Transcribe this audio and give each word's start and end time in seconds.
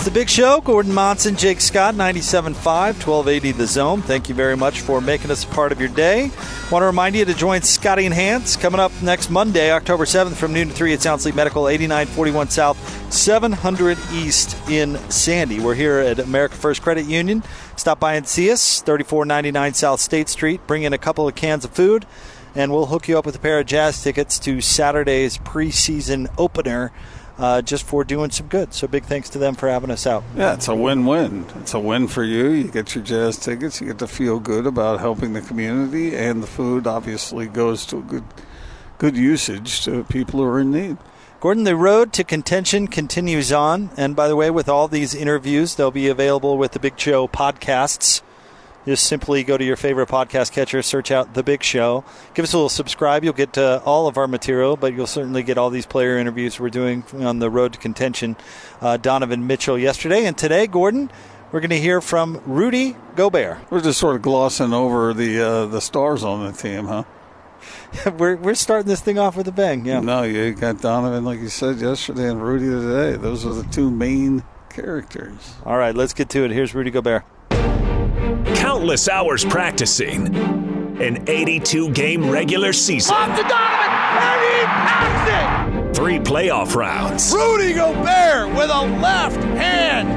It's 0.00 0.08
the 0.08 0.14
big 0.14 0.30
show. 0.30 0.62
Gordon 0.62 0.94
Monson, 0.94 1.36
Jake 1.36 1.60
Scott, 1.60 1.94
97.5, 1.94 2.54
1280 2.54 3.52
The 3.52 3.66
Zone. 3.66 4.00
Thank 4.00 4.30
you 4.30 4.34
very 4.34 4.56
much 4.56 4.80
for 4.80 4.98
making 5.02 5.30
us 5.30 5.44
a 5.44 5.48
part 5.48 5.72
of 5.72 5.78
your 5.78 5.90
day. 5.90 6.30
Want 6.70 6.80
to 6.80 6.86
remind 6.86 7.16
you 7.16 7.26
to 7.26 7.34
join 7.34 7.60
Scotty 7.60 8.06
and 8.06 8.14
Hans 8.14 8.56
coming 8.56 8.80
up 8.80 8.92
next 9.02 9.28
Monday, 9.28 9.70
October 9.70 10.06
7th 10.06 10.36
from 10.36 10.54
noon 10.54 10.68
to 10.68 10.74
3 10.74 10.94
at 10.94 11.02
Sound 11.02 11.20
Sleep 11.20 11.34
Medical, 11.34 11.68
8941 11.68 12.48
South, 12.48 13.12
700 13.12 13.98
East 14.10 14.56
in 14.70 14.96
Sandy. 15.10 15.60
We're 15.60 15.74
here 15.74 15.98
at 15.98 16.18
America 16.18 16.54
First 16.54 16.80
Credit 16.80 17.04
Union. 17.04 17.42
Stop 17.76 18.00
by 18.00 18.14
and 18.14 18.26
see 18.26 18.50
us, 18.50 18.80
3499 18.80 19.74
South 19.74 20.00
State 20.00 20.30
Street. 20.30 20.66
Bring 20.66 20.84
in 20.84 20.94
a 20.94 20.98
couple 20.98 21.28
of 21.28 21.34
cans 21.34 21.66
of 21.66 21.72
food, 21.72 22.06
and 22.54 22.72
we'll 22.72 22.86
hook 22.86 23.06
you 23.06 23.18
up 23.18 23.26
with 23.26 23.36
a 23.36 23.38
pair 23.38 23.60
of 23.60 23.66
jazz 23.66 24.02
tickets 24.02 24.38
to 24.38 24.62
Saturday's 24.62 25.36
preseason 25.36 26.32
opener 26.38 26.90
uh, 27.40 27.62
just 27.62 27.84
for 27.84 28.04
doing 28.04 28.30
some 28.30 28.46
good. 28.46 28.72
So 28.74 28.86
big 28.86 29.04
thanks 29.04 29.30
to 29.30 29.38
them 29.38 29.54
for 29.54 29.68
having 29.68 29.90
us 29.90 30.06
out. 30.06 30.22
Yeah, 30.36 30.54
it's 30.54 30.68
a 30.68 30.74
win-win. 30.74 31.46
It's 31.56 31.74
a 31.74 31.80
win 31.80 32.06
for 32.06 32.22
you. 32.22 32.50
You 32.50 32.70
get 32.70 32.94
your 32.94 33.02
jazz 33.02 33.38
tickets. 33.38 33.80
You 33.80 33.88
get 33.88 33.98
to 33.98 34.06
feel 34.06 34.38
good 34.38 34.66
about 34.66 35.00
helping 35.00 35.32
the 35.32 35.40
community, 35.40 36.14
and 36.14 36.42
the 36.42 36.46
food 36.46 36.86
obviously 36.86 37.48
goes 37.48 37.86
to 37.86 38.02
good, 38.02 38.24
good 38.98 39.16
usage 39.16 39.82
to 39.84 40.04
people 40.04 40.40
who 40.40 40.46
are 40.46 40.60
in 40.60 40.70
need. 40.70 40.98
Gordon, 41.40 41.64
the 41.64 41.74
road 41.74 42.12
to 42.12 42.24
contention 42.24 42.86
continues 42.86 43.50
on. 43.50 43.88
And 43.96 44.14
by 44.14 44.28
the 44.28 44.36
way, 44.36 44.50
with 44.50 44.68
all 44.68 44.88
these 44.88 45.14
interviews, 45.14 45.74
they'll 45.74 45.90
be 45.90 46.08
available 46.08 46.58
with 46.58 46.72
the 46.72 46.78
Big 46.78 46.98
Show 47.00 47.26
podcasts. 47.26 48.20
Just 48.86 49.06
simply 49.06 49.44
go 49.44 49.58
to 49.58 49.64
your 49.64 49.76
favorite 49.76 50.08
podcast 50.08 50.52
catcher, 50.52 50.80
search 50.80 51.10
out 51.10 51.34
The 51.34 51.42
Big 51.42 51.62
Show. 51.62 52.02
Give 52.32 52.42
us 52.44 52.54
a 52.54 52.56
little 52.56 52.70
subscribe. 52.70 53.22
You'll 53.22 53.34
get 53.34 53.58
uh, 53.58 53.82
all 53.84 54.08
of 54.08 54.16
our 54.16 54.26
material, 54.26 54.76
but 54.76 54.94
you'll 54.94 55.06
certainly 55.06 55.42
get 55.42 55.58
all 55.58 55.68
these 55.68 55.84
player 55.84 56.16
interviews 56.16 56.58
we're 56.58 56.70
doing 56.70 57.04
on 57.18 57.40
the 57.40 57.50
road 57.50 57.74
to 57.74 57.78
contention. 57.78 58.36
Uh, 58.80 58.96
Donovan 58.96 59.46
Mitchell 59.46 59.78
yesterday. 59.78 60.24
And 60.24 60.36
today, 60.36 60.66
Gordon, 60.66 61.10
we're 61.52 61.60
going 61.60 61.70
to 61.70 61.78
hear 61.78 62.00
from 62.00 62.40
Rudy 62.46 62.96
Gobert. 63.16 63.58
We're 63.70 63.82
just 63.82 63.98
sort 63.98 64.16
of 64.16 64.22
glossing 64.22 64.72
over 64.72 65.12
the 65.12 65.40
uh, 65.40 65.66
the 65.66 65.80
stars 65.80 66.24
on 66.24 66.46
the 66.46 66.52
team, 66.52 66.86
huh? 66.86 67.04
we're, 68.18 68.36
we're 68.36 68.54
starting 68.54 68.88
this 68.88 69.02
thing 69.02 69.18
off 69.18 69.36
with 69.36 69.46
a 69.46 69.52
bang, 69.52 69.84
yeah. 69.84 70.00
No, 70.00 70.22
you 70.22 70.54
got 70.54 70.80
Donovan, 70.80 71.24
like 71.26 71.40
you 71.40 71.50
said 71.50 71.78
yesterday, 71.80 72.30
and 72.30 72.42
Rudy 72.42 72.64
today. 72.64 73.18
Those 73.18 73.44
are 73.44 73.52
the 73.52 73.64
two 73.64 73.90
main 73.90 74.42
characters. 74.70 75.56
All 75.66 75.76
right, 75.76 75.94
let's 75.94 76.14
get 76.14 76.30
to 76.30 76.44
it. 76.44 76.50
Here's 76.50 76.74
Rudy 76.74 76.90
Gobert 76.90 77.24
countless 78.80 79.10
hours 79.10 79.44
practicing, 79.44 80.34
an 81.02 81.22
82 81.28 81.90
game 81.90 82.30
regular 82.30 82.72
season. 82.72 83.14
Off 83.14 83.36
to 83.36 83.42
Donovan, 83.42 83.90
and 84.22 84.40
he 84.40 84.64
packs 84.64 85.76
it! 85.76 85.94
Three 85.94 86.18
playoff 86.18 86.74
rounds. 86.74 87.30
Rudy 87.30 87.74
Gobert 87.74 88.48
with 88.56 88.70
a 88.70 88.80
left 89.02 89.36
hand 89.58 90.08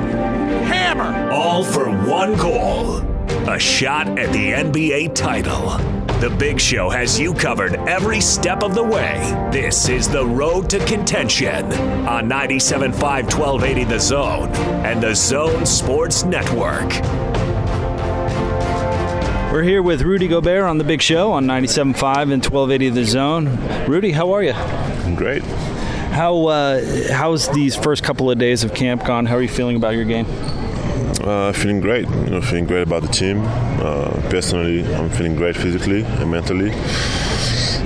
hammer. 0.65 1.29
All 1.29 1.65
for 1.65 1.89
one 2.07 2.37
goal 2.37 3.01
a 3.47 3.59
shot 3.59 4.07
at 4.17 4.31
the 4.31 4.51
NBA 4.51 5.13
title. 5.13 5.77
The 6.19 6.29
Big 6.29 6.61
Show 6.61 6.89
has 6.89 7.19
you 7.19 7.33
covered 7.33 7.75
every 7.89 8.21
step 8.21 8.63
of 8.63 8.73
the 8.73 8.83
way. 8.83 9.19
This 9.51 9.89
is 9.89 10.07
the 10.07 10.25
road 10.25 10.69
to 10.69 10.79
contention 10.85 11.65
on 12.07 12.29
97.5 12.29 12.93
1280 13.01 13.83
The 13.83 13.99
Zone 13.99 14.49
and 14.85 15.03
The 15.03 15.13
Zone 15.13 15.65
Sports 15.65 16.23
Network. 16.23 16.89
We're 19.53 19.61
here 19.61 19.83
with 19.83 20.01
Rudy 20.01 20.27
Gobert 20.27 20.63
on 20.63 20.79
the 20.79 20.83
Big 20.83 20.99
Show 20.99 21.31
on 21.31 21.45
97.5 21.45 22.33
and 22.33 22.43
1280 22.43 22.89
The 22.89 23.05
Zone. 23.05 23.85
Rudy, 23.85 24.09
how 24.09 24.31
are 24.31 24.41
you? 24.41 24.53
I'm 24.53 25.13
great. 25.13 25.43
How 25.43 26.47
uh, 26.47 26.81
how's 27.11 27.47
these 27.49 27.75
first 27.75 28.01
couple 28.03 28.31
of 28.31 28.39
days 28.39 28.63
of 28.63 28.73
camp 28.73 29.05
gone? 29.05 29.27
How 29.27 29.35
are 29.35 29.43
you 29.43 29.47
feeling 29.47 29.75
about 29.75 29.93
your 29.93 30.05
game? 30.05 30.25
Uh, 31.21 31.53
feeling 31.53 31.81
great. 31.81 32.09
You 32.09 32.31
know, 32.31 32.41
feeling 32.41 32.65
great 32.65 32.81
about 32.81 33.03
the 33.03 33.09
team. 33.09 33.43
Uh, 33.45 34.19
personally, 34.31 34.91
I'm 34.95 35.11
feeling 35.11 35.35
great 35.35 35.55
physically 35.55 36.01
and 36.03 36.31
mentally. 36.31 36.71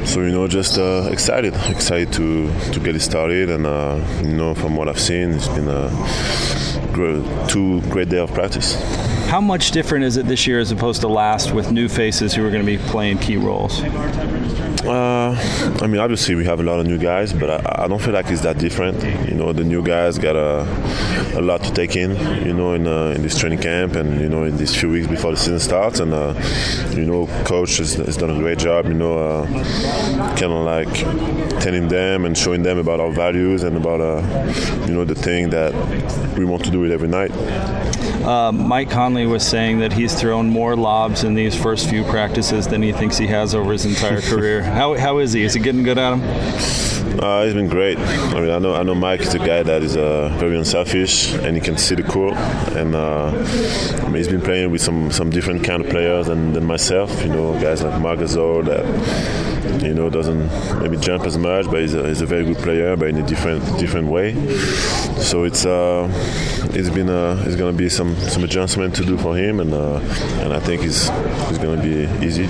So 0.06 0.22
you 0.22 0.32
know, 0.32 0.48
just 0.48 0.78
uh, 0.78 1.10
excited, 1.12 1.54
excited 1.66 2.14
to 2.14 2.50
to 2.72 2.80
get 2.80 2.96
it 2.96 3.02
started. 3.02 3.50
And 3.50 3.66
uh, 3.66 4.02
you 4.22 4.38
know, 4.38 4.56
from 4.56 4.78
what 4.78 4.88
I've 4.88 5.02
seen, 5.02 5.34
it's 5.34 5.50
been 5.50 5.68
a 5.68 5.90
great, 6.94 7.50
two 7.50 7.82
great 7.90 8.08
day 8.08 8.20
of 8.20 8.34
practice. 8.34 8.78
How 9.28 9.42
much 9.42 9.72
different 9.72 10.06
is 10.06 10.16
it 10.16 10.26
this 10.26 10.48
year 10.48 10.58
as 10.58 10.72
opposed 10.72 11.02
to 11.02 11.10
last 11.10 11.54
with 11.54 11.70
new 11.70 11.90
faces 11.90 12.34
who 12.34 12.46
are 12.46 12.50
going 12.50 12.66
to 12.66 12.66
be 12.66 12.78
playing 12.78 13.18
key 13.18 13.36
roles? 13.36 13.82
Uh, 14.88 15.36
I 15.82 15.88
mean, 15.88 16.00
obviously 16.00 16.36
we 16.36 16.46
have 16.46 16.62
a 16.62 16.64
lot 16.64 16.80
of 16.80 16.88
new 16.88 16.98
guys, 16.98 17.34
but 17.34 17.50
I, 17.50 17.84
I, 17.84 17.88
don't 17.88 18.02
feel 18.02 18.14
like 18.14 18.28
it's 18.30 18.42
that 18.42 18.58
different. 18.58 19.04
You 19.28 19.36
know, 19.36 19.52
the 19.52 19.66
new 19.66 19.84
guys 19.84 20.18
got 20.18 20.38
a, 20.38 20.66
a 21.38 21.42
lot 21.42 21.62
to 21.64 21.74
take 21.74 21.98
in. 21.98 22.12
You 22.46 22.54
know, 22.54 22.74
in 22.74 22.88
uh, 22.88 23.14
in 23.16 23.22
this 23.22 23.38
training 23.38 23.60
camp 23.60 23.96
and 23.96 24.22
you 24.22 24.30
know 24.30 24.46
in 24.46 24.56
these 24.56 24.74
few 24.74 24.90
weeks 24.90 25.08
before 25.08 25.32
the 25.32 25.38
season 25.38 25.60
starts, 25.60 26.00
and 26.00 26.14
uh, 26.14 26.34
you 26.92 27.06
know, 27.06 27.28
coach 27.44 27.78
has, 27.78 27.96
has, 27.96 28.16
done 28.16 28.30
a 28.30 28.40
great 28.40 28.60
job. 28.60 28.86
You 28.86 28.94
know, 28.94 29.18
uh, 29.18 29.46
kind 30.38 30.54
of 30.54 30.64
like 30.64 30.94
telling 31.62 31.90
them 31.90 32.24
and 32.24 32.38
showing 32.38 32.64
them 32.64 32.78
about 32.78 33.02
our 33.02 33.12
values 33.12 33.64
and 33.64 33.76
about 33.76 34.00
uh, 34.00 34.22
you 34.88 34.94
know 34.94 35.04
the 35.04 35.16
thing 35.16 35.50
that 35.50 35.74
we 36.38 36.46
want 36.46 36.64
to 36.64 36.72
do 36.72 36.86
it 36.86 36.92
every 36.92 37.10
night. 37.10 37.32
Uh, 38.28 38.52
Mike 38.52 38.90
Conley 38.90 39.26
was 39.26 39.48
saying 39.48 39.80
that 39.80 39.94
he's 39.94 40.14
thrown 40.14 40.50
more 40.50 40.76
lobs 40.76 41.24
in 41.24 41.34
these 41.34 41.56
first 41.56 41.90
few 41.90 42.04
practices 42.04 42.68
than 42.68 42.82
he 42.82 42.92
thinks 42.92 43.18
he 43.18 43.28
has 43.28 43.56
over 43.56 43.72
his 43.72 43.86
entire 43.86 44.20
career. 44.32 44.64
How, 44.78 44.94
how 44.94 45.18
is 45.18 45.34
he? 45.34 45.44
Is 45.44 45.56
he 45.56 45.60
getting 45.60 45.82
good 45.82 45.98
at 45.98 46.14
him? 46.14 46.22
Uh, 47.20 47.44
he's 47.44 47.56
been 47.56 47.68
great. 47.68 47.98
I 47.98 48.40
mean, 48.40 48.52
I 48.52 48.60
know 48.60 48.76
I 48.76 48.84
know 48.84 48.94
Mike 48.94 49.22
is 49.22 49.34
a 49.34 49.40
guy 49.40 49.64
that 49.64 49.82
is 49.82 49.98
uh, 49.98 50.30
very 50.38 50.56
unselfish 50.56 51.34
and 51.34 51.56
he 51.56 51.62
can 51.62 51.80
see 51.80 51.96
the 51.96 52.04
court. 52.04 52.36
And 52.76 52.94
uh, 52.94 53.30
I 53.32 54.04
mean, 54.04 54.18
he's 54.18 54.28
been 54.28 54.40
playing 54.40 54.70
with 54.70 54.82
some, 54.82 55.10
some 55.10 55.32
different 55.32 55.64
kind 55.64 55.84
of 55.84 55.90
players 55.90 56.28
than, 56.28 56.54
than 56.54 56.64
myself. 56.66 57.24
You 57.24 57.30
know, 57.30 57.60
guys 57.60 57.82
like 57.82 58.00
Marc 58.00 58.20
Gasol 58.20 58.66
that 58.66 59.57
you 59.84 59.94
know 59.94 60.10
doesn't 60.10 60.48
maybe 60.82 60.98
jump 60.98 61.24
as 61.26 61.38
much, 61.38 61.66
but 61.66 61.82
he's 61.82 61.94
a, 61.94 62.08
he's 62.08 62.22
a 62.22 62.26
very 62.26 62.46
good 62.46 62.58
player, 62.58 62.96
but 62.96 63.10
in 63.10 63.18
a 63.18 63.26
different 63.26 63.64
different 63.80 64.08
way. 64.08 64.34
So 65.20 65.44
it's 65.44 65.66
uh, 65.66 66.08
it's 66.74 66.90
been 66.90 67.10
uh, 67.10 67.44
it's 67.46 67.56
going 67.56 67.72
to 67.72 67.78
be 67.78 67.90
some 67.90 68.16
some 68.18 68.44
adjustment 68.44 68.96
to 68.96 69.06
do 69.06 69.18
for 69.18 69.36
him, 69.36 69.60
and 69.60 69.74
uh, 69.74 70.00
and 70.42 70.54
I 70.54 70.60
think 70.60 70.84
it's 70.84 71.10
it's 71.50 71.58
going 71.58 71.80
to 71.80 71.84
be 71.84 72.26
easy. 72.26 72.46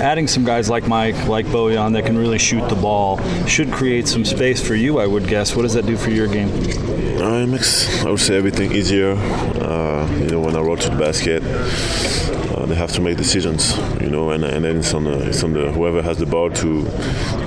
Adding 0.00 0.26
some 0.26 0.44
guys 0.44 0.68
like 0.68 0.86
Mike, 0.88 1.16
like 1.28 1.46
Bojan, 1.46 1.92
that 1.94 2.04
can 2.04 2.18
really 2.18 2.38
shoot 2.38 2.68
the 2.68 2.74
ball 2.74 3.18
should 3.46 3.72
create 3.72 4.08
some 4.08 4.24
space 4.24 4.66
for 4.66 4.74
you, 4.74 4.98
I 4.98 5.06
would 5.06 5.28
guess. 5.28 5.54
What 5.54 5.62
does 5.62 5.74
that 5.74 5.86
do 5.86 5.96
for 5.96 6.10
your 6.10 6.26
game? 6.26 6.48
Uh, 7.20 7.42
it 7.42 7.46
makes 7.46 8.04
I 8.04 8.10
would 8.10 8.20
say 8.20 8.36
everything 8.36 8.72
easier. 8.72 9.12
Uh, 9.12 10.06
you 10.18 10.26
know, 10.26 10.40
when 10.40 10.56
I 10.56 10.60
roll 10.60 10.76
to 10.76 10.90
the 10.90 10.96
basket 10.96 11.42
they 12.68 12.74
have 12.74 12.92
to 12.92 13.00
make 13.00 13.16
decisions, 13.16 13.76
you 14.00 14.10
know, 14.10 14.30
and, 14.30 14.44
and 14.44 14.64
then 14.64 14.78
it's 14.78 14.94
on, 14.94 15.04
the, 15.04 15.28
it's 15.28 15.42
on 15.42 15.52
the 15.52 15.72
whoever 15.72 16.02
has 16.02 16.18
the 16.18 16.26
ball 16.26 16.50
to, 16.50 16.68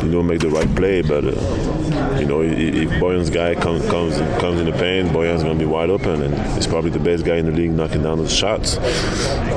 you 0.01 0.09
know, 0.09 0.23
make 0.23 0.39
the 0.39 0.49
right 0.49 0.73
play. 0.75 1.01
But 1.01 1.25
uh, 1.25 1.77
you 2.19 2.25
know, 2.25 2.41
if, 2.41 2.89
Bojan's 3.01 3.29
guy 3.29 3.55
comes 3.55 3.85
comes 3.89 4.17
comes 4.39 4.59
in 4.59 4.65
the 4.65 4.71
paint, 4.71 5.09
Bojan's 5.09 5.43
going 5.43 5.57
to 5.57 5.63
be 5.63 5.69
wide 5.69 5.89
open, 5.89 6.21
and 6.21 6.33
he's 6.55 6.67
probably 6.67 6.89
the 6.89 6.99
best 6.99 7.25
guy 7.25 7.35
in 7.35 7.45
the 7.45 7.51
league 7.51 7.71
knocking 7.71 8.03
down 8.03 8.17
those 8.17 8.33
shots. 8.33 8.73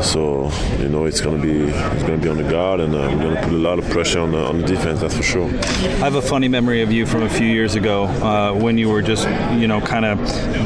So 0.06 0.50
you 0.78 0.88
know, 0.88 1.04
it's 1.06 1.20
going 1.20 1.40
to 1.40 1.46
be 1.46 1.70
it's 1.72 2.02
going 2.02 2.20
to 2.20 2.22
be 2.22 2.28
on 2.28 2.36
the 2.36 2.48
guard, 2.50 2.80
and 2.80 2.94
uh, 2.94 2.98
we're 2.98 3.22
going 3.22 3.34
to 3.36 3.42
put 3.42 3.52
a 3.52 3.56
lot 3.56 3.78
of 3.78 3.88
pressure 3.90 4.20
on 4.20 4.32
the, 4.32 4.38
on 4.38 4.60
the 4.60 4.66
defense. 4.66 5.00
That's 5.00 5.16
for 5.16 5.22
sure. 5.22 5.48
I 5.48 6.04
have 6.04 6.14
a 6.14 6.22
funny 6.22 6.48
memory 6.48 6.82
of 6.82 6.92
you 6.92 7.06
from 7.06 7.22
a 7.22 7.30
few 7.30 7.46
years 7.46 7.74
ago 7.74 8.04
uh, 8.04 8.52
when 8.52 8.78
you 8.78 8.88
were 8.88 9.02
just 9.02 9.28
you 9.58 9.66
know 9.66 9.80
kind 9.80 10.04
of 10.04 10.18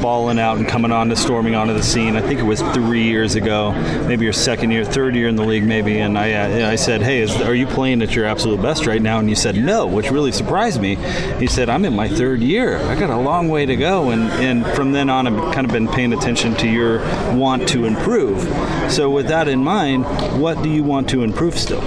balling 0.03 0.39
out 0.39 0.59
and 0.59 0.67
coming 0.67 0.93
on 0.93 1.09
to 1.09 1.17
storming 1.17 1.55
onto 1.55 1.75
the 1.75 1.83
scene. 1.83 2.17
I 2.17 2.21
think 2.21 2.41
it 2.41 2.45
was 2.45 2.61
three 2.73 3.05
years 3.05 3.35
ago, 3.35 3.73
maybe 4.07 4.25
your 4.25 4.33
second 4.33 4.71
year, 4.71 4.84
third 4.85 5.15
year 5.15 5.29
in 5.29 5.37
the 5.37 5.45
league, 5.45 5.65
maybe. 5.65 5.99
And 5.99 6.19
I, 6.19 6.33
uh, 6.33 6.71
I 6.71 6.77
said, 6.77 7.03
"Hey, 7.03 7.21
is, 7.21 7.35
are 7.41 7.55
you 7.55 7.67
playing 7.67 8.03
at 8.03 8.15
your 8.15 8.25
absolute 8.25 8.61
best 8.63 8.87
right 8.87 9.03
now?" 9.03 9.19
And 9.19 9.29
you 9.29 9.37
said, 9.37 9.57
"No," 9.57 9.87
which 9.87 10.11
really 10.11 10.33
surprised 10.33 10.81
me. 10.81 10.97
He 11.39 11.47
said, 11.47 11.69
"I'm 11.69 11.85
in 11.85 11.95
my 11.95 12.09
third 12.09 12.41
year. 12.41 12.79
I 12.79 12.99
got 12.99 13.11
a 13.11 13.17
long 13.17 13.49
way 13.49 13.67
to 13.67 13.77
go." 13.77 14.11
And 14.11 14.23
and 14.45 14.67
from 14.75 14.93
then 14.93 15.11
on, 15.11 15.27
I've 15.27 15.55
kind 15.55 15.67
of 15.67 15.73
been 15.73 15.89
paying 15.89 16.13
attention 16.13 16.55
to 16.57 16.69
your 16.69 17.01
want 17.35 17.69
to 17.71 17.85
improve. 17.85 18.43
So 18.91 19.11
with 19.11 19.29
that 19.29 19.49
in 19.49 19.63
mind, 19.63 20.05
what 20.41 20.63
do 20.63 20.71
you 20.71 20.85
want 20.85 21.09
to 21.11 21.23
improve 21.23 21.59
still? 21.59 21.83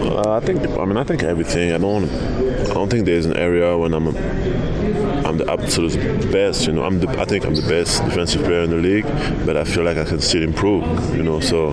Uh, 0.00 0.36
I 0.36 0.40
think 0.40 0.66
I 0.78 0.84
mean 0.84 0.96
I 0.96 1.04
think 1.04 1.22
everything. 1.22 1.72
I 1.72 1.78
don't 1.78 2.04
I 2.04 2.74
don't 2.74 2.88
think 2.88 3.04
there's 3.04 3.26
an 3.26 3.36
area 3.36 3.76
when 3.76 3.94
I'm 3.94 4.06
the 5.38 5.50
absolute 5.50 5.96
best. 6.30 6.66
You 6.66 6.72
know, 6.72 6.84
I'm 6.84 7.00
the, 7.00 7.08
I 7.18 7.24
think 7.24 7.44
I'm 7.44 7.54
the 7.54 7.68
best 7.68 8.04
defensive 8.04 8.42
player 8.44 8.62
in 8.62 8.70
the 8.70 8.76
league, 8.76 9.06
but 9.46 9.56
I 9.56 9.64
feel 9.64 9.84
like 9.84 9.96
I 9.96 10.04
can 10.04 10.20
still 10.20 10.42
improve. 10.42 10.84
You 11.16 11.22
know, 11.22 11.40
so 11.40 11.70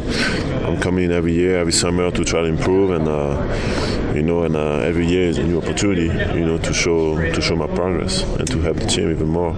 I'm 0.66 0.80
coming 0.80 1.06
in 1.06 1.12
every 1.12 1.34
year, 1.34 1.58
every 1.58 1.74
summer 1.74 2.12
to 2.12 2.24
try 2.24 2.42
to 2.42 2.48
improve, 2.48 2.92
and 2.92 3.08
uh, 3.08 4.14
you 4.16 4.24
know, 4.24 4.44
and 4.44 4.56
uh, 4.56 4.78
every 4.80 5.06
year 5.08 5.28
is 5.28 5.38
a 5.38 5.44
new 5.44 5.58
opportunity, 5.58 6.06
you 6.38 6.46
know, 6.46 6.58
to 6.60 6.74
show 6.74 7.18
to 7.34 7.42
show 7.42 7.56
my 7.56 7.68
progress 7.68 8.24
and 8.40 8.48
to 8.48 8.62
help 8.62 8.78
the 8.78 8.86
team 8.86 9.12
even 9.12 9.28
more. 9.28 9.56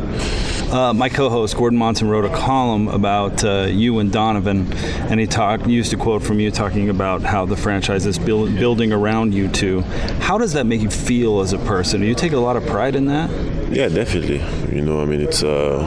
Uh, 0.72 0.94
my 0.94 1.08
co-host 1.08 1.56
Gordon 1.56 1.80
Monson 1.80 2.10
wrote 2.10 2.26
a 2.26 2.36
column 2.36 2.90
about 2.90 3.42
uh, 3.44 3.68
you 3.70 4.00
and 4.00 4.12
Donovan, 4.12 4.72
and 4.74 5.18
he 5.18 5.26
talked 5.26 5.66
used 5.66 5.94
a 5.94 5.98
quote 5.98 6.22
from 6.22 6.42
you 6.42 6.52
talking 6.52 6.90
about 6.90 7.22
how 7.22 7.46
the 7.46 7.56
franchise 7.56 8.06
is 8.06 8.20
build, 8.20 8.54
building 8.56 8.92
around 8.92 9.34
you 9.34 9.48
two. 9.48 9.82
How 10.20 10.38
does 10.38 10.54
that 10.54 10.66
make 10.66 10.82
you 10.82 10.90
feel 10.90 11.40
as 11.40 11.54
a 11.54 11.58
person? 11.60 12.02
Do 12.02 12.08
you 12.08 12.16
take 12.16 12.34
a 12.34 12.40
lot 12.40 12.58
of 12.58 12.66
pride 12.66 12.96
in 12.96 13.06
that? 13.06 13.30
Yeah, 13.72 13.88
definitely. 13.88 14.44
You 14.76 14.82
know, 14.82 15.02
I 15.02 15.06
mean, 15.06 15.22
it's. 15.22 15.42
Uh, 15.42 15.86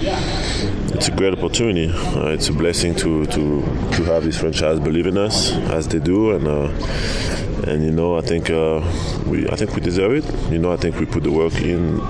it's 0.00 1.06
a 1.06 1.12
great 1.12 1.32
opportunity. 1.32 1.88
Uh, 1.90 2.30
it's 2.30 2.48
a 2.48 2.52
blessing 2.52 2.94
to, 2.96 3.24
to, 3.26 3.62
to 3.62 4.04
have 4.04 4.24
this 4.24 4.40
franchise 4.40 4.80
believe 4.80 5.06
in 5.06 5.16
us 5.16 5.52
as 5.52 5.86
they 5.86 6.00
do, 6.00 6.32
and 6.32 6.48
uh, 6.48 6.68
and 7.68 7.84
you 7.84 7.90
know 7.90 8.16
I 8.16 8.22
think 8.22 8.50
uh, 8.50 8.80
we 9.26 9.48
I 9.48 9.56
think 9.56 9.74
we 9.74 9.80
deserve 9.80 10.12
it. 10.12 10.52
You 10.52 10.58
know 10.58 10.72
I 10.72 10.76
think 10.76 10.98
we 10.98 11.06
put 11.06 11.22
the 11.22 11.30
work 11.30 11.54
in, 11.54 12.00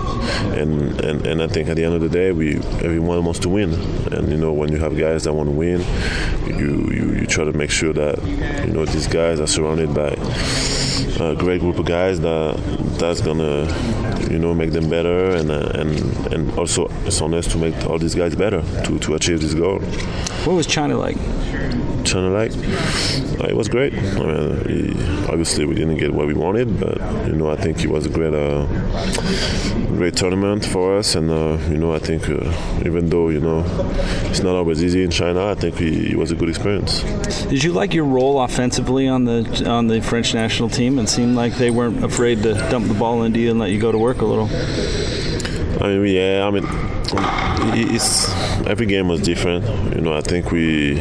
and, 0.61 1.01
and 1.01 1.27
and 1.27 1.43
I 1.43 1.49
think 1.49 1.69
at 1.69 1.77
the 1.77 1.85
end 1.85 1.95
of 1.95 2.01
the 2.01 2.09
day 2.09 2.33
we 2.33 2.57
everyone 2.83 3.25
wants 3.25 3.41
to 3.41 3.49
win, 3.49 3.75
and 4.13 4.31
you 4.31 4.37
know 4.37 4.53
when 4.53 4.73
you 4.73 4.79
have 4.79 4.97
guys 4.97 5.25
that 5.25 5.33
want 5.33 5.49
to 5.49 5.55
win, 5.55 5.81
you 6.47 6.91
you, 6.91 7.13
you 7.21 7.27
try 7.27 7.45
to 7.45 7.53
make 7.53 7.71
sure 7.71 7.93
that 7.93 8.23
you 8.67 8.73
know 8.73 8.85
these 8.85 9.07
guys 9.09 9.41
are 9.41 9.47
surrounded 9.47 9.95
by 9.95 10.11
a 11.21 11.35
great 11.35 11.61
group 11.61 11.79
of 11.79 11.87
guys 11.87 12.21
that 12.21 12.57
that's 12.99 13.21
gonna 13.21 13.67
you 14.31 14.39
know 14.39 14.55
make 14.55 14.73
them 14.73 14.89
better 14.89 15.35
and 15.35 15.51
uh, 15.51 15.71
and 15.75 16.33
and 16.33 16.59
also 16.59 16.89
it's 17.05 17.21
on 17.21 17.35
us 17.35 17.47
to 17.49 17.59
make 17.59 17.75
all 17.87 17.99
these 17.99 18.15
guys 18.15 18.35
better 18.37 18.63
to, 18.85 18.99
to 18.99 19.15
achieve 19.15 19.41
this 19.41 19.55
goal. 19.55 19.81
What 20.45 20.55
was 20.55 20.67
China 20.67 20.97
like? 20.97 21.17
China 22.09 22.31
like 22.31 22.53
uh, 23.41 23.49
it 23.49 23.57
was 23.57 23.69
great. 23.69 23.93
I 23.95 24.25
mean, 24.25 24.97
obviously 25.29 25.65
we 25.67 25.75
didn't 25.75 25.99
get 25.99 26.13
what 26.13 26.27
we 26.27 26.35
wanted, 26.35 26.81
but 26.81 26.99
you 27.27 27.35
know 27.35 27.51
I 27.51 27.57
think 27.57 27.85
it 27.85 27.91
was 27.91 28.07
a 28.07 28.09
great 28.09 28.35
uh, 28.35 28.67
great 29.97 30.17
tournament 30.17 30.65
for 30.65 30.97
us, 30.97 31.15
and 31.15 31.31
uh, 31.31 31.59
you 31.71 31.77
know 31.77 31.93
I 31.93 31.99
think 31.99 32.29
uh, 32.29 32.53
even 32.85 33.11
though 33.11 33.29
you 33.29 33.41
know 33.41 33.65
it's 34.31 34.41
not 34.41 34.55
always 34.57 34.83
easy 34.83 35.03
in 35.03 35.11
China, 35.11 35.47
I 35.47 35.55
think 35.55 35.79
we, 35.79 36.13
it 36.13 36.17
was 36.17 36.31
a 36.31 36.35
good 36.35 36.49
experience. 36.49 37.03
Did 37.49 37.63
you 37.63 37.73
like 37.73 37.93
your 37.95 38.05
role 38.05 38.41
offensively 38.41 39.07
on 39.07 39.25
the 39.25 39.69
on 39.69 39.89
the 39.89 40.01
French 40.01 40.35
national 40.35 40.69
team? 40.71 40.99
It 40.99 41.09
seemed 41.09 41.37
like 41.37 41.55
they 41.55 41.71
weren't 41.71 42.03
afraid 42.03 42.43
to 42.45 42.55
dump 42.71 42.89
the 42.89 42.95
ball 42.95 43.23
into 43.23 43.39
you 43.39 43.51
and 43.51 43.59
let 43.59 43.71
you 43.71 43.81
go 43.81 43.93
to 43.93 43.99
work 43.99 44.21
a 44.23 44.25
little. 44.25 44.49
I 45.81 45.97
mean, 45.97 46.15
yeah, 46.15 46.45
I 46.45 46.51
mean, 46.51 46.67
it's 47.77 48.29
every 48.67 48.87
game 48.87 49.09
was 49.09 49.21
different. 49.21 49.65
You 49.95 50.01
know, 50.01 50.13
I 50.13 50.23
think 50.23 50.51
we, 50.51 50.99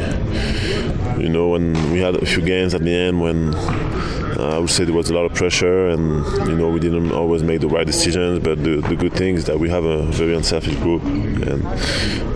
you 1.20 1.30
know, 1.30 1.50
when 1.50 1.74
we 1.92 2.00
had 2.00 2.16
a 2.16 2.26
few 2.26 2.42
games 2.44 2.74
at 2.74 2.82
the 2.82 2.94
end 2.94 3.22
when 3.22 3.54
uh, 3.56 4.56
I 4.56 4.60
would 4.60 4.70
say 4.70 4.86
there 4.86 4.94
was 4.94 5.10
a 5.10 5.14
lot 5.14 5.26
of 5.26 5.34
pressure, 5.34 5.88
and 5.88 6.24
you 6.48 6.56
know 6.56 6.70
we 6.70 6.80
didn't 6.80 7.12
always 7.12 7.42
make 7.42 7.62
the 7.62 7.68
right 7.68 7.86
decisions. 7.86 8.40
But 8.40 8.64
the, 8.64 8.82
the 8.82 8.96
good 8.96 9.14
thing 9.14 9.36
is 9.36 9.46
that 9.46 9.60
we 9.60 9.70
have 9.70 9.84
a 9.84 10.04
very 10.04 10.36
unselfish 10.36 10.76
group, 10.76 11.04
and 11.04 11.64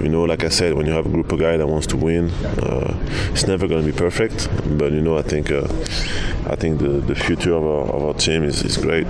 you 0.02 0.10
know, 0.10 0.24
like 0.24 0.44
I 0.44 0.50
said, 0.50 0.74
when 0.74 0.86
you 0.86 0.94
have 0.94 1.06
a 1.06 1.10
group 1.10 1.32
of 1.32 1.40
guys 1.40 1.60
that 1.60 1.68
wants 1.68 1.88
to 1.88 1.98
win, 1.98 2.30
uh, 2.30 2.98
it's 3.32 3.48
never 3.48 3.68
going 3.68 3.86
to 3.86 3.92
be 3.92 3.98
perfect. 3.98 4.48
But 4.78 4.92
you 4.92 5.02
know, 5.02 5.18
I 5.18 5.22
think 5.22 5.52
uh, 5.52 5.68
I 6.48 6.56
think 6.56 6.80
the, 6.80 6.90
the 6.90 7.16
future 7.16 7.54
of 7.54 7.64
our, 7.64 7.96
of 7.96 8.04
our 8.04 8.14
team 8.14 8.44
is, 8.44 8.64
is 8.64 8.78
great. 8.78 9.06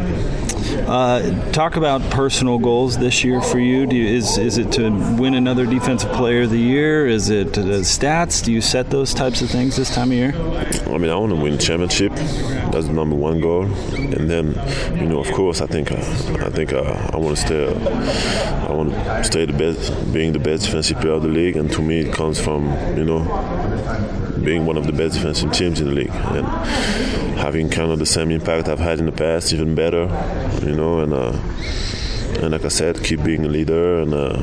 Uh, 0.87 1.51
talk 1.51 1.75
about 1.75 2.01
personal 2.11 2.57
goals 2.57 2.97
this 2.97 3.23
year 3.23 3.41
for 3.41 3.59
you. 3.59 3.89
you. 3.89 4.05
Is 4.05 4.37
is 4.37 4.57
it 4.57 4.71
to 4.73 4.89
win 5.17 5.33
another 5.35 5.65
Defensive 5.65 6.11
Player 6.11 6.43
of 6.43 6.49
the 6.49 6.59
Year? 6.59 7.07
Is 7.07 7.29
it 7.29 7.53
stats? 7.53 8.43
Do 8.43 8.51
you 8.51 8.61
set 8.61 8.89
those 8.89 9.13
types 9.13 9.41
of 9.41 9.49
things 9.49 9.75
this 9.75 9.93
time 9.93 10.11
of 10.11 10.17
year? 10.17 10.33
I 10.87 10.97
mean, 10.97 11.09
I 11.09 11.15
want 11.15 11.31
to 11.31 11.35
win 11.35 11.57
championship. 11.57 12.13
That's 12.71 12.87
the 12.87 12.93
number 12.93 13.15
one 13.15 13.41
goal, 13.41 13.65
and 13.93 14.29
then 14.29 14.47
you 14.97 15.05
know, 15.05 15.19
of 15.19 15.31
course, 15.31 15.61
I 15.61 15.67
think 15.67 15.91
uh, 15.91 15.95
I 15.95 16.49
think 16.49 16.73
uh, 16.73 17.09
I 17.13 17.17
want 17.17 17.37
to 17.37 17.45
stay. 17.45 17.67
Uh, 17.67 18.67
I 18.67 18.73
want 18.73 18.93
to 18.93 19.23
stay 19.23 19.45
the 19.45 19.53
best, 19.53 20.13
being 20.13 20.31
the 20.31 20.39
best 20.39 20.69
defensive 20.81 21.01
player 21.01 21.13
of 21.13 21.21
the 21.21 21.29
league, 21.29 21.55
and 21.57 21.71
to 21.71 21.81
me, 21.81 21.99
it 21.99 22.11
comes 22.13 22.39
from 22.41 22.65
you 22.97 23.05
know 23.05 23.21
being 24.43 24.65
one 24.65 24.77
of 24.77 24.87
the 24.87 24.91
best 24.91 25.13
defensive 25.13 25.51
teams 25.51 25.79
in 25.79 25.87
the 25.87 25.93
league 25.93 26.09
and 26.09 26.45
having 27.37 27.69
kind 27.69 27.91
of 27.91 27.99
the 27.99 28.05
same 28.05 28.31
impact 28.31 28.67
I've 28.67 28.79
had 28.79 28.97
in 28.97 29.05
the 29.05 29.11
past, 29.11 29.53
even 29.53 29.75
better, 29.75 30.05
you 30.63 30.75
know, 30.75 30.99
and. 30.99 31.13
Uh, 31.13 31.39
and 32.41 32.53
like 32.53 32.65
I 32.65 32.69
said, 32.69 33.03
keep 33.03 33.23
being 33.23 33.45
a 33.45 33.49
leader 33.49 33.99
and 33.99 34.13
uh, 34.15 34.37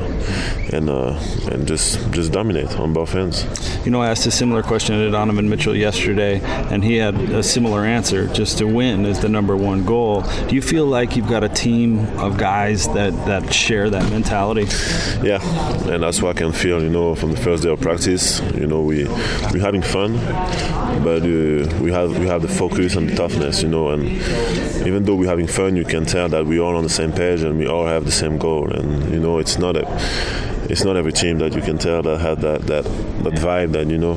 and 0.71 0.89
uh, 0.89 1.19
and 1.51 1.67
just 1.67 2.11
just 2.11 2.31
dominate 2.31 2.79
on 2.79 2.93
both 2.93 3.15
ends. 3.15 3.45
You 3.85 3.91
know, 3.91 4.01
I 4.01 4.09
asked 4.09 4.25
a 4.25 4.31
similar 4.31 4.63
question 4.63 4.95
to 4.97 5.11
Donovan 5.11 5.49
Mitchell 5.49 5.75
yesterday, 5.75 6.41
and 6.43 6.83
he 6.83 6.97
had 6.97 7.15
a 7.15 7.43
similar 7.43 7.85
answer. 7.85 8.27
Just 8.27 8.57
to 8.59 8.65
win 8.65 9.05
is 9.05 9.19
the 9.19 9.29
number 9.29 9.55
one 9.55 9.85
goal. 9.85 10.21
Do 10.47 10.55
you 10.55 10.61
feel 10.61 10.85
like 10.85 11.15
you've 11.15 11.29
got 11.29 11.43
a 11.43 11.49
team 11.49 12.05
of 12.19 12.37
guys 12.37 12.87
that 12.93 13.13
that 13.25 13.53
share 13.53 13.89
that 13.89 14.09
mentality? 14.11 14.65
Yeah, 15.25 15.39
and 15.89 16.03
that's 16.03 16.21
what 16.21 16.35
I 16.35 16.39
can 16.39 16.51
feel. 16.51 16.81
You 16.81 16.89
know, 16.89 17.15
from 17.15 17.31
the 17.31 17.37
first 17.37 17.63
day 17.63 17.69
of 17.69 17.81
practice, 17.81 18.39
you 18.55 18.67
know, 18.67 18.81
we 18.81 19.05
we're 19.51 19.61
having 19.61 19.81
fun, 19.81 20.13
but 21.03 21.23
uh, 21.23 21.81
we 21.81 21.91
have 21.91 22.17
we 22.17 22.27
have 22.27 22.41
the 22.41 22.47
focus 22.47 22.95
and 22.95 23.09
the 23.09 23.15
toughness. 23.15 23.61
You 23.63 23.69
know, 23.69 23.89
and 23.89 24.03
even 24.87 25.03
though 25.03 25.15
we're 25.15 25.29
having 25.29 25.47
fun, 25.47 25.75
you 25.75 25.85
can 25.85 26.05
tell 26.05 26.29
that 26.29 26.45
we're 26.45 26.61
all 26.61 26.75
on 26.75 26.83
the 26.83 26.89
same 26.89 27.11
page 27.11 27.41
and 27.41 27.57
we 27.57 27.67
all 27.67 27.85
have 27.85 28.05
the 28.05 28.11
same 28.11 28.37
goal. 28.37 28.71
And 28.71 29.11
you 29.13 29.19
know, 29.19 29.39
it's 29.39 29.57
not 29.57 29.75
a 29.75 29.85
it's 30.69 30.83
not 30.83 30.95
every 30.95 31.11
team 31.11 31.39
that 31.39 31.55
you 31.55 31.61
can 31.61 31.77
tell 31.77 32.03
that 32.03 32.19
had 32.19 32.39
that 32.41 32.61
that, 32.67 32.83
that 33.23 33.33
vibe 33.33 33.71
that 33.71 33.87
you 33.87 33.97
know 33.97 34.13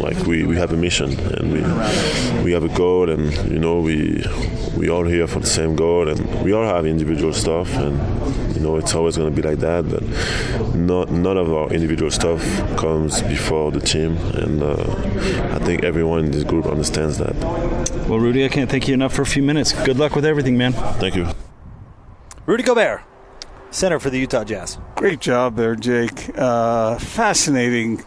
like 0.00 0.16
we, 0.26 0.44
we 0.44 0.56
have 0.56 0.72
a 0.72 0.76
mission 0.76 1.10
and 1.34 1.52
we 1.52 1.60
we 2.42 2.52
have 2.52 2.64
a 2.64 2.74
goal 2.74 3.10
and 3.10 3.32
you 3.50 3.58
know 3.58 3.80
we 3.80 4.24
we 4.76 4.88
all 4.88 5.04
here 5.04 5.26
for 5.26 5.40
the 5.40 5.46
same 5.46 5.76
goal 5.76 6.08
and 6.08 6.42
we 6.42 6.52
all 6.52 6.64
have 6.64 6.86
individual 6.86 7.32
stuff 7.32 7.70
and 7.74 7.98
you 8.56 8.60
know 8.62 8.76
it's 8.76 8.94
always 8.94 9.16
going 9.16 9.32
to 9.32 9.42
be 9.42 9.46
like 9.46 9.58
that 9.58 9.88
but 9.90 10.02
not 10.74 11.10
none 11.10 11.36
of 11.36 11.52
our 11.52 11.70
individual 11.70 12.10
stuff 12.10 12.40
comes 12.78 13.20
before 13.22 13.70
the 13.70 13.80
team 13.80 14.16
and 14.34 14.62
uh, 14.62 14.74
I 15.54 15.58
think 15.58 15.84
everyone 15.84 16.24
in 16.24 16.30
this 16.30 16.44
group 16.44 16.66
understands 16.66 17.18
that. 17.18 17.34
Well 18.08 18.18
Rudy 18.18 18.44
I 18.44 18.48
can't 18.48 18.70
thank 18.70 18.88
you 18.88 18.94
enough 18.94 19.12
for 19.12 19.22
a 19.22 19.26
few 19.26 19.42
minutes. 19.42 19.72
Good 19.84 19.98
luck 19.98 20.14
with 20.14 20.24
everything 20.24 20.56
man. 20.56 20.72
Thank 20.72 21.14
you. 21.14 21.28
Rudy 22.46 22.62
Gobert 22.62 23.02
center 23.70 23.98
for 23.98 24.10
the 24.10 24.18
Utah 24.18 24.44
Jazz. 24.44 24.78
Great 24.96 25.20
job 25.20 25.56
there, 25.56 25.76
Jake. 25.76 26.30
Uh, 26.36 26.98
fascinating 26.98 28.04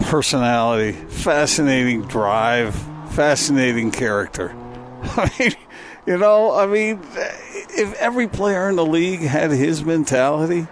personality, 0.00 0.92
fascinating 0.92 2.02
drive, 2.02 2.74
fascinating 3.10 3.90
character. 3.90 4.54
I 5.02 5.30
mean, 5.38 5.52
you 6.06 6.18
know, 6.18 6.52
I 6.52 6.66
mean, 6.66 7.00
if 7.14 7.94
every 7.94 8.28
player 8.28 8.68
in 8.68 8.76
the 8.76 8.84
league 8.86 9.20
had 9.20 9.50
his 9.50 9.84
mentality, 9.84 10.66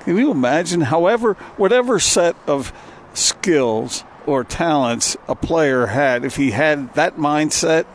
can 0.00 0.16
you 0.16 0.30
imagine? 0.30 0.82
However, 0.82 1.34
whatever 1.56 1.98
set 1.98 2.36
of 2.46 2.72
skills 3.14 4.04
or 4.26 4.44
talents 4.44 5.16
a 5.26 5.34
player 5.34 5.86
had, 5.86 6.24
if 6.24 6.36
he 6.36 6.50
had 6.52 6.94
that 6.94 7.16
mindset, 7.16 7.86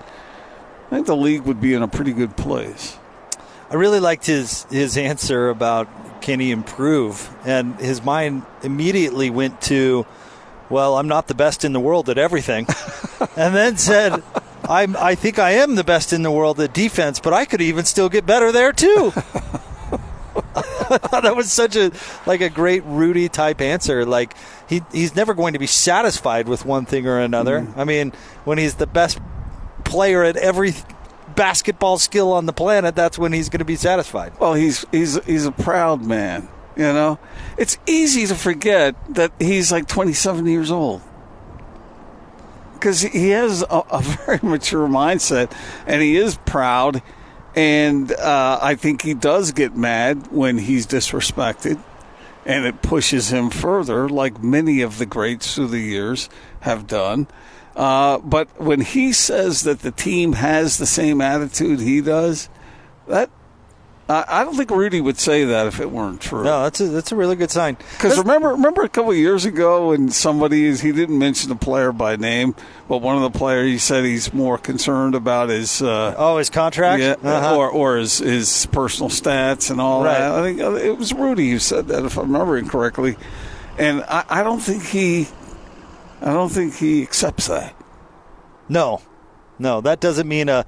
I 0.87 0.89
think 0.89 1.07
the 1.07 1.15
league 1.15 1.43
would 1.43 1.61
be 1.61 1.73
in 1.73 1.81
a 1.81 1.87
pretty 1.87 2.11
good 2.11 2.35
place. 2.35 2.97
I 3.71 3.75
really 3.75 4.01
liked 4.01 4.25
his 4.25 4.65
his 4.65 4.97
answer 4.97 5.49
about 5.49 5.87
can 6.21 6.41
he 6.41 6.51
improve, 6.51 7.33
and 7.45 7.79
his 7.79 8.03
mind 8.03 8.43
immediately 8.61 9.29
went 9.29 9.61
to, 9.63 10.05
well, 10.69 10.97
I'm 10.97 11.07
not 11.07 11.27
the 11.27 11.33
best 11.33 11.63
in 11.63 11.71
the 11.71 11.79
world 11.79 12.09
at 12.09 12.17
everything, 12.17 12.67
and 13.35 13.55
then 13.55 13.77
said. 13.77 14.21
I'm, 14.69 14.95
I 14.95 15.15
think 15.15 15.39
I 15.39 15.53
am 15.53 15.73
the 15.73 15.83
best 15.83 16.13
in 16.13 16.21
the 16.21 16.31
world 16.31 16.59
at 16.59 16.71
defense, 16.71 17.19
but 17.19 17.33
I 17.33 17.45
could 17.45 17.61
even 17.61 17.83
still 17.83 18.09
get 18.09 18.27
better 18.27 18.51
there 18.51 18.71
too. 18.71 19.11
that 21.11 21.33
was 21.35 21.51
such 21.51 21.75
a 21.75 21.91
like 22.25 22.41
a 22.41 22.49
great 22.49 22.83
Rudy 22.85 23.27
type 23.27 23.59
answer. 23.59 24.05
Like 24.05 24.35
he 24.69 24.83
he's 24.91 25.15
never 25.15 25.33
going 25.33 25.53
to 25.53 25.59
be 25.59 25.67
satisfied 25.67 26.47
with 26.47 26.63
one 26.63 26.85
thing 26.85 27.07
or 27.07 27.19
another. 27.19 27.61
Mm. 27.61 27.77
I 27.77 27.83
mean, 27.83 28.13
when 28.45 28.59
he's 28.59 28.75
the 28.75 28.87
best 28.87 29.19
player 29.83 30.23
at 30.23 30.37
every 30.37 30.73
basketball 31.31 31.97
skill 31.97 32.31
on 32.31 32.45
the 32.45 32.53
planet, 32.53 32.95
that's 32.95 33.17
when 33.17 33.33
he's 33.33 33.49
going 33.49 33.59
to 33.59 33.65
be 33.65 33.75
satisfied. 33.75 34.33
Well, 34.39 34.53
he's 34.53 34.85
he's 34.91 35.23
he's 35.25 35.45
a 35.45 35.51
proud 35.51 36.03
man. 36.03 36.47
You 36.75 36.93
know, 36.93 37.19
it's 37.57 37.77
easy 37.85 38.25
to 38.27 38.35
forget 38.35 38.95
that 39.13 39.33
he's 39.39 39.71
like 39.71 39.87
27 39.87 40.45
years 40.45 40.71
old 40.71 41.01
because 42.81 43.01
he 43.01 43.29
has 43.29 43.61
a, 43.61 43.83
a, 43.91 44.01
very 44.25 44.39
mature 44.41 44.87
mindset 44.87 45.55
and 45.85 46.01
he 46.01 46.17
is 46.17 46.37
proud. 46.45 47.03
And 47.55 48.11
uh, 48.11 48.59
I 48.61 48.75
think 48.75 49.01
he 49.01 49.13
does 49.13 49.51
get 49.51 49.75
mad 49.75 50.31
when 50.31 50.57
he's 50.57 50.87
disrespected, 50.87 51.83
and 52.45 52.65
it 52.65 52.81
pushes 52.81 53.29
him 53.29 53.49
further, 53.49 54.07
like 54.07 54.41
many 54.41 54.79
of 54.81 54.97
the 54.97 55.05
greats 55.05 55.53
through 55.53 55.67
the 55.67 55.79
years 55.79 56.29
have 56.61 56.87
done. 56.87 57.27
Uh, 57.75 58.17
but 58.19 58.47
when 58.59 58.81
he 58.81 59.13
says 59.13 59.61
that 59.63 59.79
the 59.79 59.91
team 59.91 60.33
has 60.33 60.77
the 60.77 60.85
same 60.85 61.21
attitude 61.21 61.79
he 61.79 62.01
does, 62.01 62.49
that 63.07 63.29
I, 64.09 64.25
I 64.27 64.43
don't 64.43 64.55
think 64.57 64.71
Rudy 64.71 64.99
would 64.99 65.17
say 65.17 65.45
that 65.45 65.67
if 65.67 65.79
it 65.79 65.89
weren't 65.89 66.19
true. 66.19 66.43
No, 66.43 66.63
that's 66.63 66.81
a 66.81 66.87
that's 66.89 67.13
a 67.13 67.15
really 67.15 67.37
good 67.37 67.49
sign. 67.49 67.77
Because 67.93 68.17
remember, 68.17 68.49
remember 68.49 68.81
a 68.83 68.89
couple 68.89 69.11
of 69.11 69.17
years 69.17 69.45
ago 69.45 69.89
when 69.89 70.09
somebody 70.09 70.75
he 70.75 70.91
didn't 70.91 71.17
mention 71.17 71.47
the 71.49 71.55
player 71.55 71.93
by 71.93 72.17
name, 72.17 72.55
but 72.89 72.97
one 72.97 73.15
of 73.15 73.21
the 73.31 73.37
players 73.39 73.71
he 73.71 73.77
said 73.77 74.03
he's 74.03 74.33
more 74.33 74.57
concerned 74.57 75.15
about 75.15 75.47
his 75.47 75.81
uh, 75.81 76.13
oh 76.17 76.37
his 76.39 76.49
contract, 76.49 77.01
yeah, 77.01 77.15
Uh-huh. 77.23 77.55
or 77.55 77.69
or 77.69 77.97
his, 77.97 78.17
his 78.17 78.65
personal 78.73 79.09
stats 79.09 79.71
and 79.71 79.79
all 79.79 80.03
Right. 80.03 80.17
that. 80.19 80.31
I 80.33 80.41
think 80.43 80.59
uh, 80.59 80.73
it 80.73 80.97
was 80.97 81.13
Rudy 81.13 81.51
who 81.51 81.59
said 81.59 81.87
that, 81.87 82.03
if 82.03 82.17
I'm 82.17 82.33
remembering 82.33 82.67
correctly, 82.67 83.15
and 83.77 84.03
I, 84.09 84.25
I 84.27 84.43
don't 84.43 84.59
think 84.59 84.83
he, 84.83 85.29
I 86.21 86.33
don't 86.33 86.49
think 86.49 86.75
he 86.75 87.01
accepts 87.01 87.47
that. 87.47 87.75
no, 88.69 89.01
no, 89.59 89.81
that 89.81 89.99
doesn't 89.99 90.27
mean 90.27 90.49
a 90.49 90.65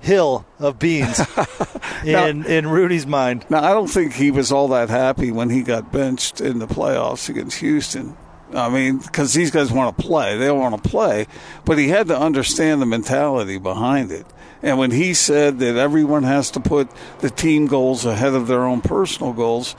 hill 0.00 0.46
of 0.58 0.78
beans 0.78 1.20
in 2.04 2.44
in 2.44 2.66
Rudy's 2.68 3.06
mind. 3.06 3.44
Now, 3.48 3.64
I 3.64 3.72
don't 3.72 3.88
think 3.88 4.12
he 4.12 4.30
was 4.30 4.52
all 4.52 4.68
that 4.68 4.88
happy 4.88 5.30
when 5.32 5.50
he 5.50 5.62
got 5.62 5.90
benched 5.90 6.40
in 6.40 6.58
the 6.58 6.66
playoffs 6.66 7.28
against 7.28 7.58
Houston. 7.58 8.16
I 8.54 8.68
mean, 8.68 8.98
because 8.98 9.34
these 9.34 9.50
guys 9.50 9.72
want 9.72 9.96
to 9.96 10.02
play. 10.04 10.36
They 10.38 10.50
want 10.50 10.80
to 10.80 10.88
play. 10.88 11.26
But 11.64 11.78
he 11.78 11.88
had 11.88 12.06
to 12.08 12.18
understand 12.18 12.80
the 12.80 12.86
mentality 12.86 13.58
behind 13.58 14.12
it. 14.12 14.26
And 14.62 14.78
when 14.78 14.92
he 14.92 15.14
said 15.14 15.58
that 15.58 15.76
everyone 15.76 16.22
has 16.22 16.50
to 16.52 16.60
put 16.60 16.88
the 17.18 17.30
team 17.30 17.66
goals 17.66 18.04
ahead 18.04 18.34
of 18.34 18.46
their 18.46 18.62
own 18.62 18.80
personal 18.82 19.32
goals, 19.32 19.74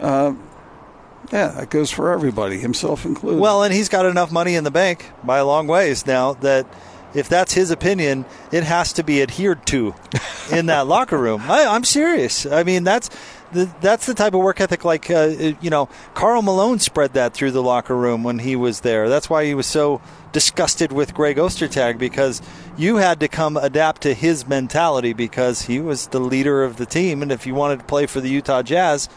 uh, 0.00 0.34
yeah, 1.32 1.48
that 1.48 1.70
goes 1.70 1.90
for 1.90 2.12
everybody, 2.12 2.58
himself 2.58 3.04
included. 3.04 3.40
Well, 3.40 3.62
and 3.62 3.72
he's 3.72 3.88
got 3.88 4.06
enough 4.06 4.32
money 4.32 4.54
in 4.54 4.64
the 4.64 4.70
bank 4.70 5.10
by 5.22 5.38
a 5.38 5.44
long 5.44 5.66
ways 5.66 6.06
now 6.06 6.34
that 6.34 6.66
if 7.14 7.28
that's 7.28 7.52
his 7.52 7.70
opinion, 7.70 8.24
it 8.52 8.64
has 8.64 8.92
to 8.94 9.02
be 9.02 9.22
adhered 9.22 9.66
to 9.66 9.94
in 10.52 10.66
that 10.66 10.86
locker 10.86 11.18
room. 11.18 11.42
I, 11.46 11.66
I'm 11.66 11.84
serious. 11.84 12.46
I 12.46 12.62
mean, 12.62 12.84
that's 12.84 13.10
the, 13.52 13.70
that's 13.80 14.06
the 14.06 14.14
type 14.14 14.34
of 14.34 14.40
work 14.40 14.60
ethic. 14.60 14.84
Like 14.84 15.10
uh, 15.10 15.52
you 15.60 15.70
know, 15.70 15.88
Karl 16.14 16.42
Malone 16.42 16.78
spread 16.78 17.14
that 17.14 17.34
through 17.34 17.52
the 17.52 17.62
locker 17.62 17.96
room 17.96 18.22
when 18.22 18.38
he 18.40 18.56
was 18.56 18.80
there. 18.80 19.08
That's 19.08 19.30
why 19.30 19.44
he 19.44 19.54
was 19.54 19.66
so 19.66 20.00
disgusted 20.32 20.92
with 20.92 21.14
Greg 21.14 21.38
Ostertag 21.38 21.98
because 21.98 22.42
you 22.76 22.96
had 22.96 23.20
to 23.20 23.28
come 23.28 23.56
adapt 23.56 24.02
to 24.02 24.12
his 24.12 24.46
mentality 24.46 25.14
because 25.14 25.62
he 25.62 25.80
was 25.80 26.08
the 26.08 26.20
leader 26.20 26.62
of 26.62 26.76
the 26.76 26.86
team, 26.86 27.22
and 27.22 27.32
if 27.32 27.46
you 27.46 27.54
wanted 27.54 27.78
to 27.78 27.84
play 27.86 28.06
for 28.06 28.20
the 28.20 28.28
Utah 28.28 28.62
Jazz, 28.62 29.08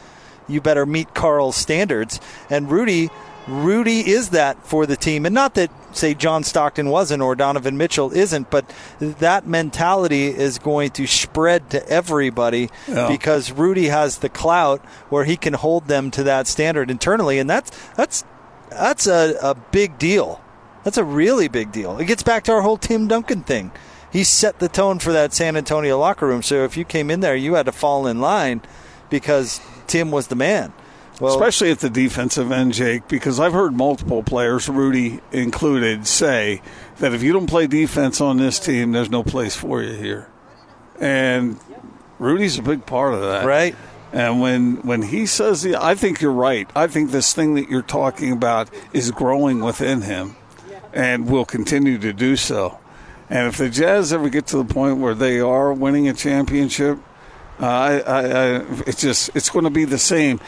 you 0.48 0.62
better 0.62 0.86
meet 0.86 1.14
Karl's 1.14 1.56
standards. 1.56 2.20
And 2.50 2.70
Rudy, 2.72 3.10
Rudy 3.48 4.00
is 4.10 4.30
that 4.30 4.64
for 4.66 4.86
the 4.86 4.96
team, 4.96 5.26
and 5.26 5.34
not 5.36 5.56
that 5.56 5.72
say 5.96 6.14
John 6.14 6.44
Stockton 6.44 6.90
wasn't 6.90 7.22
or 7.22 7.36
Donovan 7.36 7.76
Mitchell 7.78 8.12
isn't, 8.14 8.50
but 8.50 8.66
that 9.00 9.46
mentality 9.46 10.28
is 10.28 10.58
going 10.58 10.92
to 10.92 11.06
spread 11.06 11.70
to 11.72 11.86
everybody 11.90 12.70
Yeah. 12.88 13.08
because 13.10 13.52
Rudy 13.52 13.88
has 13.88 14.20
the 14.20 14.30
clout 14.30 14.80
where 15.10 15.26
he 15.26 15.36
can 15.36 15.54
hold 15.54 15.88
them 15.88 16.10
to 16.12 16.24
that 16.24 16.48
standard 16.48 16.90
internally, 16.90 17.40
and 17.40 17.50
that's 17.50 17.72
that's 17.96 18.24
that's 18.70 19.06
a, 19.08 19.36
a 19.42 19.56
big 19.72 19.98
deal. 20.00 20.42
That's 20.86 20.98
a 20.98 21.04
really 21.04 21.48
big 21.50 21.72
deal. 21.72 21.98
It 21.98 22.06
gets 22.06 22.24
back 22.24 22.44
to 22.46 22.54
our 22.54 22.62
whole 22.62 22.78
Tim 22.78 23.08
Duncan 23.08 23.42
thing. 23.44 23.72
He 24.14 24.24
set 24.24 24.60
the 24.60 24.70
tone 24.70 25.00
for 25.00 25.12
that 25.14 25.34
San 25.34 25.56
Antonio 25.58 25.98
locker 26.00 26.26
room. 26.28 26.42
So 26.42 26.64
if 26.64 26.76
you 26.78 26.86
came 26.86 27.12
in 27.12 27.20
there, 27.20 27.36
you 27.36 27.54
had 27.56 27.66
to 27.66 27.72
fall 27.72 28.08
in 28.08 28.20
line 28.22 28.62
because 29.12 29.62
Tim 29.86 30.10
was 30.10 30.28
the 30.28 30.36
man. 30.36 30.74
Well, 31.20 31.36
Especially 31.36 31.70
at 31.70 31.80
the 31.80 31.90
defensive 31.92 32.52
end, 32.52 32.74
Jake, 32.74 33.08
because 33.08 33.40
I've 33.40 33.54
heard 33.54 33.74
multiple 33.74 34.24
players, 34.24 34.68
Rudy 34.68 35.20
included, 35.32 36.08
say 36.08 36.64
that 36.98 37.14
if 37.14 37.22
you 37.22 37.32
don't 37.32 37.46
play 37.46 37.68
defense 37.68 38.20
on 38.20 38.38
this 38.38 38.58
team, 38.58 38.92
there's 38.92 39.12
no 39.12 39.22
place 39.22 39.56
for 39.56 39.84
you 39.84 39.94
here. 39.94 40.28
And 41.00 41.60
Rudy's 42.18 42.58
a 42.58 42.64
big 42.64 42.88
part 42.88 43.14
of 43.14 43.22
that. 43.22 43.46
right? 43.46 43.76
And 44.12 44.42
when, 44.42 44.78
when 44.78 45.04
he 45.04 45.28
says, 45.28 45.62
the, 45.62 45.76
I 45.82 45.94
think 45.94 46.22
you're 46.22 46.32
right. 46.32 46.68
I 46.76 46.88
think 46.88 47.12
this 47.12 47.34
thing 47.34 47.54
that 47.56 47.70
you're 47.70 47.82
talking 47.84 48.32
about 48.32 48.70
is 48.92 49.12
growing 49.12 49.62
within 49.62 50.02
him 50.02 50.36
and 50.92 51.30
will 51.30 51.46
continue 51.46 51.98
to 52.00 52.12
do 52.14 52.36
so. 52.36 52.80
And 53.30 53.48
if 53.48 53.58
the 53.58 53.70
Jazz 53.70 54.12
ever 54.12 54.28
get 54.28 54.48
to 54.48 54.58
the 54.58 54.66
point 54.66 54.98
where 54.98 55.14
they 55.14 55.40
are 55.40 55.72
winning 55.72 56.10
a 56.10 56.14
championship, 56.14 56.98
uh, 57.62 57.66
I, 57.66 58.00
I, 58.00 58.20
I, 58.22 58.66
it's 58.88 59.02
just 59.02 59.30
it's 59.36 59.50
going 59.50 59.66
to 59.66 59.70
be 59.72 59.86
the 59.86 59.98
same. 60.00 60.40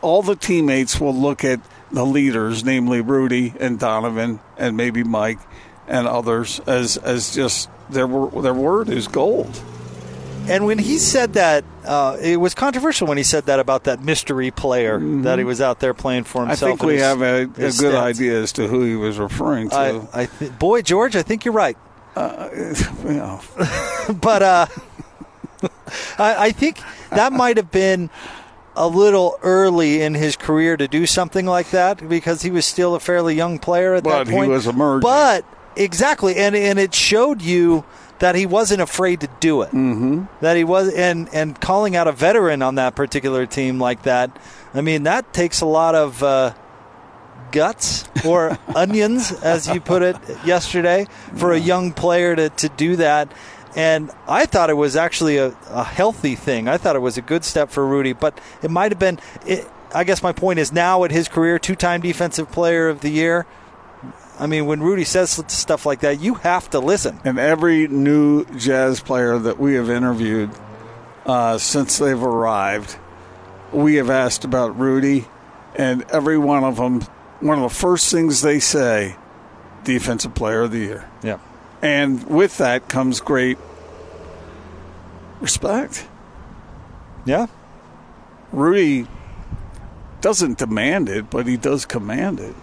All 0.00 0.22
the 0.22 0.36
teammates 0.36 0.98
will 1.00 1.14
look 1.14 1.44
at 1.44 1.60
the 1.92 2.04
leaders, 2.06 2.64
namely 2.64 3.00
Rudy 3.00 3.52
and 3.60 3.78
Donovan, 3.78 4.40
and 4.56 4.76
maybe 4.76 5.04
Mike 5.04 5.38
and 5.86 6.06
others, 6.08 6.60
as 6.66 6.96
as 6.96 7.34
just 7.34 7.68
their 7.90 8.06
their 8.08 8.54
word 8.54 8.88
is 8.88 9.06
gold. 9.08 9.60
And 10.48 10.64
when 10.64 10.78
he 10.78 10.98
said 10.98 11.32
that, 11.32 11.64
uh, 11.84 12.16
it 12.20 12.36
was 12.38 12.54
controversial 12.54 13.08
when 13.08 13.16
he 13.18 13.24
said 13.24 13.46
that 13.46 13.58
about 13.58 13.82
that 13.84 14.04
mystery 14.04 14.52
player 14.52 15.00
that 15.22 15.38
he 15.38 15.44
was 15.44 15.60
out 15.60 15.80
there 15.80 15.92
playing 15.92 16.22
for 16.22 16.42
Mm-hmm. 16.42 16.50
I 16.52 16.54
think 16.54 16.82
we 16.84 16.92
his- 16.94 17.02
have 17.02 17.20
a, 17.20 17.42
a 17.42 17.46
good 17.46 17.72
stats. 17.72 17.94
idea 18.00 18.42
as 18.42 18.52
to 18.52 18.68
who 18.68 18.84
he 18.84 18.94
was 18.94 19.18
referring 19.18 19.70
to. 19.70 19.76
I, 19.76 20.22
I 20.22 20.26
th- 20.26 20.56
boy, 20.58 20.82
George, 20.82 21.16
I 21.16 21.22
think 21.22 21.44
you're 21.44 21.52
right. 21.54 21.76
Well, 22.16 23.42
but 24.20 24.42
uh, 24.42 24.66
I, 26.18 26.46
I 26.46 26.50
think 26.52 26.80
that 27.10 27.32
might 27.32 27.56
have 27.56 27.70
been 27.70 28.10
a 28.74 28.86
little 28.88 29.38
early 29.42 30.02
in 30.02 30.14
his 30.14 30.36
career 30.36 30.76
to 30.76 30.86
do 30.86 31.06
something 31.06 31.46
like 31.46 31.70
that 31.70 32.06
because 32.08 32.42
he 32.42 32.50
was 32.50 32.66
still 32.66 32.94
a 32.94 33.00
fairly 33.00 33.34
young 33.34 33.58
player 33.58 33.94
at 33.94 34.04
But 34.04 34.24
that 34.24 34.26
he 34.28 34.34
point. 34.36 34.50
was 34.50 34.66
emerging. 34.66 35.00
But 35.00 35.44
exactly, 35.76 36.36
and 36.36 36.54
and 36.54 36.78
it 36.78 36.94
showed 36.94 37.40
you 37.42 37.84
that 38.18 38.34
he 38.34 38.46
wasn't 38.46 38.80
afraid 38.82 39.20
to 39.20 39.28
do 39.40 39.62
it. 39.62 39.68
Mm-hmm. 39.68 40.24
That 40.40 40.56
he 40.56 40.64
was, 40.64 40.92
and 40.94 41.28
and 41.32 41.58
calling 41.60 41.96
out 41.96 42.06
a 42.06 42.12
veteran 42.12 42.62
on 42.62 42.74
that 42.76 42.94
particular 42.94 43.46
team 43.46 43.78
like 43.78 44.02
that. 44.02 44.36
I 44.74 44.82
mean, 44.82 45.04
that 45.04 45.32
takes 45.32 45.60
a 45.60 45.66
lot 45.66 45.94
of. 45.94 46.22
Uh, 46.22 46.52
guts 47.52 48.04
or 48.24 48.58
onions, 48.74 49.30
as 49.32 49.68
you 49.68 49.80
put 49.80 50.02
it 50.02 50.16
yesterday, 50.44 51.06
for 51.36 51.52
a 51.52 51.58
young 51.58 51.92
player 51.92 52.34
to, 52.34 52.50
to 52.50 52.68
do 52.70 52.96
that. 52.96 53.32
And 53.76 54.10
I 54.26 54.46
thought 54.46 54.70
it 54.70 54.74
was 54.74 54.96
actually 54.96 55.36
a, 55.36 55.54
a 55.68 55.84
healthy 55.84 56.34
thing. 56.34 56.66
I 56.66 56.78
thought 56.78 56.96
it 56.96 57.00
was 57.00 57.18
a 57.18 57.22
good 57.22 57.44
step 57.44 57.70
for 57.70 57.86
Rudy, 57.86 58.14
but 58.14 58.40
it 58.62 58.70
might 58.70 58.90
have 58.90 58.98
been. 58.98 59.20
It, 59.46 59.68
I 59.94 60.04
guess 60.04 60.22
my 60.22 60.32
point 60.32 60.58
is 60.58 60.72
now 60.72 61.04
at 61.04 61.10
his 61.10 61.28
career, 61.28 61.58
two 61.58 61.76
time 61.76 62.00
defensive 62.00 62.50
player 62.50 62.88
of 62.88 63.02
the 63.02 63.10
year. 63.10 63.46
I 64.38 64.46
mean, 64.46 64.66
when 64.66 64.82
Rudy 64.82 65.04
says 65.04 65.42
stuff 65.48 65.86
like 65.86 66.00
that, 66.00 66.20
you 66.20 66.34
have 66.34 66.68
to 66.70 66.80
listen. 66.80 67.20
and 67.24 67.38
every 67.38 67.86
new 67.88 68.44
jazz 68.56 69.00
player 69.00 69.38
that 69.38 69.58
we 69.58 69.74
have 69.74 69.88
interviewed 69.88 70.50
uh, 71.24 71.58
since 71.58 71.98
they've 71.98 72.22
arrived, 72.22 72.96
we 73.72 73.96
have 73.96 74.10
asked 74.10 74.44
about 74.44 74.78
Rudy, 74.78 75.26
and 75.74 76.04
every 76.10 76.38
one 76.38 76.64
of 76.64 76.76
them, 76.76 77.00
one 77.40 77.58
of 77.58 77.70
the 77.70 77.74
first 77.74 78.10
things 78.10 78.42
they 78.42 78.60
say, 78.60 79.16
defensive 79.84 80.34
player 80.34 80.62
of 80.62 80.70
the 80.70 80.78
year. 80.78 81.10
Yeah. 81.22 81.38
And 81.82 82.24
with 82.24 82.58
that 82.58 82.88
comes 82.88 83.20
great 83.20 83.58
respect. 85.40 86.06
Yeah. 87.24 87.46
Rudy 88.52 89.06
doesn't 90.20 90.58
demand 90.58 91.08
it, 91.08 91.30
but 91.30 91.46
he 91.46 91.56
does 91.56 91.84
command 91.84 92.40
it. 92.40 92.54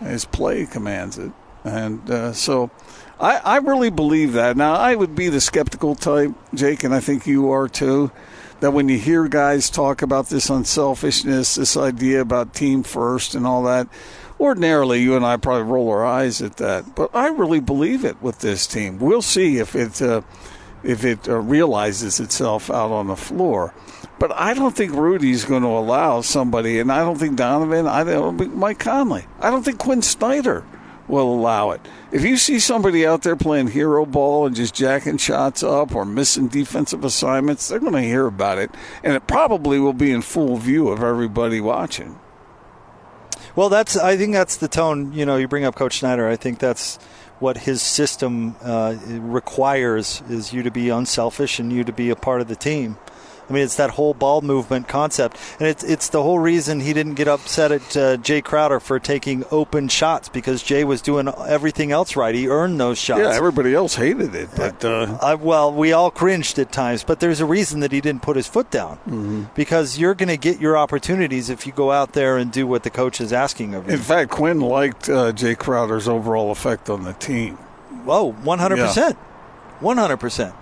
His 0.00 0.24
play 0.24 0.66
commands 0.66 1.18
it. 1.18 1.32
And 1.64 2.08
uh, 2.10 2.32
so 2.32 2.70
I, 3.20 3.36
I 3.38 3.56
really 3.58 3.90
believe 3.90 4.34
that. 4.34 4.56
Now, 4.56 4.74
I 4.74 4.94
would 4.94 5.14
be 5.14 5.28
the 5.28 5.40
skeptical 5.40 5.94
type, 5.94 6.32
Jake, 6.54 6.84
and 6.84 6.94
I 6.94 7.00
think 7.00 7.26
you 7.26 7.50
are 7.50 7.68
too, 7.68 8.12
that 8.60 8.72
when 8.72 8.88
you 8.88 8.98
hear 8.98 9.26
guys 9.28 9.70
talk 9.70 10.02
about 10.02 10.28
this 10.28 10.50
unselfishness, 10.50 11.56
this 11.56 11.76
idea 11.76 12.20
about 12.20 12.54
team 12.54 12.82
first 12.82 13.34
and 13.34 13.46
all 13.46 13.64
that, 13.64 13.88
ordinarily 14.40 15.02
you 15.02 15.16
and 15.16 15.24
I 15.24 15.36
probably 15.36 15.70
roll 15.70 15.90
our 15.90 16.04
eyes 16.04 16.42
at 16.42 16.56
that. 16.56 16.94
But 16.94 17.14
I 17.14 17.28
really 17.28 17.60
believe 17.60 18.04
it 18.04 18.20
with 18.22 18.38
this 18.40 18.66
team. 18.66 18.98
We'll 18.98 19.22
see 19.22 19.58
if 19.58 19.74
it. 19.74 20.00
Uh, 20.02 20.22
if 20.82 21.04
it 21.04 21.28
uh, 21.28 21.36
realizes 21.38 22.20
itself 22.20 22.70
out 22.70 22.90
on 22.92 23.08
the 23.08 23.16
floor. 23.16 23.74
But 24.18 24.32
I 24.32 24.54
don't 24.54 24.76
think 24.76 24.92
Rudy's 24.92 25.44
going 25.44 25.62
to 25.62 25.68
allow 25.68 26.20
somebody, 26.20 26.78
and 26.78 26.90
I 26.90 27.00
don't 27.00 27.18
think 27.18 27.36
Donovan, 27.36 27.86
I 27.86 28.04
don't 28.04 28.38
think 28.38 28.54
Mike 28.54 28.78
Conley, 28.78 29.26
I 29.40 29.50
don't 29.50 29.64
think 29.64 29.78
Quinn 29.78 30.02
Snyder 30.02 30.64
will 31.06 31.32
allow 31.32 31.70
it. 31.70 31.80
If 32.12 32.24
you 32.24 32.36
see 32.36 32.58
somebody 32.58 33.06
out 33.06 33.22
there 33.22 33.36
playing 33.36 33.68
hero 33.68 34.04
ball 34.04 34.46
and 34.46 34.54
just 34.54 34.74
jacking 34.74 35.16
shots 35.18 35.62
up 35.62 35.94
or 35.94 36.04
missing 36.04 36.48
defensive 36.48 37.04
assignments, 37.04 37.68
they're 37.68 37.78
going 37.78 37.92
to 37.92 38.02
hear 38.02 38.26
about 38.26 38.58
it, 38.58 38.70
and 39.02 39.14
it 39.14 39.26
probably 39.26 39.78
will 39.78 39.92
be 39.92 40.10
in 40.10 40.22
full 40.22 40.56
view 40.56 40.88
of 40.88 41.02
everybody 41.02 41.60
watching. 41.60 42.18
Well, 43.58 43.70
that's. 43.70 43.96
I 43.96 44.16
think 44.16 44.34
that's 44.34 44.58
the 44.58 44.68
tone. 44.68 45.12
You 45.12 45.26
know, 45.26 45.36
you 45.36 45.48
bring 45.48 45.64
up 45.64 45.74
Coach 45.74 45.98
Snyder. 45.98 46.28
I 46.28 46.36
think 46.36 46.60
that's 46.60 46.96
what 47.40 47.58
his 47.58 47.82
system 47.82 48.54
uh, 48.62 48.94
requires 49.08 50.22
is 50.28 50.52
you 50.52 50.62
to 50.62 50.70
be 50.70 50.90
unselfish 50.90 51.58
and 51.58 51.72
you 51.72 51.82
to 51.82 51.92
be 51.92 52.10
a 52.10 52.14
part 52.14 52.40
of 52.40 52.46
the 52.46 52.54
team. 52.54 52.98
I 53.48 53.52
mean, 53.52 53.62
it's 53.62 53.76
that 53.76 53.90
whole 53.90 54.12
ball 54.14 54.42
movement 54.42 54.88
concept, 54.88 55.36
and 55.58 55.66
it's 55.68 55.82
it's 55.82 56.08
the 56.08 56.22
whole 56.22 56.38
reason 56.38 56.80
he 56.80 56.92
didn't 56.92 57.14
get 57.14 57.28
upset 57.28 57.72
at 57.72 57.96
uh, 57.96 58.16
Jae 58.18 58.44
Crowder 58.44 58.78
for 58.80 58.98
taking 58.98 59.44
open 59.50 59.88
shots 59.88 60.28
because 60.28 60.62
Jae 60.62 60.84
was 60.84 61.00
doing 61.00 61.28
everything 61.46 61.90
else 61.90 62.14
right. 62.16 62.34
He 62.34 62.46
earned 62.48 62.78
those 62.78 62.98
shots. 62.98 63.20
Yeah, 63.22 63.32
everybody 63.34 63.74
else 63.74 63.94
hated 63.94 64.34
it, 64.34 64.50
but 64.56 64.84
uh, 64.84 65.18
Uh, 65.20 65.36
well, 65.40 65.72
we 65.72 65.92
all 65.92 66.10
cringed 66.10 66.58
at 66.58 66.72
times, 66.72 67.04
but 67.04 67.20
there's 67.20 67.40
a 67.40 67.46
reason 67.46 67.80
that 67.80 67.90
he 67.92 68.00
didn't 68.00 68.22
put 68.22 68.36
his 68.36 68.46
foot 68.46 68.70
down 68.70 68.96
Mm-hmm. 69.08 69.44
because 69.54 69.98
you're 69.98 70.14
going 70.14 70.28
to 70.28 70.36
get 70.36 70.60
your 70.60 70.76
opportunities 70.76 71.48
if 71.50 71.66
you 71.66 71.72
go 71.72 71.90
out 71.90 72.12
there 72.12 72.36
and 72.36 72.52
do 72.52 72.66
what 72.66 72.82
the 72.82 72.90
coach 72.90 73.20
is 73.20 73.32
asking 73.32 73.74
of 73.74 73.86
you. 73.86 73.94
in 73.94 73.98
fact, 74.00 74.30
Quinn 74.30 74.60
liked 74.60 75.08
uh, 75.08 75.32
Jae 75.32 75.56
Crowder's 75.56 76.06
overall 76.06 76.50
effect 76.50 76.90
on 76.90 77.04
the 77.04 77.14
team. 77.14 77.54
Whoa, 78.04 78.32
one 78.32 78.58
hundred 78.58 78.76
percent, 78.78 79.16
one 79.80 79.96
hundred 79.96 80.18
percent. 80.18 80.54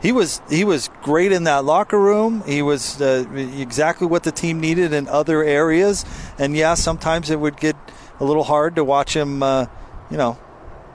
He 0.00 0.12
was 0.12 0.40
he 0.48 0.64
was 0.64 0.88
great 1.02 1.30
in 1.30 1.44
that 1.44 1.64
locker 1.64 1.98
room. 1.98 2.42
He 2.46 2.62
was 2.62 3.00
uh, 3.00 3.26
exactly 3.34 4.06
what 4.06 4.22
the 4.22 4.32
team 4.32 4.58
needed 4.58 4.92
in 4.92 5.08
other 5.08 5.44
areas. 5.44 6.04
And 6.38 6.56
yeah, 6.56 6.74
sometimes 6.74 7.30
it 7.30 7.38
would 7.38 7.58
get 7.58 7.76
a 8.18 8.24
little 8.24 8.44
hard 8.44 8.76
to 8.76 8.84
watch 8.84 9.14
him. 9.14 9.42
Uh, 9.42 9.66
you 10.10 10.16
know, 10.16 10.38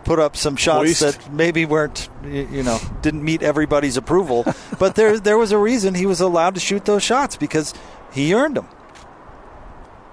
put 0.06 0.20
up 0.20 0.36
some 0.36 0.56
shots 0.56 1.02
Hoist. 1.02 1.02
that 1.02 1.34
maybe 1.34 1.66
weren't 1.66 2.10
you 2.24 2.64
know 2.64 2.80
didn't 3.02 3.24
meet 3.24 3.44
everybody's 3.44 3.96
approval. 3.96 4.44
but 4.80 4.96
there 4.96 5.20
there 5.20 5.38
was 5.38 5.52
a 5.52 5.58
reason 5.58 5.94
he 5.94 6.06
was 6.06 6.20
allowed 6.20 6.56
to 6.56 6.60
shoot 6.60 6.86
those 6.86 7.04
shots 7.04 7.36
because 7.36 7.74
he 8.12 8.34
earned 8.34 8.58
them. 8.58 8.68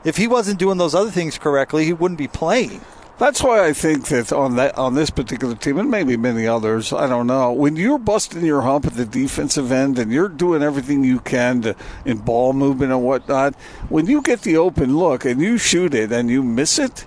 If 0.05 0.17
he 0.17 0.27
wasn't 0.27 0.59
doing 0.59 0.79
those 0.79 0.95
other 0.95 1.11
things 1.11 1.39
correctly, 1.39 1.85
he 1.85 1.93
wouldn't 1.93 2.19
be 2.19 2.29
playing. 2.29 2.81
That's 3.19 3.43
why 3.43 3.65
I 3.65 3.73
think 3.73 4.07
that 4.09 4.33
on 4.33 4.57
that 4.57 4.77
on 4.77 4.95
this 4.95 5.11
particular 5.11 5.55
team, 5.55 5.79
and 5.79 5.91
maybe 5.91 6.17
many 6.17 6.47
others, 6.47 6.93
I 6.93 7.07
don't 7.07 7.27
know. 7.27 7.53
When 7.53 7.77
you're 7.77 7.99
busting 7.99 8.45
your 8.45 8.63
hump 8.63 8.87
at 8.87 8.95
the 8.95 9.05
defensive 9.05 9.71
end 9.71 9.99
and 9.99 10.11
you're 10.11 10.29
doing 10.29 10.63
everything 10.63 11.05
you 11.05 11.21
can 11.21 11.63
to, 11.63 11.77
in 12.05 12.19
ball 12.19 12.53
movement 12.53 12.91
and 12.91 13.05
whatnot, 13.05 13.55
when 13.89 14.07
you 14.07 14.23
get 14.23 14.43
the 14.43 14.57
open 14.57 14.97
look 14.97 15.25
and 15.25 15.41
you 15.41 15.59
shoot 15.59 15.95
it 15.95 16.11
and 16.11 16.31
you 16.31 16.43
miss 16.43 16.79
it, 16.79 17.07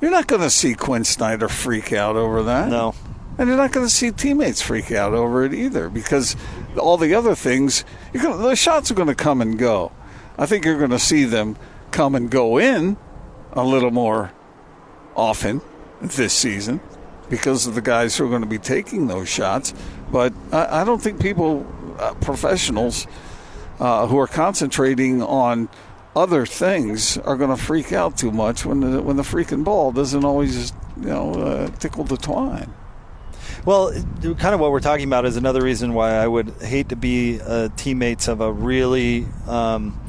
you're 0.00 0.10
not 0.10 0.26
going 0.26 0.42
to 0.42 0.50
see 0.50 0.74
Quinn 0.74 1.04
Snyder 1.04 1.48
freak 1.48 1.92
out 1.92 2.16
over 2.16 2.42
that. 2.42 2.68
No. 2.68 2.94
And 3.38 3.48
you're 3.48 3.58
not 3.58 3.72
going 3.72 3.86
to 3.86 3.92
see 3.92 4.10
teammates 4.10 4.62
freak 4.62 4.90
out 4.90 5.12
over 5.12 5.44
it 5.44 5.52
either 5.52 5.90
because 5.90 6.36
all 6.78 6.96
the 6.96 7.14
other 7.14 7.34
things, 7.34 7.84
you're 8.12 8.22
gonna, 8.22 8.36
the 8.38 8.56
shots 8.56 8.90
are 8.90 8.94
going 8.94 9.08
to 9.08 9.14
come 9.14 9.40
and 9.40 9.58
go. 9.58 9.92
I 10.38 10.46
think 10.46 10.64
you're 10.64 10.78
going 10.78 10.90
to 10.90 10.98
see 10.98 11.24
them 11.24 11.56
come 11.90 12.14
and 12.14 12.30
go 12.30 12.58
in 12.58 12.96
a 13.52 13.62
little 13.62 13.90
more 13.90 14.32
often 15.16 15.60
this 16.00 16.32
season 16.32 16.80
because 17.28 17.66
of 17.66 17.74
the 17.74 17.82
guys 17.82 18.16
who 18.16 18.26
are 18.26 18.28
going 18.28 18.42
to 18.42 18.48
be 18.48 18.58
taking 18.58 19.06
those 19.08 19.28
shots. 19.28 19.74
But 20.10 20.32
I, 20.52 20.82
I 20.82 20.84
don't 20.84 21.02
think 21.02 21.20
people, 21.20 21.66
uh, 21.98 22.14
professionals 22.14 23.06
uh, 23.80 24.06
who 24.06 24.18
are 24.18 24.28
concentrating 24.28 25.22
on 25.22 25.68
other 26.14 26.46
things, 26.46 27.18
are 27.18 27.36
going 27.36 27.50
to 27.50 27.62
freak 27.62 27.92
out 27.92 28.16
too 28.16 28.30
much 28.30 28.64
when 28.64 28.80
the 28.80 29.02
when 29.02 29.16
the 29.16 29.22
freaking 29.22 29.64
ball 29.64 29.92
doesn't 29.92 30.24
always 30.24 30.72
you 30.96 31.08
know 31.08 31.34
uh, 31.34 31.68
tickle 31.78 32.04
the 32.04 32.16
twine. 32.16 32.72
Well, 33.64 33.92
kind 34.22 34.54
of 34.54 34.60
what 34.60 34.70
we're 34.70 34.80
talking 34.80 35.06
about 35.06 35.26
is 35.26 35.36
another 35.36 35.60
reason 35.60 35.92
why 35.92 36.12
I 36.12 36.26
would 36.26 36.50
hate 36.62 36.90
to 36.90 36.96
be 36.96 37.40
uh, 37.40 37.68
teammates 37.76 38.28
of 38.28 38.40
a 38.40 38.52
really 38.52 39.26
um, 39.48 40.00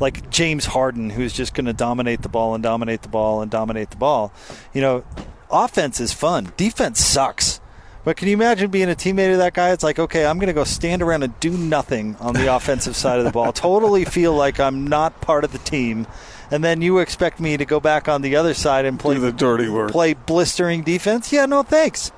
like 0.00 0.30
James 0.30 0.66
Harden, 0.66 1.10
who's 1.10 1.32
just 1.32 1.54
going 1.54 1.66
to 1.66 1.72
dominate 1.72 2.22
the 2.22 2.28
ball 2.28 2.54
and 2.54 2.62
dominate 2.62 3.02
the 3.02 3.08
ball 3.08 3.42
and 3.42 3.50
dominate 3.50 3.90
the 3.90 3.96
ball. 3.96 4.32
You 4.72 4.80
know, 4.80 5.04
offense 5.50 6.00
is 6.00 6.12
fun. 6.12 6.52
Defense 6.56 6.98
sucks. 7.04 7.60
But 8.02 8.16
can 8.16 8.28
you 8.28 8.34
imagine 8.34 8.70
being 8.70 8.88
a 8.88 8.94
teammate 8.94 9.30
of 9.32 9.38
that 9.38 9.52
guy? 9.52 9.72
It's 9.72 9.84
like, 9.84 9.98
okay, 9.98 10.24
I'm 10.24 10.38
going 10.38 10.46
to 10.46 10.54
go 10.54 10.64
stand 10.64 11.02
around 11.02 11.22
and 11.22 11.38
do 11.38 11.50
nothing 11.50 12.16
on 12.18 12.32
the 12.32 12.46
offensive 12.56 12.96
side 12.96 13.18
of 13.18 13.26
the 13.26 13.30
ball. 13.30 13.52
Totally 13.52 14.06
feel 14.06 14.32
like 14.32 14.58
I'm 14.58 14.86
not 14.86 15.20
part 15.20 15.44
of 15.44 15.52
the 15.52 15.58
team. 15.58 16.06
And 16.50 16.64
then 16.64 16.80
you 16.80 16.98
expect 16.98 17.38
me 17.40 17.58
to 17.58 17.64
go 17.66 17.78
back 17.78 18.08
on 18.08 18.22
the 18.22 18.36
other 18.36 18.54
side 18.54 18.86
and 18.86 18.98
play 18.98 19.16
Do 19.16 19.20
the 19.20 19.32
dirty 19.32 19.68
work. 19.68 19.90
play 19.92 20.14
blistering 20.14 20.82
defense? 20.82 21.30
Yeah, 21.30 21.44
no 21.46 21.62
thanks. 21.62 22.10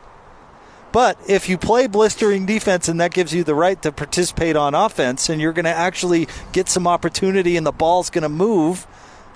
But 0.92 1.18
if 1.26 1.48
you 1.48 1.56
play 1.56 1.86
blistering 1.86 2.44
defense 2.44 2.86
and 2.86 3.00
that 3.00 3.12
gives 3.14 3.32
you 3.32 3.44
the 3.44 3.54
right 3.54 3.80
to 3.82 3.90
participate 3.90 4.56
on 4.56 4.74
offense 4.74 5.30
and 5.30 5.40
you're 5.40 5.54
going 5.54 5.64
to 5.64 5.70
actually 5.70 6.28
get 6.52 6.68
some 6.68 6.86
opportunity 6.86 7.56
and 7.56 7.66
the 7.66 7.72
ball's 7.72 8.10
going 8.10 8.22
to 8.22 8.28
move, 8.28 8.86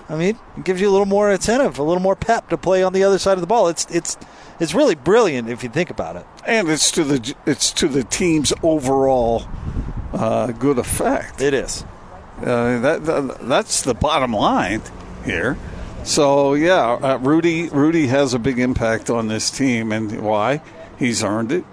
I 0.09 0.17
mean, 0.17 0.39
it 0.57 0.65
gives 0.65 0.81
you 0.81 0.89
a 0.89 0.93
little 0.93 1.07
more 1.07 1.31
incentive, 1.33 1.79
a 1.79 1.83
little 1.83 2.03
more 2.03 2.15
pep 2.15 2.51
to 2.51 2.59
play 2.59 2.83
on 2.83 2.93
the 2.93 3.03
other 3.03 3.19
side 3.19 3.35
of 3.35 3.41
the 3.41 3.47
ball. 3.47 3.69
It's 3.69 3.87
it's 3.87 4.17
it's 4.61 4.75
really 4.75 4.95
brilliant 4.95 5.49
if 5.49 5.63
you 5.63 5.69
think 5.69 5.91
about 5.91 6.17
it. 6.17 6.27
and 6.47 6.69
it's 6.69 6.91
to 6.93 7.05
the 7.05 7.35
it's 7.47 7.73
to 7.73 7.89
the 7.89 8.05
team's 8.05 8.53
overall 8.63 9.45
uh, 10.13 10.49
good 10.53 10.79
effect. 10.79 11.41
It 11.41 11.55
is. 11.55 11.85
Uh, 12.41 12.79
that, 12.81 13.05
that 13.07 13.39
that's 13.49 13.83
the 13.83 13.95
bottom 13.95 14.33
line 14.33 14.83
here. 15.25 15.57
So 16.05 16.55
yeah, 16.55 16.93
uh, 16.93 17.19
Rudy 17.19 17.69
Rudy 17.71 18.07
has 18.07 18.33
a 18.33 18.39
big 18.39 18.59
impact 18.61 19.11
on 19.11 19.27
this 19.27 19.51
team, 19.51 19.91
and 19.91 20.23
why? 20.23 20.61
He's 20.99 21.23
earned 21.23 21.53
it. 21.53 21.65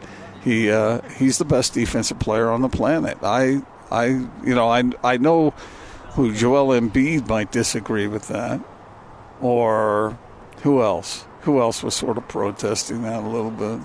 He 0.43 0.69
uh, 0.69 1.01
he's 1.17 1.37
the 1.37 1.45
best 1.45 1.73
defensive 1.73 2.19
player 2.19 2.49
on 2.49 2.61
the 2.61 2.69
planet. 2.69 3.17
I 3.23 3.61
I 3.91 4.05
you 4.07 4.55
know 4.55 4.69
I 4.69 4.83
I 5.03 5.17
know 5.17 5.51
who 6.11 6.33
Joel 6.33 6.79
Embiid 6.79 7.27
might 7.27 7.51
disagree 7.51 8.07
with 8.07 8.27
that, 8.27 8.59
or 9.41 10.17
who 10.61 10.81
else? 10.81 11.25
Who 11.41 11.59
else 11.59 11.83
was 11.83 11.95
sort 11.95 12.17
of 12.17 12.27
protesting 12.27 13.01
that 13.03 13.23
a 13.23 13.27
little 13.27 13.51
bit? 13.51 13.79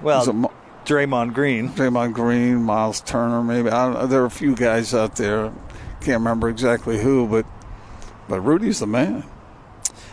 Well, 0.00 0.32
Mo- 0.32 0.52
Draymond 0.84 1.34
Green. 1.34 1.68
Draymond 1.70 2.12
Green, 2.14 2.62
Miles 2.62 3.00
Turner, 3.00 3.42
maybe. 3.42 3.70
I 3.70 3.92
don't. 3.92 4.08
There 4.08 4.22
are 4.22 4.26
a 4.26 4.30
few 4.30 4.54
guys 4.54 4.94
out 4.94 5.16
there. 5.16 5.52
Can't 6.00 6.18
remember 6.18 6.48
exactly 6.48 7.00
who, 7.00 7.26
but 7.28 7.46
but 8.28 8.40
Rudy's 8.40 8.80
the 8.80 8.86
man. 8.86 9.24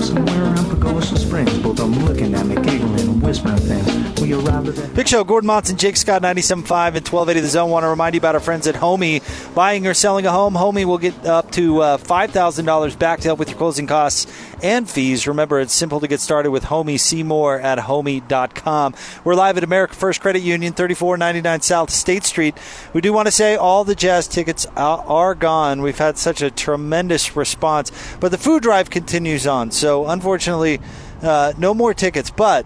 Somewhere 0.09 0.43
around 0.43 0.67
Pagosa 0.71 1.19
Springs. 1.19 1.59
Both 1.59 1.81
of 1.81 1.91
them 1.91 2.05
looking 2.07 2.35
at 2.35 2.47
me, 2.47 2.55
giggling 2.55 3.08
whispering 3.29 3.59
things. 3.59 4.21
We 4.23 4.33
arrived 4.33 4.69
at 4.69 4.95
Big 4.95 5.07
Show, 5.07 5.23
Gordon 5.23 5.49
Monson, 5.49 5.77
Jake 5.77 5.99
Scott, 5.99 6.23
97.5 6.23 6.97
and 6.97 7.07
1280 7.07 7.41
The 7.41 7.49
Zone. 7.49 7.69
Want 7.69 7.85
to 7.85 7.89
remind 7.89 8.15
you 8.15 8.21
about 8.21 8.35
our 8.35 8.41
friends 8.41 8.67
at 8.67 8.75
Homie. 8.75 9.23
Buying 9.55 9.87
or 9.87 9.93
selling 9.93 10.25
a 10.25 10.31
home, 10.31 10.55
Homie 10.55 10.87
will 10.87 10.97
get 10.97 11.27
up 11.27 11.51
to 11.51 11.83
uh, 11.83 11.99
$5,000 11.99 12.99
back 12.99 13.21
to 13.21 13.29
help 13.29 13.39
with 13.39 13.51
your 13.51 13.59
closing 13.59 13.87
costs 13.87 14.33
and 14.63 14.89
fees. 14.89 15.29
Remember, 15.29 15.61
it's 15.61 15.75
simple 15.75 16.01
to 16.01 16.09
get 16.09 16.21
started 16.21 16.53
with 16.53 16.65
Homie. 16.65 16.99
See 16.99 17.23
more 17.23 17.61
at 17.61 17.79
homie.com. 17.79 18.95
We're 19.25 19.35
live 19.35 19.59
at 19.59 19.65
America 19.65 19.95
First 19.95 20.23
Credit 20.23 20.41
Union, 20.41 20.73
3499 20.73 21.61
South 21.61 21.91
State 21.91 22.25
Street. 22.25 22.57
We 22.95 23.03
do 23.03 23.13
want 23.13 23.27
to 23.27 23.33
say 23.33 23.57
all 23.57 23.85
the 23.85 23.95
jazz 23.95 24.27
tickets 24.27 24.65
are 24.75 25.05
are 25.07 25.35
gone. 25.35 25.83
We've 25.83 25.99
had 25.99 26.17
such 26.17 26.41
a 26.41 26.51
tremendous 26.51 27.37
response, 27.37 27.93
but 28.21 28.31
the 28.31 28.39
food 28.39 28.63
drive 28.63 28.89
continues 28.89 29.47
on. 29.47 29.71
So, 29.71 30.07
unfortunately, 30.07 30.81
uh, 31.23 31.53
no 31.59 31.75
more 31.75 31.93
tickets, 31.93 32.31
but 32.31 32.65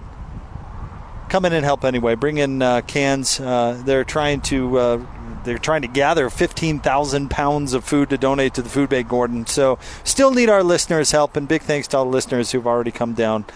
come 1.32 1.46
in 1.46 1.54
and 1.54 1.64
help 1.64 1.82
anyway. 1.82 2.14
Bring 2.14 2.36
in 2.36 2.60
uh, 2.60 2.82
cans. 2.82 3.40
Uh, 3.40 3.80
they're 3.86 4.04
trying 4.04 4.42
to 4.42 4.78
uh, 4.78 5.06
they're 5.44 5.58
trying 5.58 5.80
to 5.80 5.88
gather 5.88 6.28
15,000 6.28 7.30
pounds 7.30 7.72
of 7.72 7.84
food 7.84 8.10
to 8.10 8.18
donate 8.18 8.54
to 8.54 8.62
the 8.62 8.68
food 8.68 8.90
bank, 8.90 9.08
Gordon. 9.08 9.46
So 9.46 9.78
still 10.04 10.30
need 10.32 10.50
our 10.50 10.62
listeners' 10.62 11.10
help, 11.10 11.34
and 11.34 11.48
big 11.48 11.62
thanks 11.62 11.88
to 11.88 11.96
all 11.96 12.04
the 12.04 12.10
listeners 12.10 12.52
who've 12.52 12.66
already 12.66 12.90
come 12.90 13.14
down 13.14 13.46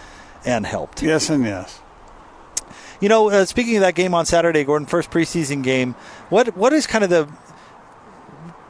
and 0.44 0.64
helped. 0.64 1.02
Yes 1.02 1.28
and 1.28 1.44
yes. 1.44 1.80
You 2.98 3.10
know, 3.10 3.28
uh, 3.28 3.44
speaking 3.44 3.76
of 3.76 3.82
that 3.82 3.94
game 3.94 4.14
on 4.14 4.24
Saturday, 4.24 4.64
Gordon, 4.64 4.86
first 4.86 5.10
preseason 5.10 5.62
game. 5.62 5.92
What 6.30 6.56
what 6.56 6.72
is 6.72 6.86
kind 6.86 7.04
of 7.04 7.10
the 7.10 7.28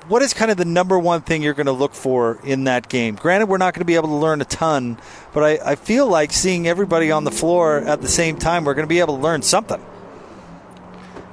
what 0.09 0.23
is 0.23 0.33
kind 0.35 0.51
of 0.51 0.57
the 0.57 0.65
number 0.65 0.99
one 0.99 1.21
thing 1.23 1.43
you're 1.43 1.55
going 1.55 1.67
to 1.67 1.73
look 1.73 1.95
for 1.95 2.39
in 2.45 2.65
that 2.65 2.89
game? 2.89 3.15
Granted, 3.17 3.47
we're 3.47 3.59
not 3.59 3.75
going 3.75 3.81
to 3.81 3.87
be 3.87 3.95
able 3.97 4.09
to 4.09 4.15
learn 4.15 4.41
a 4.41 4.45
ton, 4.45 4.99
but 5.33 5.43
I, 5.43 5.73
I 5.73 5.75
feel 5.77 6.07
like 6.09 6.33
seeing 6.33 6.67
everybody 6.69 7.11
on 7.11 7.25
the 7.25 7.31
floor 7.31 7.79
at 7.79 8.01
the 8.03 8.09
same 8.09 8.37
time, 8.39 8.65
we're 8.65 8.75
going 8.75 8.85
to 8.87 8.89
be 8.89 9.01
able 9.01 9.17
to 9.17 9.23
learn 9.23 9.43
something. 9.43 9.85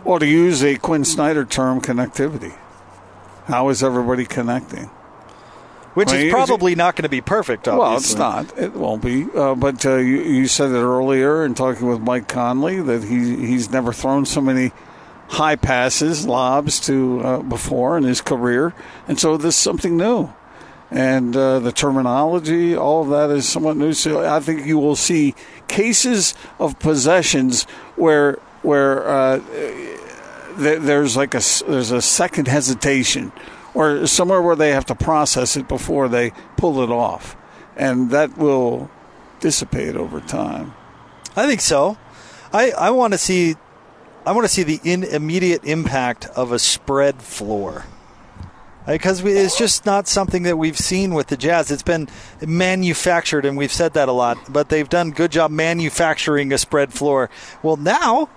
Well, 0.04 0.20
to 0.20 0.28
use 0.28 0.64
a 0.64 0.76
Quinn 0.78 1.06
Snyder 1.06 1.46
term, 1.46 1.80
connectivity. 1.82 2.54
How 3.46 3.70
is 3.70 3.84
everybody 3.84 4.26
connecting? 4.26 4.90
Which 5.94 6.08
Well, 6.08 6.16
is 6.18 6.24
you- 6.26 6.32
probably 6.32 6.76
not 6.76 6.96
going 6.96 7.04
to 7.04 7.10
be 7.10 7.22
perfect. 7.22 7.68
Obviously. 7.68 8.20
Well, 8.20 8.40
it's 8.42 8.56
not. 8.56 8.58
It 8.58 8.74
won't 8.74 9.02
be. 9.04 9.28
Uh, 9.34 9.54
but 9.56 9.86
uh, 9.86 9.98
you, 9.98 10.22
you 10.24 10.48
said 10.48 10.72
it 10.72 10.76
earlier 10.82 11.46
in 11.46 11.54
talking 11.54 11.88
with 11.88 12.02
Mike 12.02 12.28
Conley 12.28 12.82
that 12.82 13.04
he 13.04 13.36
he's 13.46 13.70
never 13.70 13.94
thrown 13.94 14.26
so 14.26 14.42
many 14.42 14.72
high 15.34 15.56
passes, 15.56 16.26
lobs 16.26 16.80
to 16.82 17.20
uh, 17.22 17.42
before 17.42 17.98
in 17.98 18.04
his 18.04 18.22
career, 18.22 18.74
and 19.08 19.20
so 19.20 19.38
this 19.38 19.56
is 19.56 19.62
something 19.62 19.98
new. 19.98 20.34
And 20.92 21.36
uh, 21.36 21.60
the 21.60 21.72
terminology, 21.72 22.76
all 22.76 23.02
of 23.02 23.10
that 23.10 23.36
is 23.36 23.50
somewhat 23.50 23.78
new. 23.78 23.94
So 23.94 24.24
I 24.24 24.40
think 24.40 24.68
you 24.68 24.78
will 24.78 24.96
see 24.96 25.34
cases 25.68 26.36
of 26.60 26.78
possessions 26.80 27.64
where 27.96 28.34
where 28.62 29.08
uh, 29.08 29.40
th- 30.58 30.82
there's 30.82 31.18
like 31.18 31.34
a 31.34 31.42
there's 31.68 31.92
a 31.92 32.02
second 32.02 32.48
hesitation 32.48 33.32
or 33.74 34.06
somewhere 34.06 34.42
where 34.42 34.56
they 34.56 34.70
have 34.72 34.86
to 34.86 34.96
process 34.96 35.58
it 35.58 35.68
before 35.68 36.08
they 36.08 36.32
pull 36.58 36.82
it 36.82 36.92
off 36.92 37.36
and 37.76 38.12
that 38.12 38.38
will 38.38 38.90
dissipate 39.40 39.96
over 39.96 40.22
time 40.22 40.76
I 41.36 41.48
think 41.48 41.62
so. 41.62 41.98
I, 42.52 42.72
I 42.72 42.92
want 42.92 43.14
to 43.14 43.18
see 43.18 43.56
I 44.26 44.32
want 44.32 44.46
to 44.46 44.54
see 44.54 44.64
the 44.64 44.80
in, 44.84 45.04
immediate 45.04 45.66
impact 45.66 46.28
of 46.28 46.52
a 46.52 46.60
spread 46.60 47.22
floor. 47.22 47.86
Because 48.86 49.24
it's 49.24 49.58
just 49.58 49.86
not 49.86 50.08
something 50.08 50.44
that 50.44 50.58
we've 50.58 50.78
seen 50.78 51.14
with 51.14 51.28
the 51.28 51.38
Jazz. 51.38 51.72
It's 51.72 51.84
been 51.84 52.10
manufactured, 52.46 53.46
and 53.46 53.58
we've 53.58 53.72
said 53.72 53.94
that 53.94 54.10
a 54.10 54.12
lot. 54.12 54.38
But 54.52 54.70
they've 54.70 54.90
done 54.90 55.12
good 55.12 55.32
job 55.32 55.52
manufacturing 55.52 56.52
a 56.52 56.58
spread 56.58 56.92
floor. 56.92 57.30
Well, 57.62 57.78
now, 57.78 58.30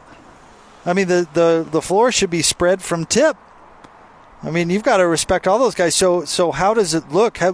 I 0.85 0.92
mean 0.92 1.09
the 1.09 1.27
the, 1.33 1.66
the 1.68 1.83
floor 1.83 2.12
should 2.12 2.31
be 2.31 2.42
spread 2.42 2.81
from 2.81 3.07
tip. 3.07 3.37
I 4.42 4.51
mean, 4.51 4.70
you've 4.70 4.85
got 4.85 4.99
to 4.99 5.07
respect 5.09 5.49
all 5.49 5.59
those 5.59 5.75
guys. 5.75 5.96
So 5.96 6.25
so 6.25 6.53
how 6.53 6.75
does 6.75 6.94
it 6.94 7.11
look? 7.11 7.38
How 7.38 7.53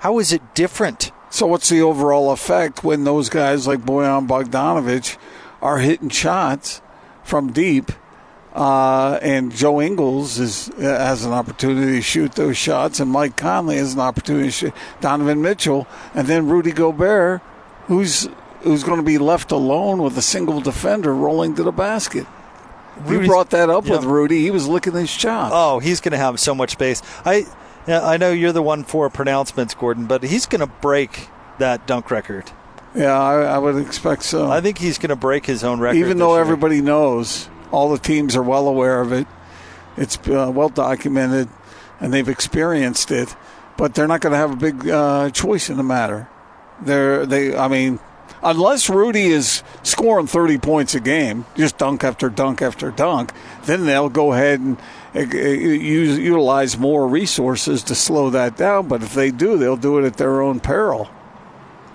how 0.00 0.18
is 0.18 0.32
it 0.32 0.54
different? 0.54 1.12
so 1.32 1.46
what's 1.46 1.70
the 1.70 1.80
overall 1.80 2.30
effect 2.30 2.84
when 2.84 3.04
those 3.04 3.30
guys 3.30 3.66
like 3.66 3.80
Bojan 3.80 4.28
Bogdanovic 4.28 5.16
are 5.62 5.78
hitting 5.78 6.10
shots 6.10 6.82
from 7.24 7.52
deep 7.52 7.92
uh, 8.54 9.18
and 9.22 9.50
Joe 9.50 9.80
Ingles 9.80 10.38
is, 10.38 10.66
has 10.78 11.24
an 11.24 11.32
opportunity 11.32 11.96
to 11.96 12.02
shoot 12.02 12.32
those 12.32 12.56
shots, 12.56 13.00
and 13.00 13.10
Mike 13.10 13.36
Conley 13.36 13.76
has 13.76 13.94
an 13.94 14.00
opportunity 14.00 14.48
to 14.48 14.50
shoot. 14.50 14.74
Donovan 15.00 15.40
Mitchell, 15.40 15.86
and 16.14 16.26
then 16.26 16.48
Rudy 16.48 16.72
Gobert, 16.72 17.40
who's 17.86 18.28
who's 18.60 18.84
going 18.84 18.98
to 18.98 19.04
be 19.04 19.18
left 19.18 19.50
alone 19.50 20.02
with 20.02 20.16
a 20.16 20.22
single 20.22 20.60
defender 20.60 21.14
rolling 21.14 21.54
to 21.56 21.62
the 21.62 21.72
basket. 21.72 22.26
You 23.08 23.24
brought 23.26 23.50
that 23.50 23.70
up 23.70 23.88
with 23.88 24.04
Rudy. 24.04 24.42
He 24.42 24.50
was 24.50 24.68
licking 24.68 24.92
his 24.92 25.12
chops. 25.12 25.52
Oh, 25.52 25.78
he's 25.78 26.00
going 26.00 26.12
to 26.12 26.18
have 26.18 26.38
so 26.38 26.54
much 26.54 26.72
space. 26.72 27.00
I 27.24 27.46
I 27.88 28.18
know 28.18 28.30
you're 28.30 28.52
the 28.52 28.62
one 28.62 28.84
for 28.84 29.08
pronouncements, 29.08 29.74
Gordon, 29.74 30.06
but 30.06 30.22
he's 30.22 30.44
going 30.44 30.60
to 30.60 30.66
break 30.66 31.28
that 31.58 31.86
dunk 31.86 32.10
record. 32.10 32.52
Yeah, 32.94 33.18
I, 33.18 33.42
I 33.42 33.58
would 33.58 33.76
expect 33.76 34.22
so. 34.22 34.50
I 34.50 34.60
think 34.60 34.78
he's 34.78 34.98
going 34.98 35.10
to 35.10 35.16
break 35.16 35.46
his 35.46 35.64
own 35.64 35.80
record. 35.80 35.98
Even 35.98 36.18
though 36.18 36.34
year. 36.34 36.42
everybody 36.42 36.82
knows, 36.82 37.48
all 37.70 37.90
the 37.90 37.98
teams 37.98 38.36
are 38.36 38.42
well 38.42 38.68
aware 38.68 39.00
of 39.00 39.12
it. 39.12 39.26
It's 39.96 40.16
uh, 40.28 40.50
well 40.54 40.68
documented, 40.68 41.48
and 42.00 42.12
they've 42.12 42.28
experienced 42.28 43.10
it. 43.10 43.34
But 43.78 43.94
they're 43.94 44.06
not 44.06 44.20
going 44.20 44.32
to 44.32 44.36
have 44.36 44.52
a 44.52 44.56
big 44.56 44.88
uh, 44.88 45.30
choice 45.30 45.70
in 45.70 45.78
the 45.78 45.82
matter. 45.82 46.28
They're 46.82 47.24
they. 47.24 47.56
I 47.56 47.68
mean, 47.68 47.98
unless 48.42 48.90
Rudy 48.90 49.26
is 49.26 49.62
scoring 49.82 50.26
thirty 50.26 50.58
points 50.58 50.94
a 50.94 51.00
game, 51.00 51.46
just 51.56 51.78
dunk 51.78 52.04
after 52.04 52.28
dunk 52.28 52.60
after 52.60 52.90
dunk, 52.90 53.32
then 53.64 53.86
they'll 53.86 54.10
go 54.10 54.34
ahead 54.34 54.60
and 54.60 54.76
uh, 55.14 55.20
uh, 55.20 55.22
use, 55.24 56.18
utilize 56.18 56.78
more 56.78 57.08
resources 57.08 57.82
to 57.84 57.94
slow 57.94 58.28
that 58.30 58.56
down. 58.56 58.88
But 58.88 59.02
if 59.02 59.14
they 59.14 59.30
do, 59.30 59.56
they'll 59.56 59.76
do 59.76 59.98
it 59.98 60.04
at 60.04 60.18
their 60.18 60.42
own 60.42 60.60
peril. 60.60 61.10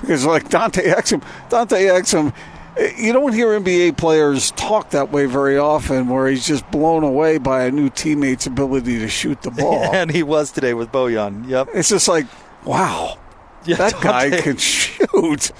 Because 0.02 0.26
like 0.26 0.50
Dante 0.50 0.84
Exum, 0.84 1.24
Dante 1.50 1.86
Exum, 1.86 2.34
eh, 2.78 2.92
you 2.98 3.14
don't 3.14 3.34
hear 3.34 3.60
NBA 3.60 3.98
players 3.98 4.52
talk 4.52 4.92
that 4.92 5.12
way 5.12 5.26
very 5.26 5.58
often, 5.58 6.08
where 6.10 6.28
he's 6.28 6.46
just 6.46 6.70
blown 6.72 7.04
away 7.04 7.38
by 7.38 7.64
a 7.66 7.72
new 7.72 7.90
teammate's 7.90 8.46
ability 8.46 9.00
to 9.00 9.08
shoot 9.08 9.42
the 9.42 9.52
ball. 9.52 9.84
and 9.94 10.12
he 10.12 10.24
was 10.24 10.52
today 10.52 10.74
with 10.74 10.92
Bojan. 10.92 11.48
Yep. 11.50 11.70
It's 11.74 11.90
just 11.90 12.08
like, 12.08 12.26
wow, 12.66 13.18
Yeah, 13.66 13.78
that 13.78 13.94
guy 14.02 14.42
can 14.42 14.58
shoot. 14.58 15.52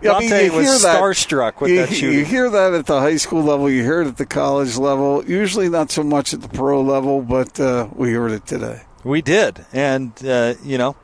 Yeah, 0.00 0.12
Dante 0.12 0.46
you 0.46 0.52
was 0.52 0.66
hear 0.66 0.78
that- 0.78 1.00
starstruck 1.02 1.60
with 1.60 1.70
you, 1.72 1.76
that 1.78 1.92
shooting. 1.92 2.18
You 2.20 2.24
hear 2.24 2.48
that 2.50 2.72
at 2.72 2.86
the 2.86 3.00
high 3.00 3.16
school 3.16 3.42
level, 3.42 3.68
you 3.68 3.82
hear 3.82 4.00
it 4.02 4.06
at 4.06 4.16
the 4.16 4.26
college 4.26 4.76
level. 4.76 5.24
Usually 5.24 5.68
not 5.68 5.90
so 5.90 6.04
much 6.04 6.32
at 6.32 6.40
the 6.40 6.48
pro 6.48 6.80
level, 6.82 7.20
but 7.22 7.58
uh, 7.58 7.88
we 7.94 8.12
heard 8.12 8.30
it 8.30 8.46
today. 8.46 8.82
We 9.02 9.22
did, 9.22 9.64
and 9.72 10.12
uh, 10.24 10.54
you 10.62 10.78
know, 10.78 10.94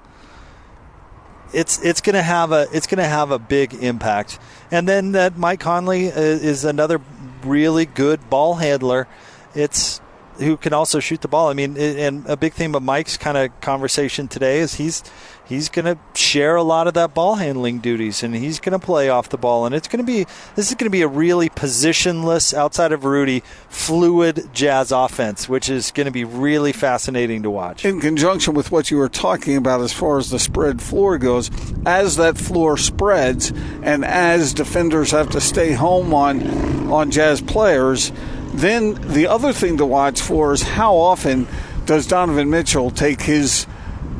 it's 1.54 1.82
it's 1.82 2.00
going 2.00 2.14
to 2.14 2.22
have 2.22 2.52
a 2.52 2.66
it's 2.72 2.86
going 2.86 2.98
to 2.98 3.08
have 3.08 3.30
a 3.30 3.38
big 3.38 3.74
impact. 3.74 4.38
And 4.70 4.88
then 4.88 5.12
that 5.12 5.36
Mike 5.36 5.60
Conley 5.60 6.10
uh, 6.10 6.20
is 6.20 6.64
another 6.64 7.00
really 7.44 7.86
good 7.86 8.28
ball 8.28 8.54
handler. 8.54 9.06
It's 9.54 10.00
who 10.38 10.56
can 10.56 10.72
also 10.72 10.98
shoot 11.00 11.20
the 11.20 11.28
ball. 11.28 11.48
I 11.48 11.54
mean, 11.54 11.76
and 11.76 12.26
a 12.26 12.36
big 12.36 12.54
theme 12.54 12.74
of 12.74 12.82
Mike's 12.82 13.16
kind 13.16 13.36
of 13.36 13.60
conversation 13.60 14.26
today 14.26 14.58
is 14.58 14.74
he's 14.74 15.04
he's 15.46 15.68
going 15.68 15.84
to 15.84 15.98
share 16.18 16.56
a 16.56 16.62
lot 16.62 16.86
of 16.86 16.94
that 16.94 17.14
ball 17.14 17.36
handling 17.36 17.78
duties, 17.78 18.22
and 18.22 18.34
he's 18.34 18.60
going 18.60 18.78
to 18.78 18.84
play 18.84 19.08
off 19.08 19.28
the 19.28 19.38
ball. 19.38 19.66
And 19.66 19.74
it's 19.74 19.88
going 19.88 20.04
to 20.04 20.06
be 20.06 20.24
this 20.54 20.68
is 20.68 20.74
going 20.74 20.86
to 20.86 20.90
be 20.90 21.02
a 21.02 21.08
really 21.08 21.48
positionless, 21.48 22.54
outside 22.54 22.92
of 22.92 23.04
Rudy, 23.04 23.42
fluid 23.68 24.48
Jazz 24.52 24.92
offense, 24.92 25.48
which 25.48 25.68
is 25.68 25.90
going 25.90 26.06
to 26.06 26.10
be 26.10 26.24
really 26.24 26.72
fascinating 26.72 27.42
to 27.42 27.50
watch. 27.50 27.84
in 27.84 28.00
conjunction 28.00 28.54
with 28.54 28.70
what 28.70 28.90
you 28.90 28.96
were 28.96 29.08
talking 29.08 29.56
about 29.56 29.80
as 29.80 29.92
far 29.92 30.18
as 30.18 30.30
the 30.30 30.38
spread 30.38 30.80
floor 30.80 31.18
goes, 31.18 31.50
as 31.86 32.16
that 32.16 32.38
floor 32.38 32.76
spreads 32.76 33.52
and 33.82 34.04
as 34.04 34.52
defenders 34.52 35.10
have 35.10 35.30
to 35.30 35.40
stay 35.40 35.72
home 35.72 36.14
on 36.14 36.44
on 36.90 37.10
jazz 37.10 37.40
players, 37.40 38.12
then 38.52 38.94
the 39.12 39.26
other 39.26 39.52
thing 39.52 39.78
to 39.78 39.86
watch 39.86 40.20
for 40.20 40.52
is 40.52 40.62
how 40.62 40.94
often 40.94 41.46
does 41.86 42.06
Donovan 42.06 42.50
Mitchell 42.50 42.90
take 42.90 43.20
his 43.22 43.66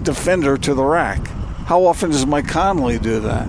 defender 0.05 0.57
to 0.59 0.75
the 0.75 0.85
rack? 0.85 1.27
How 1.67 1.85
often 1.87 2.11
does 2.11 2.27
Mike 2.27 2.49
Conley 2.49 2.99
do 2.99 3.21
that? 3.21 3.49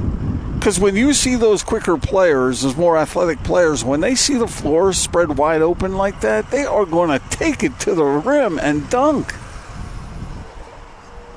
Because 0.65 0.79
when 0.79 0.95
you 0.95 1.13
see 1.13 1.35
those 1.35 1.61
quicker 1.61 1.97
players, 1.97 2.61
those 2.61 2.75
more 2.75 2.97
athletic 2.97 3.43
players, 3.43 3.83
when 3.83 3.99
they 3.99 4.15
see 4.15 4.35
the 4.35 4.47
floor 4.47 4.93
spread 4.93 5.37
wide 5.37 5.61
open 5.61 5.95
like 5.95 6.21
that, 6.21 6.49
they 6.49 6.65
are 6.65 6.85
going 6.85 7.09
to 7.09 7.23
take 7.29 7.63
it 7.63 7.79
to 7.81 7.93
the 7.93 8.03
rim 8.03 8.57
and 8.57 8.89
dunk. 8.89 9.35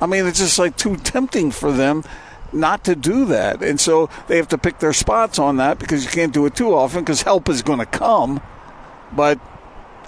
I 0.01 0.07
mean, 0.07 0.27
it's 0.27 0.39
just 0.39 0.59
like 0.59 0.77
too 0.77 0.97
tempting 0.97 1.51
for 1.51 1.73
them 1.73 2.05
not 2.53 2.85
to 2.85 2.97
do 2.97 3.27
that. 3.27 3.63
And 3.63 3.79
so 3.79 4.09
they 4.29 4.37
have 4.37 4.49
to 4.49 4.59
pick 4.59 4.79
their 4.79 4.93
spots 4.93 5.39
on 5.39 5.57
that 5.59 5.79
because 5.79 6.05
you 6.05 6.11
can't 6.11 6.33
do 6.33 6.47
it 6.47 6.55
too 6.55 6.75
often 6.75 7.01
because 7.01 7.23
help 7.23 7.49
is 7.49 7.63
going 7.63 7.81
to 7.81 7.87
come. 7.87 8.41
But 9.13 9.39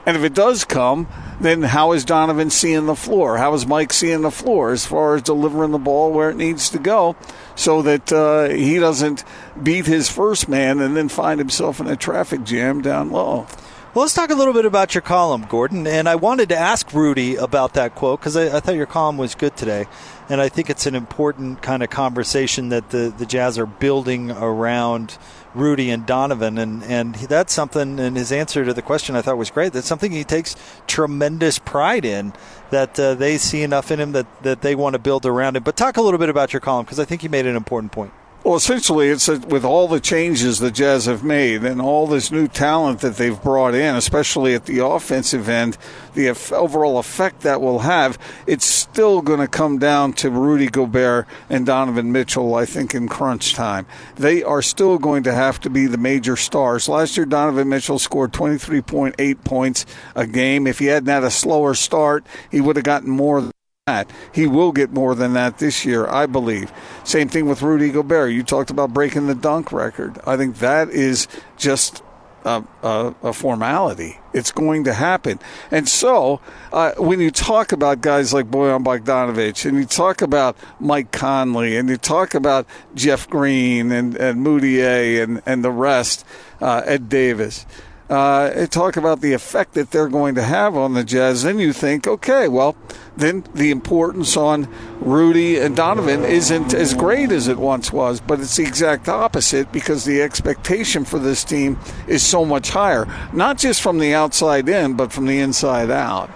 And 0.07 0.17
if 0.17 0.25
it 0.25 0.35
does 0.35 0.65
come, 0.65 1.09
then 1.41 1.63
how 1.63 1.93
is 1.93 2.05
Donovan 2.05 2.51
seeing 2.51 2.87
the 2.87 2.97
floor? 2.97 3.39
How 3.39 3.53
is 3.55 3.67
Mike 3.67 3.93
seeing 3.93 4.23
the 4.23 4.31
floor 4.31 4.73
as 4.73 4.87
far 4.87 5.15
as 5.15 5.23
delivering 5.23 5.73
the 5.73 5.79
ball 5.79 6.11
where 6.11 6.31
it 6.31 6.37
needs 6.37 6.71
to 6.71 6.79
go 6.79 7.17
so 7.55 7.83
that 7.83 8.13
uh, 8.13 8.49
he 8.49 8.79
doesn't 8.79 9.25
beat 9.63 9.87
his 9.87 10.09
first 10.09 10.49
man 10.49 10.81
and 10.81 10.97
then 10.97 11.09
find 11.09 11.39
himself 11.39 11.81
in 11.81 11.87
a 11.87 11.97
traffic 11.97 12.45
jam 12.45 12.81
down 12.81 13.11
low? 13.11 13.47
Well, 13.93 14.05
let's 14.05 14.15
talk 14.15 14.31
a 14.31 14.37
little 14.37 14.55
bit 14.55 14.67
about 14.67 14.95
your 14.95 15.03
column, 15.03 15.47
Gordon. 15.49 15.85
And 15.85 16.09
I 16.09 16.15
wanted 16.15 16.51
to 16.51 16.57
ask 16.57 16.93
Rudy 16.95 17.35
about 17.35 17.75
that 17.75 17.97
quote 17.97 18.21
because 18.21 18.37
I, 18.37 18.57
I, 18.57 18.61
thought 18.61 18.77
your 18.77 18.87
column 18.87 19.17
was 19.17 19.35
good 19.35 19.57
today. 19.57 19.87
And 20.29 20.41
I 20.41 20.49
think 20.49 20.71
it's 20.71 20.87
an 20.87 20.95
important 20.95 21.61
kind 21.61 21.83
of 21.83 21.91
conversation 21.91 22.69
that 22.69 22.91
the, 22.91 23.13
the 23.19 23.27
Jazz 23.27 23.59
are 23.59 23.67
building 23.67 24.31
around 24.31 25.19
Rudy 25.55 25.91
and 25.91 26.07
Donovan. 26.07 26.59
And, 26.59 26.83
and 26.85 27.15
that's 27.15 27.53
something, 27.53 27.99
and 27.99 28.17
his 28.17 28.33
answer 28.33 28.65
to 28.65 28.75
the 28.75 28.83
question 28.83 29.17
I 29.17 29.23
thought 29.23 29.39
was 29.39 29.51
great. 29.51 29.73
That's 29.73 29.87
something 29.87 30.13
he 30.13 30.25
takes 30.25 30.57
tremendous 30.87 31.59
pride 31.59 32.05
in, 32.05 32.33
that 32.71 32.99
uh, 32.99 33.15
they 33.15 33.39
see 33.39 33.63
enough 33.63 33.91
in 33.91 34.01
him 34.01 34.13
that, 34.13 34.43
that 34.43 34.63
they 34.63 34.75
want 34.75 34.95
to 34.95 34.99
build 34.99 35.27
around 35.27 35.57
him. 35.57 35.63
But 35.63 35.77
talk 35.77 35.97
a 35.97 36.03
little 36.03 36.19
bit 36.19 36.29
about 36.29 36.53
your 36.53 36.61
column 36.61 36.85
because 36.85 37.01
I 37.01 37.05
think 37.05 37.23
you 37.23 37.29
made 37.29 37.47
an 37.47 37.57
important 37.57 37.93
point. 37.93 38.13
Well, 38.43 38.57
essentially, 38.57 39.11
it's 39.11 39.29
with 39.29 39.67
all 39.67 39.87
the 39.87 40.01
changes 40.01 40.59
the 40.59 40.71
Jazz 40.71 41.05
have 41.05 41.23
made 41.23 41.63
and 41.63 41.79
all 41.79 42.07
this 42.07 42.33
new 42.33 42.49
talent 42.49 43.01
that 43.01 43.17
they've 43.17 43.41
brought 43.41 43.75
in, 43.75 43.97
especially 43.97 44.55
at 44.55 44.65
the 44.65 44.83
offensive 44.83 45.47
end, 45.47 45.77
the 46.15 46.31
overall 46.53 46.99
effect 46.99 47.43
that 47.43 47.61
will 47.61 47.81
have, 47.81 48.19
it's 48.47 48.65
still 48.65 49.21
going 49.21 49.41
to 49.41 49.47
come 49.47 49.79
down 49.79 50.15
to 50.15 50.31
Rudy 50.31 50.69
Gobert 50.69 51.27
and 51.51 51.67
Donovan 51.67 52.13
Mitchell, 52.13 52.55
I 52.55 52.65
think, 52.65 52.95
in 52.95 53.09
crunch 53.09 53.53
time. 53.53 53.85
They 54.17 54.43
are 54.43 54.63
still 54.63 54.97
going 54.97 55.23
to 55.25 55.35
have 55.35 55.61
to 55.61 55.71
be 55.71 55.87
the 55.87 55.99
major 55.99 56.37
stars. 56.37 56.89
Last 56.89 57.19
year, 57.19 57.27
Donovan 57.27 57.69
Mitchell 57.69 57.99
scored 57.99 58.33
23.8 58.33 59.45
points 59.45 59.85
a 60.17 60.27
game. 60.27 60.67
If 60.67 60.79
he 60.79 60.87
hadn't 60.87 61.11
had 61.11 61.25
a 61.25 61.31
slower 61.31 61.75
start, 61.75 62.25
he 62.51 62.63
would 62.63 62.77
have 62.77 62.87
gotten 62.87 63.11
more 63.11 63.51
that. 63.87 64.11
He 64.33 64.47
will 64.47 64.73
get 64.73 64.93
more 64.93 65.15
than 65.15 65.33
that 65.35 65.59
this 65.59 65.85
year, 65.85 66.07
I 66.07 66.27
believe. 66.27 66.73
Same 67.05 67.29
thing 67.29 67.47
with 67.47 67.63
Rudy 67.63 67.91
Gobert. 67.91 68.33
You 68.33 68.43
talked 68.43 68.71
about 68.71 68.93
breaking 68.93 69.27
the 69.27 69.35
dunk 69.35 69.73
record. 69.73 70.19
I 70.27 70.37
think 70.37 70.59
that 70.59 70.91
is 70.91 71.27
just 71.57 72.03
a, 72.45 72.63
a, 72.83 73.15
a 73.23 73.33
formality. 73.33 74.19
It's 74.33 74.53
going 74.53 74.85
to 74.85 74.95
happen. 74.95 75.41
And 75.71 75.89
so, 75.89 76.41
uh, 76.73 76.93
when 76.99 77.21
you 77.21 77.31
talk 77.31 77.73
about 77.73 78.01
guys 78.01 78.33
like 78.33 78.47
Bojan 78.47 78.85
Bogdanovic, 78.85 79.65
and 79.67 79.77
you 79.77 79.87
talk 79.87 80.23
about 80.23 80.57
Mike 80.79 81.11
Conley, 81.11 81.77
and 81.77 81.89
you 81.89 81.97
talk 81.97 82.35
about 82.35 82.67
Jeff 82.95 83.29
Green 83.29 83.91
and, 83.91 84.15
and 84.15 84.47
Mudiay 84.47 85.23
and, 85.23 85.43
and 85.47 85.65
the 85.65 85.73
rest, 85.73 86.25
uh, 86.61 86.83
Ed 86.85 87.09
Davis, 87.09 87.67
uh, 88.11 88.67
talk 88.67 88.97
about 88.97 89.21
the 89.21 89.33
effect 89.33 89.75
that 89.75 89.93
they're 89.93 90.09
going 90.09 90.35
to 90.35 90.43
have 90.43 90.77
on 90.77 90.95
the 90.95 91.05
Jazz, 91.05 91.45
then 91.45 91.61
you 91.61 91.73
think, 91.73 92.09
okay, 92.09 92.49
well, 92.49 92.77
then 93.17 93.45
the 93.55 93.71
importance 93.71 94.37
on 94.37 94.69
Rudy 95.01 95.59
and 95.59 95.77
Donovan 95.77 96.25
isn't 96.25 96.75
as 96.75 96.93
great 96.93 97.31
as 97.31 97.47
it 97.47 97.59
once 97.59 97.93
was, 97.93 98.21
but 98.21 98.41
it's 98.41 98.57
the 98.57 98.65
exact 98.65 99.09
opposite 99.09 99.71
because 99.71 100.05
the 100.05 100.21
expectation 100.23 101.05
for 101.05 101.21
this 101.21 101.45
team 101.45 101.79
is 102.09 102.27
so 102.27 102.45
much 102.45 102.71
higher, 102.71 103.07
not 103.33 103.59
just 103.59 103.81
from 103.81 103.99
the 103.99 104.13
outside 104.13 104.69
in, 104.69 104.95
but 104.95 105.13
from 105.13 105.27
the 105.27 105.39
inside 105.39 105.91
out. 105.91 106.31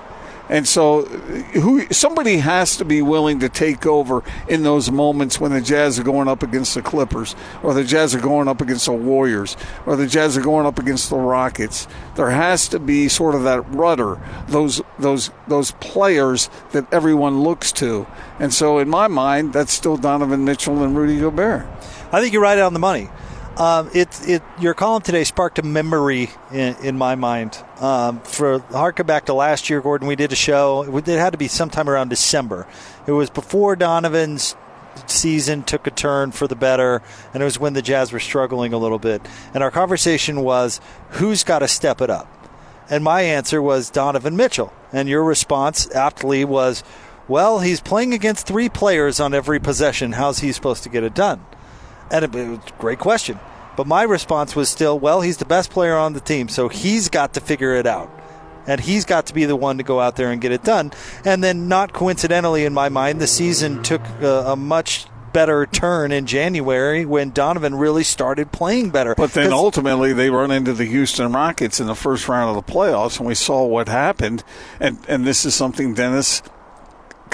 And 0.55 0.69
so, 0.69 1.03
who 1.03 1.85
somebody 1.91 2.37
has 2.37 2.77
to 2.77 2.85
be 2.85 3.03
willing 3.03 3.41
to 3.41 3.49
take 3.49 3.87
over 3.87 4.23
in 4.49 4.63
those 4.63 4.89
moments 4.89 5.41
when 5.41 5.51
the 5.51 5.61
Jazz 5.61 5.99
are 5.99 6.05
going 6.05 6.29
up 6.29 6.45
against 6.45 6.77
the 6.77 6.81
Clippers, 6.81 7.35
or 7.65 7.75
the 7.75 7.83
Jazz 7.83 8.15
are 8.15 8.21
going 8.21 8.47
up 8.47 8.61
against 8.61 8.87
the 8.87 8.93
Warriors, 8.93 9.57
or 9.85 9.97
the 9.97 10.07
Jazz 10.07 10.37
are 10.37 10.43
going 10.43 10.65
up 10.65 10.79
against 10.79 11.11
the 11.11 11.17
Rockets. 11.17 11.89
There 12.15 12.31
has 12.31 12.69
to 12.69 12.79
be 12.79 13.09
sort 13.09 13.35
of 13.35 13.43
that 13.43 13.69
rudder, 13.69 14.21
those 14.47 14.81
those 14.97 15.33
those 15.49 15.73
players 15.73 16.49
that 16.71 16.87
everyone 16.95 17.41
looks 17.41 17.73
to. 17.73 18.07
And 18.39 18.55
so, 18.55 18.79
in 18.79 18.89
my 18.89 19.09
mind, 19.09 19.55
that's 19.55 19.73
still 19.73 19.97
Donovan 19.97 20.45
Mitchell 20.45 20.85
and 20.85 20.97
Rudy 20.97 21.19
Gobert. 21.19 21.67
I 22.13 22.21
think 22.21 22.33
you're 22.33 22.43
right 22.43 22.61
on 22.61 22.75
the 22.75 22.79
money. 22.79 23.11
Um, 23.57 23.89
it, 23.95 24.09
it, 24.29 24.43
your 24.59 24.75
column 24.75 25.03
today 25.03 25.23
sparked 25.23 25.61
a 25.61 25.63
memory 25.63 26.31
in, 26.51 26.75
in 26.83 26.99
my 26.99 27.15
mind. 27.15 27.57
Um, 27.79 28.21
for 28.21 28.59
harken 28.59 29.07
back 29.07 29.27
to 29.27 29.35
last 29.35 29.71
year, 29.71 29.81
Gordon, 29.81 30.09
we 30.09 30.17
did 30.17 30.33
a 30.33 30.37
show. 30.37 30.83
It 30.97 31.07
had 31.07 31.31
to 31.31 31.39
be 31.39 31.47
sometime 31.47 31.89
around 31.89 32.09
December. 32.09 32.67
It 33.07 33.13
was 33.13 33.31
before 33.31 33.77
Donovan's 33.77 34.57
season 35.07 35.63
took 35.63 35.87
a 35.87 35.93
turn 35.93 36.33
for 36.33 36.49
the 36.49 36.57
better, 36.57 37.01
and 37.33 37.43
it 37.43 37.45
was 37.45 37.59
when 37.59 37.75
the 37.75 37.83
Jazz 37.83 38.13
were 38.13 38.21
struggling 38.21 38.73
a 38.73 38.79
little 38.79 38.99
bit. 38.99 39.23
And 39.53 39.63
our 39.63 39.71
conversation 39.71 40.41
was, 40.41 40.81
who's 41.11 41.45
got 41.45 41.61
to 41.61 41.69
step 41.69 42.01
it 42.01 42.11
up? 42.11 42.29
And 42.91 43.05
my 43.05 43.23
answer 43.23 43.63
was 43.63 43.89
Donovan 43.89 44.37
Mitchell. 44.37 44.73
And 44.93 45.09
your 45.09 45.23
response 45.23 45.89
aptly 45.95 46.45
was, 46.45 46.83
well, 47.29 47.61
he's 47.61 47.81
playing 47.81 48.15
against 48.15 48.47
three 48.47 48.69
players 48.69 49.21
on 49.21 49.33
every 49.33 49.61
possession. 49.61 50.13
How's 50.13 50.41
he 50.41 50.51
supposed 50.53 50.83
to 50.83 50.89
get 50.89 51.05
it 51.05 51.15
done? 51.15 51.45
And 52.11 52.25
it, 52.25 52.35
it 52.35 52.49
was 52.49 52.59
a 52.59 52.81
great 52.81 52.99
question. 52.99 53.39
But 53.77 53.87
my 53.87 54.05
response 54.05 54.55
was 54.55 54.69
still, 54.69 54.99
well, 54.99 55.21
he's 55.21 55.39
the 55.39 55.45
best 55.45 55.71
player 55.71 55.97
on 55.97 56.13
the 56.13 56.21
team, 56.21 56.49
so 56.49 56.69
he's 56.69 57.09
got 57.09 57.35
to 57.35 57.41
figure 57.41 57.75
it 57.75 57.87
out. 57.87 58.11
And 58.67 58.81
he's 58.81 59.05
got 59.05 59.27
to 59.27 59.35
be 59.35 59.45
the 59.45 59.57
one 59.57 59.79
to 59.79 59.85
go 59.85 60.01
out 60.01 60.17
there 60.17 60.31
and 60.31 60.41
get 60.41 60.53
it 60.53 60.63
done. 60.63 60.93
And 61.25 61.45
then, 61.45 61.69
not 61.69 61.93
coincidentally, 61.93 62.65
in 62.65 62.73
my 62.73 62.89
mind, 62.89 63.21
the 63.21 63.27
season 63.27 63.83
took 63.83 64.01
a, 64.23 64.53
a 64.53 64.57
much 64.57 65.07
better 65.35 65.67
turn 65.67 66.13
in 66.13 66.25
January 66.25 67.05
when 67.05 67.31
Donovan 67.31 67.75
really 67.75 68.05
started 68.05 68.53
playing 68.53 68.91
better. 68.91 69.15
But 69.15 69.33
then 69.33 69.53
ultimately 69.53 70.15
they 70.15 70.31
run 70.31 70.51
into 70.51 70.73
the 70.73 70.85
Houston 70.87 71.33
Rockets 71.33 71.81
in 71.81 71.89
the 71.89 71.95
first 71.95 72.27
round 72.29 72.57
of 72.57 72.65
the 72.65 72.73
playoffs, 72.73 73.19
and 73.19 73.27
we 73.27 73.35
saw 73.35 73.67
what 73.67 73.89
happened. 73.89 74.45
And 74.81 74.99
and 75.09 75.27
this 75.27 75.45
is 75.45 75.55
something 75.55 75.93
Dennis 75.93 76.41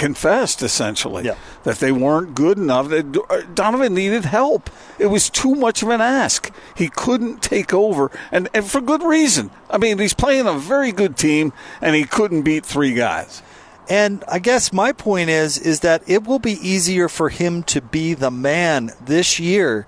confessed 0.00 0.62
essentially 0.62 1.24
yeah. 1.26 1.36
that 1.64 1.76
they 1.76 1.92
weren't 1.92 2.34
good 2.34 2.56
enough. 2.56 2.88
That 2.88 3.16
uh, 3.28 3.42
Donovan 3.52 3.94
needed 3.94 4.24
help. 4.24 4.70
It 4.98 5.06
was 5.06 5.28
too 5.28 5.54
much 5.54 5.82
of 5.82 5.90
an 5.90 6.00
ask. 6.00 6.50
He 6.74 6.88
couldn't 6.88 7.42
take 7.42 7.74
over, 7.74 8.10
and, 8.32 8.48
and 8.54 8.64
for 8.64 8.80
good 8.80 9.02
reason. 9.02 9.50
I 9.68 9.76
mean, 9.76 9.98
he's 9.98 10.14
playing 10.14 10.46
a 10.46 10.54
very 10.54 10.90
good 10.90 11.18
team, 11.18 11.52
and 11.82 11.94
he 11.94 12.04
couldn't 12.04 12.42
beat 12.42 12.64
three 12.64 12.94
guys. 12.94 13.42
And 13.90 14.24
I 14.26 14.38
guess 14.38 14.72
my 14.72 14.92
point 14.92 15.28
is 15.28 15.58
is 15.58 15.80
that 15.80 16.02
it 16.08 16.24
will 16.24 16.38
be 16.38 16.52
easier 16.52 17.08
for 17.08 17.28
him 17.28 17.62
to 17.64 17.82
be 17.82 18.14
the 18.14 18.30
man 18.30 18.92
this 19.04 19.38
year 19.38 19.86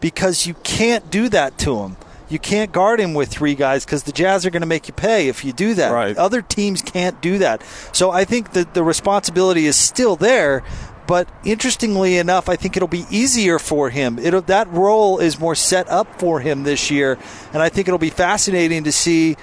because 0.00 0.46
you 0.46 0.54
can't 0.64 1.08
do 1.10 1.28
that 1.28 1.56
to 1.58 1.80
him. 1.80 1.96
You 2.32 2.38
can't 2.38 2.72
guard 2.72 2.98
him 2.98 3.12
with 3.12 3.28
three 3.28 3.54
guys 3.54 3.84
because 3.84 4.04
the 4.04 4.12
Jazz 4.12 4.46
are 4.46 4.50
going 4.50 4.62
to 4.62 4.66
make 4.66 4.88
you 4.88 4.94
pay 4.94 5.28
if 5.28 5.44
you 5.44 5.52
do 5.52 5.74
that. 5.74 5.92
Right. 5.92 6.16
Other 6.16 6.40
teams 6.40 6.80
can't 6.80 7.20
do 7.20 7.36
that. 7.38 7.62
So 7.92 8.10
I 8.10 8.24
think 8.24 8.52
that 8.52 8.72
the 8.72 8.82
responsibility 8.82 9.66
is 9.66 9.76
still 9.76 10.16
there. 10.16 10.62
But 11.06 11.28
interestingly 11.44 12.16
enough, 12.16 12.48
I 12.48 12.56
think 12.56 12.74
it'll 12.74 12.88
be 12.88 13.04
easier 13.10 13.58
for 13.58 13.90
him. 13.90 14.18
It'll, 14.18 14.40
that 14.42 14.66
role 14.68 15.18
is 15.18 15.38
more 15.38 15.54
set 15.54 15.88
up 15.90 16.18
for 16.18 16.40
him 16.40 16.62
this 16.62 16.90
year, 16.90 17.18
and 17.52 17.60
I 17.60 17.68
think 17.68 17.88
it'll 17.88 17.98
be 17.98 18.08
fascinating 18.08 18.84
to 18.84 18.92
see 18.92 19.36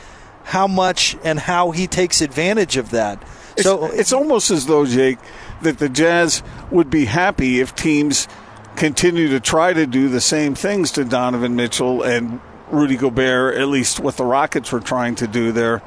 how 0.46 0.68
much 0.68 1.16
and 1.24 1.38
how 1.38 1.72
he 1.72 1.86
takes 1.86 2.22
advantage 2.22 2.78
of 2.78 2.90
that. 2.92 3.22
It's, 3.56 3.64
so 3.64 3.86
it's 3.92 4.14
almost 4.14 4.50
as 4.50 4.66
though 4.66 4.86
Jake 4.86 5.20
that 5.62 5.78
the 5.78 5.90
Jazz 5.90 6.42
would 6.72 6.90
be 6.90 7.06
happy 7.06 7.60
if 7.60 7.76
teams 7.76 8.28
continue 8.76 9.28
to 9.28 9.40
try 9.40 9.74
to 9.74 9.86
do 9.86 10.08
the 10.08 10.22
same 10.22 10.56
things 10.56 10.92
to 10.94 11.04
Donovan 11.04 11.56
Mitchell 11.56 12.02
and 12.02 12.40
Rudy 12.72 12.98
Gobert, 12.98 13.56
at 13.58 13.68
least 13.68 14.00
what 14.00 14.18
the 14.18 14.26
Rockets 14.26 14.72
were 14.72 14.80
trying 14.80 15.16
to 15.16 15.28
do 15.28 15.52
there. 15.52 15.82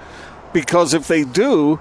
Because 0.53 0.95
if 0.95 1.09
they 1.09 1.25
do, 1.25 1.81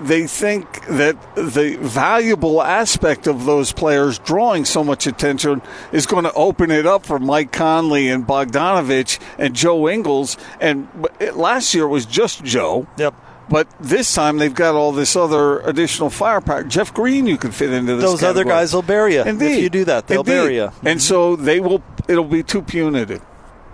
they 0.00 0.26
think 0.26 0.86
that 0.86 1.16
the 1.34 1.76
valuable 1.80 2.62
aspect 2.62 3.26
of 3.26 3.44
those 3.44 3.72
players 3.72 4.18
drawing 4.18 4.64
so 4.64 4.82
much 4.82 5.06
attention 5.06 5.62
is 5.92 6.06
going 6.06 6.24
to 6.24 6.32
open 6.32 6.70
it 6.70 6.86
up 6.86 7.04
for 7.04 7.18
Mike 7.18 7.52
Conley 7.52 8.08
and 8.08 8.26
Bogdanovic 8.26 9.18
and 9.38 9.54
Joe 9.54 9.88
Ingles. 9.88 10.36
And 10.60 10.88
last 11.34 11.74
year 11.74 11.86
was 11.86 12.06
just 12.06 12.42
Joe. 12.44 12.86
Yep. 12.96 13.14
But 13.50 13.68
this 13.80 14.14
time 14.14 14.38
they've 14.38 14.54
got 14.54 14.76
all 14.76 14.92
this 14.92 15.16
other 15.16 15.58
additional 15.60 16.08
firepower. 16.08 16.62
Jeff 16.64 16.94
Green, 16.94 17.26
you 17.26 17.36
could 17.36 17.54
fit 17.54 17.72
into 17.72 17.96
this. 17.96 18.04
Those 18.04 18.20
category. 18.20 18.42
other 18.42 18.44
guys 18.44 18.72
will 18.72 18.82
bury 18.82 19.14
you. 19.14 19.22
Indeed. 19.22 19.56
If 19.56 19.62
you 19.62 19.70
do 19.70 19.84
that, 19.86 20.06
they'll 20.06 20.20
Indeed. 20.20 20.32
bury 20.32 20.54
you. 20.56 20.70
And 20.84 21.02
so 21.02 21.34
they 21.34 21.58
will. 21.58 21.82
It'll 22.08 22.24
be 22.24 22.44
too 22.44 22.62
punitive 22.62 23.20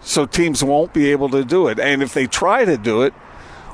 so 0.07 0.25
teams 0.25 0.63
won't 0.63 0.93
be 0.93 1.11
able 1.11 1.29
to 1.31 1.45
do 1.45 1.69
it. 1.69 1.79
And 1.79 2.03
if 2.03 2.15
they 2.15 2.27
try 2.27 2.65
to 2.65 2.77
do 2.77 3.03
it, 3.03 3.13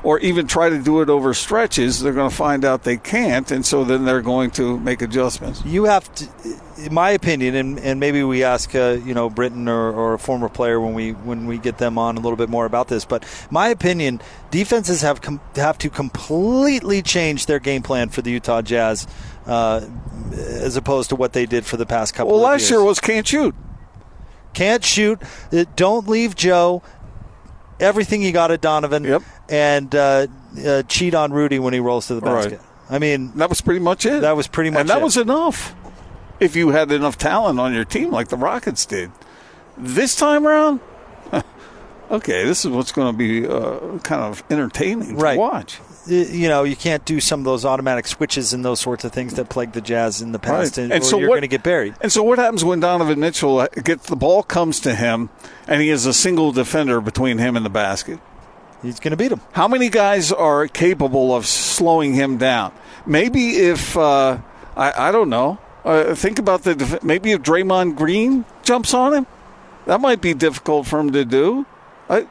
or 0.03 0.19
even 0.19 0.47
try 0.47 0.69
to 0.69 0.79
do 0.79 1.01
it 1.01 1.09
over 1.09 1.33
stretches, 1.33 2.01
they're 2.01 2.11
going 2.11 2.29
to 2.29 2.35
find 2.35 2.65
out 2.65 2.83
they 2.83 2.97
can't, 2.97 3.49
and 3.51 3.65
so 3.65 3.85
then 3.85 4.03
they're 4.03 4.21
going 4.21 4.51
to 4.51 4.77
make 4.79 5.01
adjustments. 5.01 5.63
You 5.63 5.85
have 5.85 6.13
to, 6.15 6.27
in 6.77 6.93
my 6.93 7.11
opinion, 7.11 7.55
and, 7.55 7.79
and 7.79 8.01
maybe 8.01 8.21
we 8.21 8.43
ask 8.43 8.75
uh, 8.75 8.97
you 9.05 9.13
know 9.13 9.29
Britton 9.29 9.69
or, 9.69 9.93
or, 9.93 10.13
a 10.13 10.19
former 10.19 10.49
player 10.49 10.81
when 10.81 10.93
we 10.93 11.11
when 11.11 11.45
we 11.45 11.57
get 11.57 11.77
them 11.77 11.97
on 11.97 12.17
a 12.17 12.19
little 12.19 12.35
bit 12.35 12.49
more 12.49 12.65
about 12.65 12.89
this. 12.89 13.05
But 13.05 13.23
my 13.49 13.69
opinion, 13.69 14.21
defenses 14.51 15.01
have 15.03 15.21
com- 15.21 15.39
have 15.55 15.77
to 15.77 15.89
completely 15.89 17.01
change 17.01 17.45
their 17.45 17.59
game 17.59 17.81
plan 17.81 18.09
for 18.09 18.21
the 18.21 18.31
Utah 18.31 18.61
Jazz. 18.61 19.07
Uh, 19.45 19.85
as 20.31 20.77
opposed 20.77 21.09
to 21.09 21.17
what 21.17 21.33
they 21.33 21.45
did 21.45 21.65
for 21.65 21.75
the 21.75 21.85
past 21.85 22.13
couple. 22.13 22.31
Well, 22.31 22.41
last 22.41 22.61
years. 22.61 22.71
year 22.71 22.83
was 22.83 23.01
can't 23.01 23.27
shoot 23.27 23.53
can't 24.53 24.83
shoot. 24.83 25.19
Don't 25.75 26.07
leave 26.07 26.35
Joe 26.35 26.81
everything 27.79 28.21
you 28.21 28.31
got 28.31 28.51
at 28.51 28.61
Donovan 28.61 29.03
Yep. 29.03 29.23
and 29.49 29.93
uh, 29.95 30.27
uh, 30.65 30.83
cheat 30.83 31.13
on 31.15 31.33
Rudy 31.33 31.59
when 31.59 31.73
he 31.73 31.79
rolls 31.79 32.07
to 32.07 32.15
the 32.15 32.21
Right. 32.21 32.43
basket. 32.51 32.61
I 32.89 32.99
mean, 32.99 33.31
That 33.35 33.49
was 33.49 33.61
pretty 33.61 33.79
much 33.79 34.05
it. 34.05 34.21
That 34.21 34.35
was 34.35 34.47
pretty 34.47 34.69
much 34.69 34.81
and 34.81 34.89
that 34.89 34.99
it. 34.99 35.03
was 35.03 35.17
enough. 35.17 35.73
If 36.39 36.55
you 36.55 36.69
had 36.69 36.91
enough 36.91 37.17
talent 37.17 37.59
on 37.59 37.73
your 37.73 37.85
team, 37.85 38.11
like 38.11 38.27
the 38.27 38.37
Rockets 38.37 38.85
did, 38.85 39.11
this 39.77 40.15
time 40.15 40.45
around, 40.45 40.79
okay, 42.11 42.45
this 42.45 42.65
is 42.65 42.71
what's 42.71 42.91
going 42.91 43.11
to 43.13 43.17
be 43.17 43.47
uh, 43.47 43.97
kind 43.99 44.21
of 44.21 44.43
entertaining 44.49 45.17
Right. 45.17 45.33
to 45.35 45.39
watch. 45.39 45.79
You 46.07 46.47
know, 46.49 46.63
you 46.63 46.75
can't 46.75 47.05
do 47.05 47.19
some 47.19 47.39
of 47.41 47.45
those 47.45 47.63
automatic 47.65 48.07
switches 48.07 48.53
and 48.53 48.63
those 48.65 48.79
sorts 48.79 49.03
of 49.05 49.11
things 49.11 49.35
that 49.35 49.49
plagued 49.49 49.73
the 49.73 49.81
Jazz 49.81 50.21
in 50.21 50.31
the 50.33 50.39
past, 50.39 50.77
Right. 50.77 50.83
and, 50.83 50.93
And 50.93 51.03
so 51.05 51.17
you're 51.17 51.29
what- 51.29 51.35
going 51.35 51.41
to 51.43 51.47
get 51.47 51.63
buried. 51.63 51.95
And 52.01 52.11
so, 52.11 52.23
what 52.23 52.39
happens 52.39 52.63
when 52.63 52.79
Donovan 52.79 53.19
Mitchell 53.19 53.59
uh, 53.59 53.67
gets 53.67 54.07
the 54.07 54.15
ball 54.15 54.43
comes 54.43 54.79
to 54.81 54.95
him, 54.95 55.29
and 55.67 55.81
he 55.81 55.89
has 55.89 56.05
a 56.05 56.13
single 56.13 56.51
defender 56.51 56.99
between 57.01 57.37
him 57.37 57.55
and 57.55 57.65
the 57.65 57.69
basket? 57.69 58.19
He's 58.81 58.99
going 58.99 59.11
to 59.11 59.17
beat 59.17 59.31
him. 59.31 59.39
How 59.53 59.67
many 59.69 59.87
guys 59.89 60.31
are 60.31 60.67
capable 60.67 61.33
of 61.33 61.45
slowing 61.45 62.13
him 62.13 62.37
down? 62.37 62.73
Maybe 63.05 63.51
if 63.57 63.95
uh, 63.97 64.39
I, 64.75 65.07
I 65.09 65.11
don't 65.11 65.29
know. 65.29 65.57
Uh, 65.85 66.15
think 66.15 66.37
about 66.39 66.63
the 66.63 66.75
def- 66.75 67.03
maybe 67.03 67.31
if 67.31 67.41
Draymond 67.41 67.95
Green 67.95 68.43
jumps 68.63 68.93
on 68.93 69.13
him, 69.13 69.27
that 69.85 69.99
might 70.01 70.21
be 70.21 70.33
difficult 70.33 70.87
for 70.87 70.99
him 70.99 71.11
to 71.13 71.23
do. 71.25 71.65
I 72.09 72.27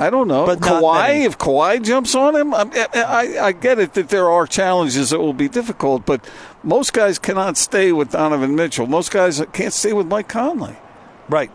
I 0.00 0.08
don't 0.08 0.28
know. 0.28 0.46
But 0.46 0.60
Kawhi, 0.60 1.26
if 1.26 1.36
Kawhi 1.36 1.82
jumps 1.84 2.14
on 2.14 2.34
him, 2.34 2.54
I, 2.54 2.88
I, 2.94 3.38
I 3.46 3.52
get 3.52 3.78
it 3.78 3.92
that 3.94 4.08
there 4.08 4.30
are 4.30 4.46
challenges 4.46 5.10
that 5.10 5.18
will 5.18 5.34
be 5.34 5.48
difficult, 5.48 6.06
but 6.06 6.26
most 6.62 6.92
guys 6.92 7.18
cannot 7.18 7.56
stay 7.56 7.92
with 7.92 8.12
Donovan 8.12 8.54
Mitchell. 8.54 8.86
Most 8.86 9.10
guys 9.10 9.42
can't 9.52 9.72
stay 9.74 9.92
with 9.92 10.06
Mike 10.06 10.28
Conley. 10.28 10.76
Right. 11.28 11.50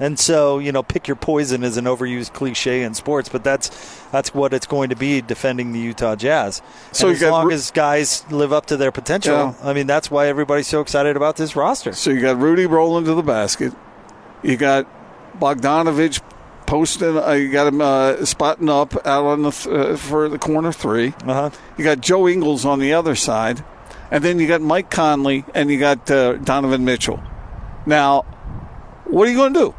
And 0.00 0.16
so, 0.16 0.60
you 0.60 0.70
know, 0.70 0.84
pick 0.84 1.08
your 1.08 1.16
poison 1.16 1.64
is 1.64 1.76
an 1.76 1.86
overused 1.86 2.32
cliche 2.32 2.84
in 2.84 2.94
sports, 2.94 3.28
but 3.28 3.42
that's 3.42 3.68
that's 4.12 4.32
what 4.32 4.54
it's 4.54 4.66
going 4.66 4.90
to 4.90 4.96
be 4.96 5.20
defending 5.20 5.72
the 5.72 5.80
Utah 5.80 6.14
Jazz. 6.14 6.62
So 6.92 7.08
as 7.08 7.20
got 7.20 7.32
long 7.32 7.50
as 7.50 7.72
guys 7.72 8.24
live 8.30 8.52
up 8.52 8.66
to 8.66 8.76
their 8.76 8.92
potential, 8.92 9.34
Yeah. 9.34 9.54
I 9.68 9.72
mean, 9.72 9.88
that's 9.88 10.08
why 10.08 10.28
everybody's 10.28 10.68
so 10.68 10.80
excited 10.80 11.16
about 11.16 11.34
this 11.36 11.56
roster. 11.56 11.92
So 11.92 12.10
you 12.10 12.20
got 12.20 12.38
Rudy 12.38 12.66
rolling 12.66 13.06
to 13.06 13.14
the 13.14 13.24
basket. 13.24 13.72
You 14.44 14.56
got 14.56 14.86
Bogdanovic 15.40 16.20
posting. 16.68 17.16
Uh, 17.16 17.32
you 17.32 17.50
got 17.50 17.66
him 17.66 17.80
uh, 17.80 18.24
spotting 18.24 18.68
up 18.68 18.94
out 19.06 19.24
on 19.24 19.42
the 19.42 19.50
th- 19.50 19.74
uh, 19.74 19.96
for 19.96 20.28
the 20.28 20.38
corner 20.38 20.70
three. 20.70 21.08
Uh-huh. 21.24 21.50
You 21.76 21.84
got 21.84 22.00
Joe 22.00 22.28
Ingles 22.28 22.64
on 22.64 22.78
the 22.78 22.92
other 22.92 23.14
side, 23.14 23.64
and 24.10 24.22
then 24.22 24.38
you 24.38 24.46
got 24.46 24.60
Mike 24.60 24.90
Conley 24.90 25.44
and 25.54 25.70
you 25.70 25.78
got 25.78 26.08
uh, 26.10 26.34
Donovan 26.34 26.84
Mitchell. 26.84 27.20
Now, 27.86 28.22
what 29.04 29.26
are 29.26 29.30
you 29.30 29.36
going 29.36 29.54
to 29.54 29.58
do? 29.58 29.74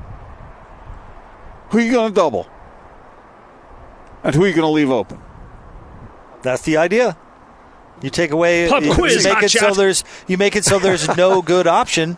Who 1.70 1.78
are 1.78 1.82
you 1.82 1.92
going 1.92 2.10
to 2.10 2.16
double? 2.16 2.48
And 4.24 4.36
who 4.36 4.44
are 4.44 4.48
you 4.48 4.54
going 4.54 4.66
to 4.66 4.72
leave 4.72 4.90
open? 4.90 5.22
That's 6.42 6.64
the 6.64 6.78
idea. 6.78 7.18
You 8.02 8.10
take 8.10 8.32
away 8.32 8.68
Pub 8.70 8.84
you, 8.84 8.94
quiz, 8.94 9.24
you 9.24 9.34
make 9.34 9.44
it 9.44 9.52
so 9.52 9.74
there's 9.74 10.06
you 10.28 10.38
make 10.38 10.56
it 10.56 10.64
so 10.64 10.80
there's 10.80 11.08
no 11.18 11.42
good 11.42 11.68
option. 11.68 12.18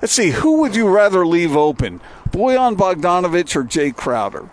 Let's 0.00 0.12
see. 0.12 0.30
Who 0.30 0.60
would 0.60 0.74
you 0.74 0.88
rather 0.88 1.26
leave 1.26 1.54
open? 1.54 2.00
Bojan 2.32 2.76
Bogdanovic 2.76 3.54
or 3.54 3.64
Jae 3.64 3.94
Crowder? 3.94 4.48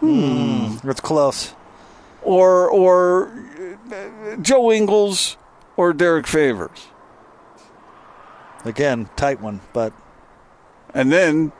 Hmm. 0.00 0.76
It's 0.88 1.00
close. 1.00 1.54
or 2.22 2.68
or 2.70 3.28
uh, 3.92 4.36
Joe 4.36 4.72
Ingles 4.72 5.36
or 5.76 5.92
Derrick 5.92 6.26
Favors. 6.26 6.86
Again, 8.64 9.08
tight 9.16 9.40
one, 9.40 9.60
but 9.72 9.92
And 10.94 11.10
then 11.12 11.52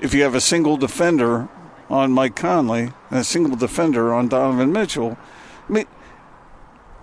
if 0.00 0.14
you 0.14 0.22
have 0.22 0.34
a 0.34 0.40
single 0.40 0.76
defender 0.76 1.48
on 1.88 2.12
Mike 2.12 2.34
Conley 2.36 2.92
and 3.10 3.20
a 3.20 3.24
single 3.24 3.56
defender 3.56 4.12
on 4.14 4.28
Donovan 4.28 4.72
Mitchell, 4.72 5.16
I 5.68 5.72
mean 5.72 5.86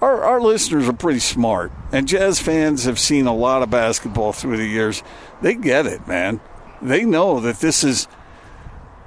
our, 0.02 0.24
our 0.24 0.42
listeners 0.42 0.90
are 0.90 0.94
pretty 0.94 1.20
smart, 1.20 1.72
and 1.92 2.08
Jazz 2.08 2.40
fans 2.40 2.86
have 2.86 2.98
seen 2.98 3.28
a 3.28 3.36
lot 3.36 3.62
of 3.62 3.70
basketball 3.70 4.34
through 4.34 4.58
the 4.58 4.66
years. 4.66 5.04
They 5.42 5.54
get 5.54 5.86
it, 5.86 6.08
man. 6.08 6.42
They 6.82 7.06
know 7.06 7.40
that 7.40 7.60
this 7.60 7.84
is 7.84 8.08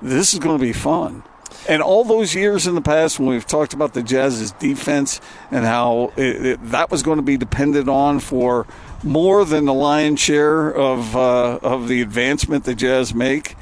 this 0.00 0.34
is 0.34 0.38
going 0.38 0.58
to 0.58 0.62
be 0.62 0.72
fun. 0.72 1.22
And 1.68 1.80
all 1.80 2.04
those 2.04 2.34
years 2.34 2.66
in 2.66 2.74
the 2.74 2.82
past 2.82 3.18
when 3.18 3.28
we've 3.28 3.46
talked 3.46 3.72
about 3.72 3.94
the 3.94 4.02
Jazz's 4.02 4.52
defense 4.52 5.20
and 5.50 5.64
how 5.64 6.12
it, 6.16 6.46
it, 6.46 6.64
that 6.70 6.90
was 6.90 7.02
going 7.02 7.16
to 7.16 7.22
be 7.22 7.38
depended 7.38 7.88
on 7.88 8.20
for 8.20 8.66
more 9.02 9.44
than 9.44 9.64
the 9.64 9.72
lion's 9.72 10.20
share 10.20 10.70
of 10.70 11.16
uh, 11.16 11.58
of 11.62 11.88
the 11.88 12.02
advancement 12.02 12.64
the 12.64 12.74
Jazz 12.74 13.14
make. 13.14 13.56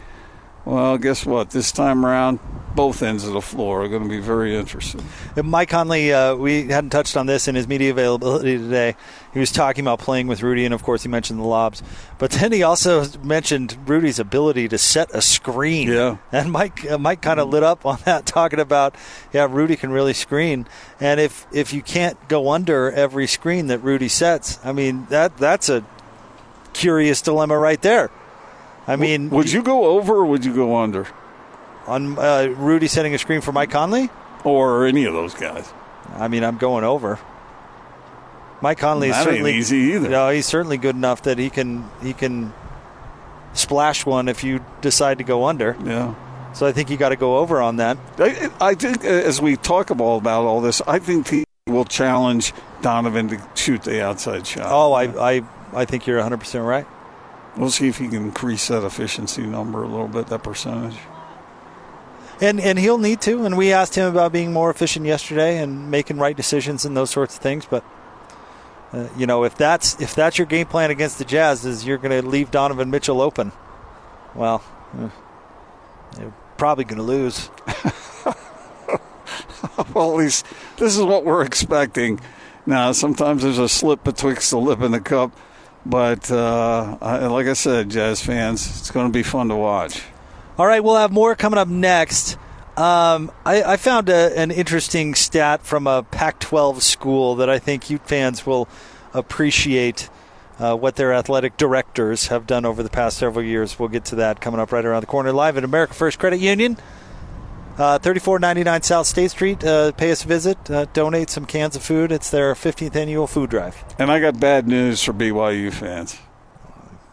Well, 0.64 0.96
guess 0.96 1.26
what? 1.26 1.50
This 1.50 1.72
time 1.72 2.06
around, 2.06 2.38
both 2.74 3.02
ends 3.02 3.24
of 3.24 3.32
the 3.32 3.40
floor 3.40 3.82
are 3.82 3.88
going 3.88 4.04
to 4.04 4.08
be 4.08 4.20
very 4.20 4.56
interesting. 4.56 5.02
Mike 5.42 5.70
Conley, 5.70 6.12
uh, 6.12 6.36
we 6.36 6.68
hadn't 6.68 6.90
touched 6.90 7.16
on 7.16 7.26
this 7.26 7.48
in 7.48 7.54
his 7.54 7.66
media 7.66 7.90
availability 7.90 8.56
today. 8.58 8.94
He 9.34 9.40
was 9.40 9.50
talking 9.50 9.84
about 9.84 9.98
playing 9.98 10.28
with 10.28 10.40
Rudy, 10.42 10.64
and 10.64 10.72
of 10.72 10.82
course, 10.82 11.02
he 11.02 11.08
mentioned 11.08 11.40
the 11.40 11.44
lobs. 11.44 11.82
But 12.18 12.30
then 12.30 12.52
he 12.52 12.62
also 12.62 13.06
mentioned 13.24 13.76
Rudy's 13.86 14.20
ability 14.20 14.68
to 14.68 14.78
set 14.78 15.10
a 15.12 15.20
screen. 15.20 15.88
Yeah. 15.88 16.18
And 16.30 16.52
Mike, 16.52 16.88
uh, 16.88 16.96
Mike 16.96 17.22
kind 17.22 17.40
of 17.40 17.48
lit 17.48 17.64
up 17.64 17.84
on 17.84 17.98
that, 18.04 18.24
talking 18.26 18.60
about, 18.60 18.94
yeah, 19.32 19.48
Rudy 19.50 19.74
can 19.74 19.90
really 19.90 20.14
screen. 20.14 20.66
And 21.00 21.18
if 21.18 21.46
if 21.52 21.72
you 21.72 21.82
can't 21.82 22.28
go 22.28 22.50
under 22.50 22.90
every 22.92 23.26
screen 23.26 23.66
that 23.66 23.80
Rudy 23.80 24.08
sets, 24.08 24.60
I 24.64 24.72
mean 24.72 25.06
that 25.10 25.36
that's 25.36 25.68
a 25.68 25.84
curious 26.72 27.20
dilemma 27.20 27.58
right 27.58 27.82
there. 27.82 28.10
I 28.86 28.96
mean, 28.96 29.30
Would 29.30 29.52
you 29.52 29.62
go 29.62 29.84
over 29.86 30.14
or 30.16 30.24
would 30.26 30.44
you 30.44 30.54
go 30.54 30.76
under? 30.76 31.06
on 31.86 32.16
uh, 32.18 32.46
Rudy 32.56 32.86
setting 32.86 33.12
a 33.14 33.18
screen 33.18 33.40
for 33.40 33.50
Mike 33.52 33.70
Conley? 33.70 34.08
Or 34.44 34.86
any 34.86 35.04
of 35.04 35.14
those 35.14 35.34
guys? 35.34 35.72
I 36.14 36.28
mean, 36.28 36.44
I'm 36.44 36.56
going 36.58 36.84
over. 36.84 37.18
Mike 38.60 38.78
Conley 38.78 39.08
is 39.08 39.16
That 39.16 39.20
ain't 39.22 39.30
certainly 39.30 39.54
easy 39.56 39.76
either. 39.94 40.08
No, 40.08 40.28
he's 40.30 40.46
certainly 40.46 40.76
good 40.76 40.94
enough 40.94 41.22
that 41.22 41.38
he 41.38 41.50
can 41.50 41.88
he 42.00 42.12
can 42.12 42.52
splash 43.54 44.06
one 44.06 44.28
if 44.28 44.44
you 44.44 44.64
decide 44.80 45.18
to 45.18 45.24
go 45.24 45.44
under. 45.46 45.76
Yeah. 45.84 46.14
So 46.54 46.66
I 46.66 46.72
think 46.72 46.90
you 46.90 46.96
got 46.96 47.08
to 47.08 47.16
go 47.16 47.38
over 47.38 47.60
on 47.60 47.76
that. 47.76 47.96
I, 48.18 48.50
I 48.60 48.74
think 48.74 49.04
uh, 49.04 49.08
as 49.08 49.40
we 49.40 49.56
talk 49.56 49.90
about, 49.90 50.18
about 50.18 50.44
all 50.44 50.60
this, 50.60 50.80
I 50.86 50.98
think 50.98 51.28
he 51.28 51.44
will 51.66 51.84
challenge 51.84 52.52
Donovan 52.82 53.28
to 53.28 53.42
shoot 53.54 53.82
the 53.82 54.04
outside 54.04 54.46
shot. 54.46 54.66
Oh, 54.70 54.92
I 54.92 55.04
I, 55.36 55.42
I 55.72 55.84
think 55.84 56.06
you're 56.06 56.18
100 56.18 56.38
percent 56.38 56.64
right. 56.64 56.86
We'll 57.56 57.70
see 57.70 57.88
if 57.88 57.98
he 57.98 58.08
can 58.08 58.24
increase 58.24 58.68
that 58.68 58.84
efficiency 58.84 59.42
number 59.42 59.82
a 59.82 59.88
little 59.88 60.08
bit, 60.08 60.28
that 60.28 60.42
percentage. 60.42 60.96
And 62.40 62.58
and 62.60 62.78
he'll 62.78 62.98
need 62.98 63.20
to. 63.22 63.44
And 63.44 63.56
we 63.56 63.72
asked 63.72 63.94
him 63.94 64.06
about 64.06 64.32
being 64.32 64.52
more 64.52 64.70
efficient 64.70 65.06
yesterday 65.06 65.58
and 65.58 65.90
making 65.90 66.18
right 66.18 66.36
decisions 66.36 66.84
and 66.84 66.96
those 66.96 67.10
sorts 67.10 67.36
of 67.36 67.42
things. 67.42 67.66
But 67.66 67.84
uh, 68.92 69.08
you 69.16 69.26
know, 69.26 69.44
if 69.44 69.56
that's 69.56 70.00
if 70.00 70.14
that's 70.14 70.38
your 70.38 70.46
game 70.46 70.66
plan 70.66 70.90
against 70.90 71.18
the 71.18 71.24
Jazz, 71.24 71.64
is 71.64 71.86
you're 71.86 71.98
going 71.98 72.22
to 72.22 72.26
leave 72.26 72.50
Donovan 72.50 72.90
Mitchell 72.90 73.20
open. 73.20 73.52
Well, 74.34 74.62
eh, 74.98 75.08
you're 76.20 76.34
probably 76.56 76.84
going 76.84 76.98
to 76.98 77.02
lose. 77.02 77.48
well, 79.94 80.10
at 80.10 80.16
least 80.16 80.46
this 80.76 80.96
is 80.96 81.02
what 81.02 81.24
we're 81.24 81.44
expecting. 81.44 82.20
Now, 82.66 82.92
sometimes 82.92 83.42
there's 83.42 83.58
a 83.58 83.68
slip 83.68 84.04
betwixt 84.04 84.50
the 84.50 84.58
lip 84.58 84.80
and 84.80 84.92
the 84.94 85.00
cup, 85.00 85.32
but 85.84 86.30
uh, 86.30 86.98
I, 87.00 87.26
like 87.26 87.46
I 87.46 87.54
said, 87.54 87.90
Jazz 87.90 88.22
fans, 88.22 88.66
it's 88.78 88.90
going 88.90 89.06
to 89.06 89.12
be 89.12 89.22
fun 89.22 89.48
to 89.48 89.56
watch. 89.56 90.02
All 90.58 90.66
right, 90.66 90.82
we'll 90.82 90.96
have 90.96 91.12
more 91.12 91.34
coming 91.34 91.58
up 91.58 91.68
next. 91.68 92.36
Um, 92.76 93.30
I, 93.44 93.62
I 93.62 93.76
found 93.76 94.08
a, 94.08 94.38
an 94.38 94.50
interesting 94.50 95.14
stat 95.14 95.62
from 95.62 95.86
a 95.86 96.02
Pac 96.02 96.38
12 96.38 96.82
school 96.82 97.34
that 97.36 97.50
I 97.50 97.58
think 97.58 97.90
Ute 97.90 98.06
fans 98.06 98.46
will 98.46 98.68
appreciate 99.12 100.08
uh, 100.58 100.74
what 100.76 100.96
their 100.96 101.12
athletic 101.12 101.56
directors 101.56 102.28
have 102.28 102.46
done 102.46 102.64
over 102.64 102.82
the 102.82 102.90
past 102.90 103.18
several 103.18 103.44
years. 103.44 103.78
We'll 103.78 103.88
get 103.88 104.04
to 104.06 104.16
that 104.16 104.40
coming 104.40 104.60
up 104.60 104.72
right 104.72 104.84
around 104.84 105.02
the 105.02 105.06
corner. 105.06 105.32
Live 105.32 105.56
at 105.56 105.64
America 105.64 105.92
First 105.92 106.18
Credit 106.18 106.40
Union, 106.40 106.78
uh, 107.78 107.98
3499 107.98 108.82
South 108.82 109.06
State 109.06 109.30
Street. 109.30 109.64
Uh, 109.64 109.92
pay 109.92 110.10
us 110.12 110.24
a 110.24 110.28
visit, 110.28 110.70
uh, 110.70 110.84
donate 110.92 111.30
some 111.30 111.46
cans 111.46 111.76
of 111.76 111.82
food. 111.82 112.12
It's 112.12 112.30
their 112.30 112.54
15th 112.54 112.94
annual 112.96 113.26
food 113.26 113.50
drive. 113.50 113.82
And 113.98 114.10
I 114.10 114.20
got 114.20 114.38
bad 114.40 114.66
news 114.68 115.02
for 115.02 115.12
BYU 115.12 115.72
fans. 115.72 116.18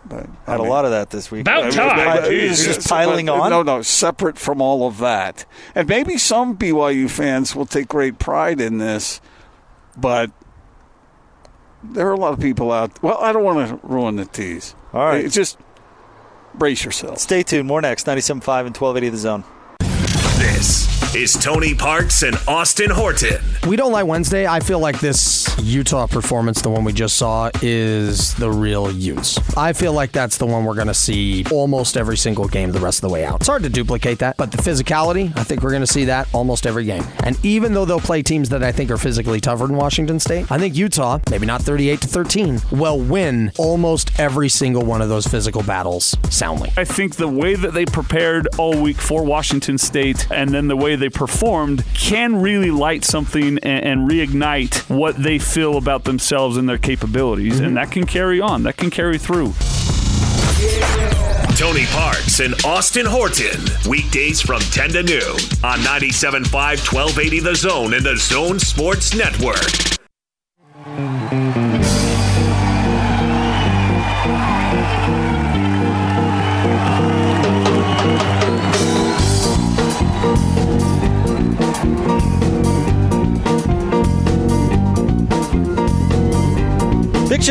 But, 0.05 0.27
I 0.47 0.51
Had 0.51 0.59
a 0.59 0.63
lot 0.63 0.85
of 0.85 0.91
that 0.91 1.11
this 1.11 1.29
week. 1.29 1.41
About 1.41 1.71
time. 1.71 1.97
You're 2.31 2.49
Jeez. 2.49 2.65
just 2.65 2.89
piling 2.89 3.27
But, 3.27 3.39
on. 3.41 3.49
No, 3.51 3.61
no, 3.61 3.81
separate 3.83 4.39
from 4.39 4.59
all 4.61 4.87
of 4.87 4.97
that. 4.99 5.45
And 5.75 5.87
maybe 5.87 6.17
some 6.17 6.57
BYU 6.57 7.09
fans 7.09 7.55
will 7.55 7.67
take 7.67 7.87
great 7.87 8.17
pride 8.17 8.59
in 8.59 8.79
this, 8.79 9.21
but 9.95 10.31
there 11.83 12.07
are 12.07 12.13
a 12.13 12.17
lot 12.17 12.33
of 12.33 12.39
people 12.39 12.71
out. 12.71 13.01
Well, 13.03 13.17
I 13.19 13.31
don't 13.31 13.43
want 13.43 13.69
to 13.69 13.79
ruin 13.87 14.15
the 14.15 14.25
tease. 14.25 14.73
All 14.93 15.05
right. 15.05 15.25
It- 15.25 15.29
just 15.31 15.57
brace 16.55 16.83
yourself. 16.83 17.19
Stay 17.19 17.43
tuned. 17.43 17.67
More 17.67 17.81
next. 17.81 18.07
97.5 18.07 18.65
and 18.65 18.75
1280 18.75 19.09
The 19.09 19.17
Zone. 19.17 19.43
This 20.39 20.87
is 21.15 21.33
Tony 21.33 21.75
Parks 21.75 22.23
and 22.23 22.37
Austin 22.47 22.89
Horton. 22.89 23.41
We 23.67 23.75
don't 23.75 23.91
lie 23.91 24.03
Wednesday. 24.03 24.47
I 24.47 24.61
feel 24.61 24.79
like 24.79 24.99
this 25.01 25.53
Utah 25.59 26.07
performance, 26.07 26.61
the 26.61 26.69
one 26.69 26.85
we 26.85 26.93
just 26.93 27.17
saw, 27.17 27.49
is 27.61 28.33
the 28.35 28.49
real 28.49 28.89
Utes. 28.89 29.37
I 29.57 29.73
feel 29.73 29.91
like 29.91 30.13
that's 30.13 30.37
the 30.37 30.45
one 30.45 30.63
we're 30.63 30.75
going 30.75 30.87
to 30.87 30.93
see 30.93 31.43
almost 31.51 31.97
every 31.97 32.15
single 32.15 32.47
game 32.47 32.71
the 32.71 32.79
rest 32.79 33.03
of 33.03 33.09
the 33.09 33.13
way 33.13 33.25
out. 33.25 33.41
It's 33.41 33.49
hard 33.49 33.63
to 33.63 33.69
duplicate 33.69 34.19
that, 34.19 34.37
but 34.37 34.51
the 34.53 34.59
physicality, 34.59 35.35
I 35.35 35.43
think 35.43 35.61
we're 35.61 35.71
going 35.71 35.81
to 35.81 35.87
see 35.87 36.05
that 36.05 36.33
almost 36.33 36.65
every 36.65 36.85
game. 36.85 37.03
And 37.25 37.37
even 37.43 37.73
though 37.73 37.83
they'll 37.83 37.99
play 37.99 38.23
teams 38.23 38.47
that 38.49 38.63
I 38.63 38.71
think 38.71 38.91
are 38.91 38.97
physically 38.97 39.41
tougher 39.41 39.67
than 39.67 39.75
Washington 39.75 40.21
State, 40.21 40.49
I 40.49 40.57
think 40.57 40.73
Utah, 40.75 41.19
maybe 41.29 41.47
not 41.47 41.63
38 41.63 41.99
to 42.01 42.07
13, 42.07 42.61
will 42.71 42.99
win 42.99 43.51
almost 43.57 44.17
every 44.19 44.47
single 44.47 44.85
one 44.85 45.01
of 45.01 45.09
those 45.09 45.27
physical 45.27 45.63
battles 45.63 46.15
soundly. 46.29 46.71
I 46.77 46.85
think 46.85 47.17
the 47.17 47.27
way 47.27 47.55
that 47.55 47.73
they 47.73 47.85
prepared 47.85 48.47
all 48.57 48.81
week 48.81 48.97
for 48.97 49.25
Washington 49.25 49.77
State 49.77 50.27
and 50.31 50.51
then 50.51 50.67
the 50.67 50.75
way 50.75 50.95
they 50.95 51.09
performed 51.09 51.83
can 51.93 52.41
really 52.41 52.71
light 52.71 53.03
something 53.03 53.57
and, 53.59 53.85
and 53.85 54.09
reignite 54.09 54.89
what 54.89 55.15
they 55.15 55.39
feel 55.39 55.77
about 55.77 56.03
themselves 56.03 56.57
and 56.57 56.67
their 56.67 56.77
capabilities. 56.77 57.55
Mm-hmm. 57.55 57.65
And 57.65 57.77
that 57.77 57.91
can 57.91 58.05
carry 58.05 58.41
on, 58.41 58.63
that 58.63 58.77
can 58.77 58.89
carry 58.89 59.17
through. 59.17 59.53
Tony 61.59 61.85
Parks 61.87 62.39
and 62.39 62.53
Austin 62.63 63.05
Horton. 63.05 63.59
Weekdays 63.89 64.41
from 64.41 64.61
10 64.61 64.91
to 64.91 65.03
noon 65.03 65.35
on 65.63 65.79
97.5 65.79 66.51
1280 66.53 67.39
The 67.41 67.55
Zone 67.55 67.93
and 67.93 68.05
the 68.05 68.15
Zone 68.15 68.59
Sports 68.59 69.13
Network. 69.13 69.98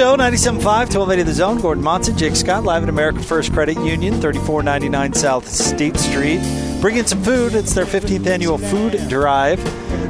Show, 0.09 0.17
97.5, 0.17 0.65
1280 0.65 1.23
The 1.23 1.35
Zone. 1.35 1.61
Gordon 1.61 1.85
Monson, 1.85 2.17
Jake 2.17 2.35
Scott, 2.35 2.65
live 2.65 2.83
at 2.83 2.89
American 2.89 3.23
First 3.23 3.53
Credit 3.53 3.77
Union, 3.77 4.15
3499 4.23 5.13
South 5.13 5.47
State 5.47 5.99
Street. 5.99 6.41
Bring 6.81 6.97
in 6.97 7.05
some 7.05 7.23
food. 7.23 7.55
It's 7.55 7.75
their 7.75 7.85
15th 7.85 8.27
annual 8.27 8.57
food 8.57 9.07
drive. 9.11 9.63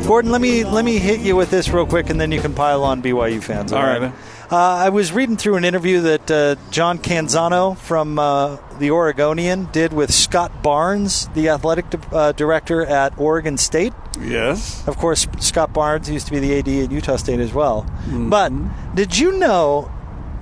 Gordon, 0.06 0.30
let 0.30 0.40
me 0.40 0.62
let 0.62 0.84
me 0.84 0.98
hit 0.98 1.18
you 1.18 1.34
with 1.34 1.50
this 1.50 1.68
real 1.70 1.84
quick, 1.84 2.10
and 2.10 2.20
then 2.20 2.30
you 2.30 2.40
can 2.40 2.54
pile 2.54 2.84
on 2.84 3.02
BYU 3.02 3.42
fans. 3.42 3.72
All 3.72 3.82
right. 3.82 4.12
Uh, 4.50 4.56
I 4.56 4.88
was 4.88 5.12
reading 5.12 5.36
through 5.36 5.56
an 5.56 5.64
interview 5.64 6.00
that 6.00 6.30
uh, 6.30 6.56
John 6.70 6.98
Canzano 6.98 7.76
from 7.76 8.18
uh, 8.18 8.56
the 8.78 8.90
Oregonian 8.90 9.68
did 9.72 9.92
with 9.92 10.10
Scott 10.12 10.62
Barnes, 10.62 11.28
the 11.34 11.50
athletic 11.50 11.90
di- 11.90 11.98
uh, 12.12 12.32
director 12.32 12.84
at 12.86 13.18
Oregon 13.18 13.58
State. 13.58 13.92
Yes. 14.18 14.88
Of 14.88 14.96
course, 14.96 15.26
Scott 15.40 15.74
Barnes 15.74 16.08
used 16.08 16.26
to 16.28 16.32
be 16.32 16.38
the 16.38 16.58
AD 16.58 16.68
at 16.86 16.90
Utah 16.90 17.16
State 17.16 17.40
as 17.40 17.52
well. 17.52 17.86
But 18.10 18.50
did 18.94 19.18
you 19.18 19.32
know 19.38 19.90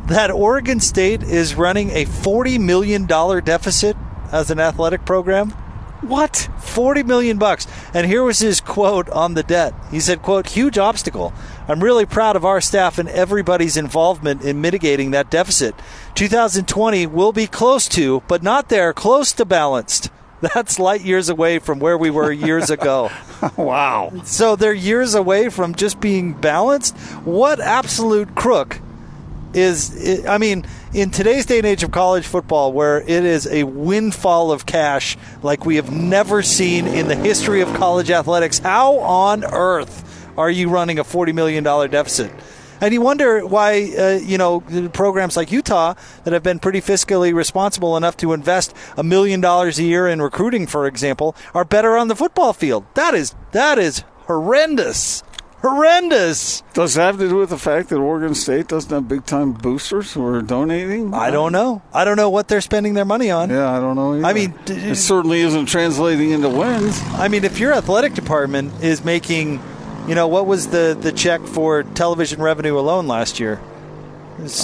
that 0.06 0.30
Oregon 0.30 0.78
State 0.78 1.24
is 1.24 1.56
running 1.56 1.90
a 1.90 2.04
$40 2.04 2.60
million 2.60 3.06
deficit 3.06 3.96
as 4.30 4.52
an 4.52 4.60
athletic 4.60 5.04
program? 5.04 5.50
What? 6.02 6.48
40 6.60 7.02
million 7.02 7.38
bucks. 7.38 7.66
And 7.92 8.06
here 8.06 8.22
was 8.22 8.38
his 8.38 8.60
quote 8.60 9.08
on 9.10 9.34
the 9.34 9.42
debt. 9.42 9.74
He 9.90 9.98
said, 9.98 10.22
quote, 10.22 10.46
huge 10.50 10.78
obstacle. 10.78 11.32
I'm 11.68 11.82
really 11.82 12.06
proud 12.06 12.36
of 12.36 12.44
our 12.44 12.60
staff 12.60 12.98
and 12.98 13.08
everybody's 13.08 13.76
involvement 13.76 14.42
in 14.42 14.60
mitigating 14.60 15.10
that 15.10 15.30
deficit. 15.30 15.74
2020 16.14 17.06
will 17.06 17.32
be 17.32 17.46
close 17.46 17.88
to, 17.88 18.22
but 18.28 18.42
not 18.42 18.68
there, 18.68 18.92
close 18.92 19.32
to 19.32 19.44
balanced. 19.44 20.10
That's 20.40 20.78
light 20.78 21.00
years 21.00 21.28
away 21.28 21.58
from 21.58 21.78
where 21.78 21.98
we 21.98 22.10
were 22.10 22.30
years 22.30 22.70
ago. 22.70 23.10
wow. 23.56 24.12
So 24.24 24.54
they're 24.54 24.72
years 24.72 25.14
away 25.14 25.48
from 25.48 25.74
just 25.74 26.00
being 26.00 26.34
balanced. 26.34 26.96
What 27.24 27.58
absolute 27.58 28.34
crook 28.34 28.80
is 29.54 30.26
I 30.26 30.38
mean, 30.38 30.66
in 30.92 31.10
today's 31.10 31.46
day 31.46 31.58
and 31.58 31.66
age 31.66 31.82
of 31.82 31.90
college 31.90 32.26
football, 32.26 32.72
where 32.72 33.00
it 33.00 33.08
is 33.08 33.46
a 33.46 33.64
windfall 33.64 34.52
of 34.52 34.66
cash 34.66 35.16
like 35.42 35.64
we 35.64 35.76
have 35.76 35.90
never 35.90 36.42
seen 36.42 36.86
in 36.86 37.08
the 37.08 37.16
history 37.16 37.62
of 37.62 37.72
college 37.74 38.10
athletics, 38.10 38.58
how 38.58 38.98
on 38.98 39.44
earth 39.44 40.05
are 40.36 40.50
you 40.50 40.68
running 40.68 40.98
a 40.98 41.04
$40 41.04 41.34
million 41.34 41.64
deficit? 41.64 42.32
And 42.80 42.92
you 42.92 43.00
wonder 43.00 43.44
why, 43.46 43.90
uh, 43.98 44.18
you 44.22 44.36
know, 44.36 44.60
programs 44.92 45.36
like 45.36 45.50
Utah 45.50 45.94
that 46.24 46.34
have 46.34 46.42
been 46.42 46.58
pretty 46.58 46.80
fiscally 46.80 47.32
responsible 47.34 47.96
enough 47.96 48.18
to 48.18 48.32
invest 48.34 48.74
a 48.98 49.02
million 49.02 49.40
dollars 49.40 49.78
a 49.78 49.82
year 49.82 50.06
in 50.06 50.20
recruiting, 50.20 50.66
for 50.66 50.86
example, 50.86 51.34
are 51.54 51.64
better 51.64 51.96
on 51.96 52.08
the 52.08 52.16
football 52.16 52.52
field. 52.52 52.84
That 52.94 53.14
is 53.14 53.34
that 53.52 53.78
is 53.78 54.04
horrendous, 54.26 55.22
horrendous. 55.62 56.62
Does 56.74 56.98
it 56.98 57.00
have 57.00 57.18
to 57.18 57.28
do 57.30 57.36
with 57.36 57.48
the 57.48 57.56
fact 57.56 57.88
that 57.88 57.96
Oregon 57.96 58.34
State 58.34 58.68
doesn't 58.68 58.90
have 58.90 59.08
big 59.08 59.24
time 59.24 59.52
boosters 59.52 60.12
who 60.12 60.26
are 60.26 60.42
donating? 60.42 61.14
I 61.14 61.30
don't 61.30 61.52
know. 61.52 61.80
I 61.94 62.04
don't 62.04 62.16
know 62.16 62.28
what 62.28 62.48
they're 62.48 62.60
spending 62.60 62.92
their 62.92 63.04
money 63.06 63.30
on. 63.30 63.48
Yeah, 63.48 63.70
I 63.70 63.80
don't 63.80 63.96
know. 63.96 64.14
Either. 64.14 64.26
I 64.26 64.32
mean, 64.34 64.54
it 64.66 64.96
certainly 64.96 65.40
isn't 65.40 65.64
translating 65.66 66.30
into 66.30 66.50
wins. 66.50 67.00
I 67.14 67.28
mean, 67.28 67.44
if 67.44 67.58
your 67.58 67.72
athletic 67.72 68.12
department 68.12 68.84
is 68.84 69.02
making, 69.02 69.62
you 70.08 70.14
know, 70.14 70.28
what 70.28 70.46
was 70.46 70.68
the 70.68 70.96
the 70.98 71.12
check 71.12 71.40
for 71.42 71.82
television 71.82 72.40
revenue 72.40 72.78
alone 72.78 73.06
last 73.06 73.40
year? 73.40 73.60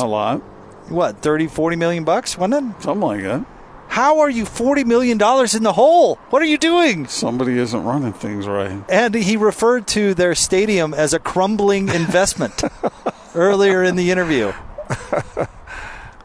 A 0.00 0.06
lot. 0.06 0.40
What, 0.88 1.18
30, 1.18 1.46
40 1.46 1.76
million 1.76 2.04
bucks? 2.04 2.36
Wasn't 2.36 2.76
it? 2.76 2.82
Something 2.82 3.00
like 3.00 3.22
that. 3.22 3.46
How 3.88 4.20
are 4.20 4.30
you 4.30 4.44
$40 4.44 4.84
million 4.86 5.12
in 5.12 5.62
the 5.62 5.72
hole? 5.74 6.16
What 6.30 6.42
are 6.42 6.46
you 6.46 6.58
doing? 6.58 7.06
Somebody 7.06 7.58
isn't 7.58 7.82
running 7.84 8.12
things 8.12 8.46
right. 8.46 8.82
And 8.88 9.14
he 9.14 9.36
referred 9.36 9.86
to 9.88 10.14
their 10.14 10.34
stadium 10.34 10.94
as 10.94 11.12
a 11.12 11.18
crumbling 11.18 11.88
investment 11.88 12.62
earlier 13.34 13.82
in 13.82 13.96
the 13.96 14.10
interview. 14.10 14.52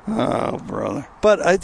Oh, 0.10 0.58
brother. 0.60 1.06
But 1.22 1.46
I, 1.46 1.58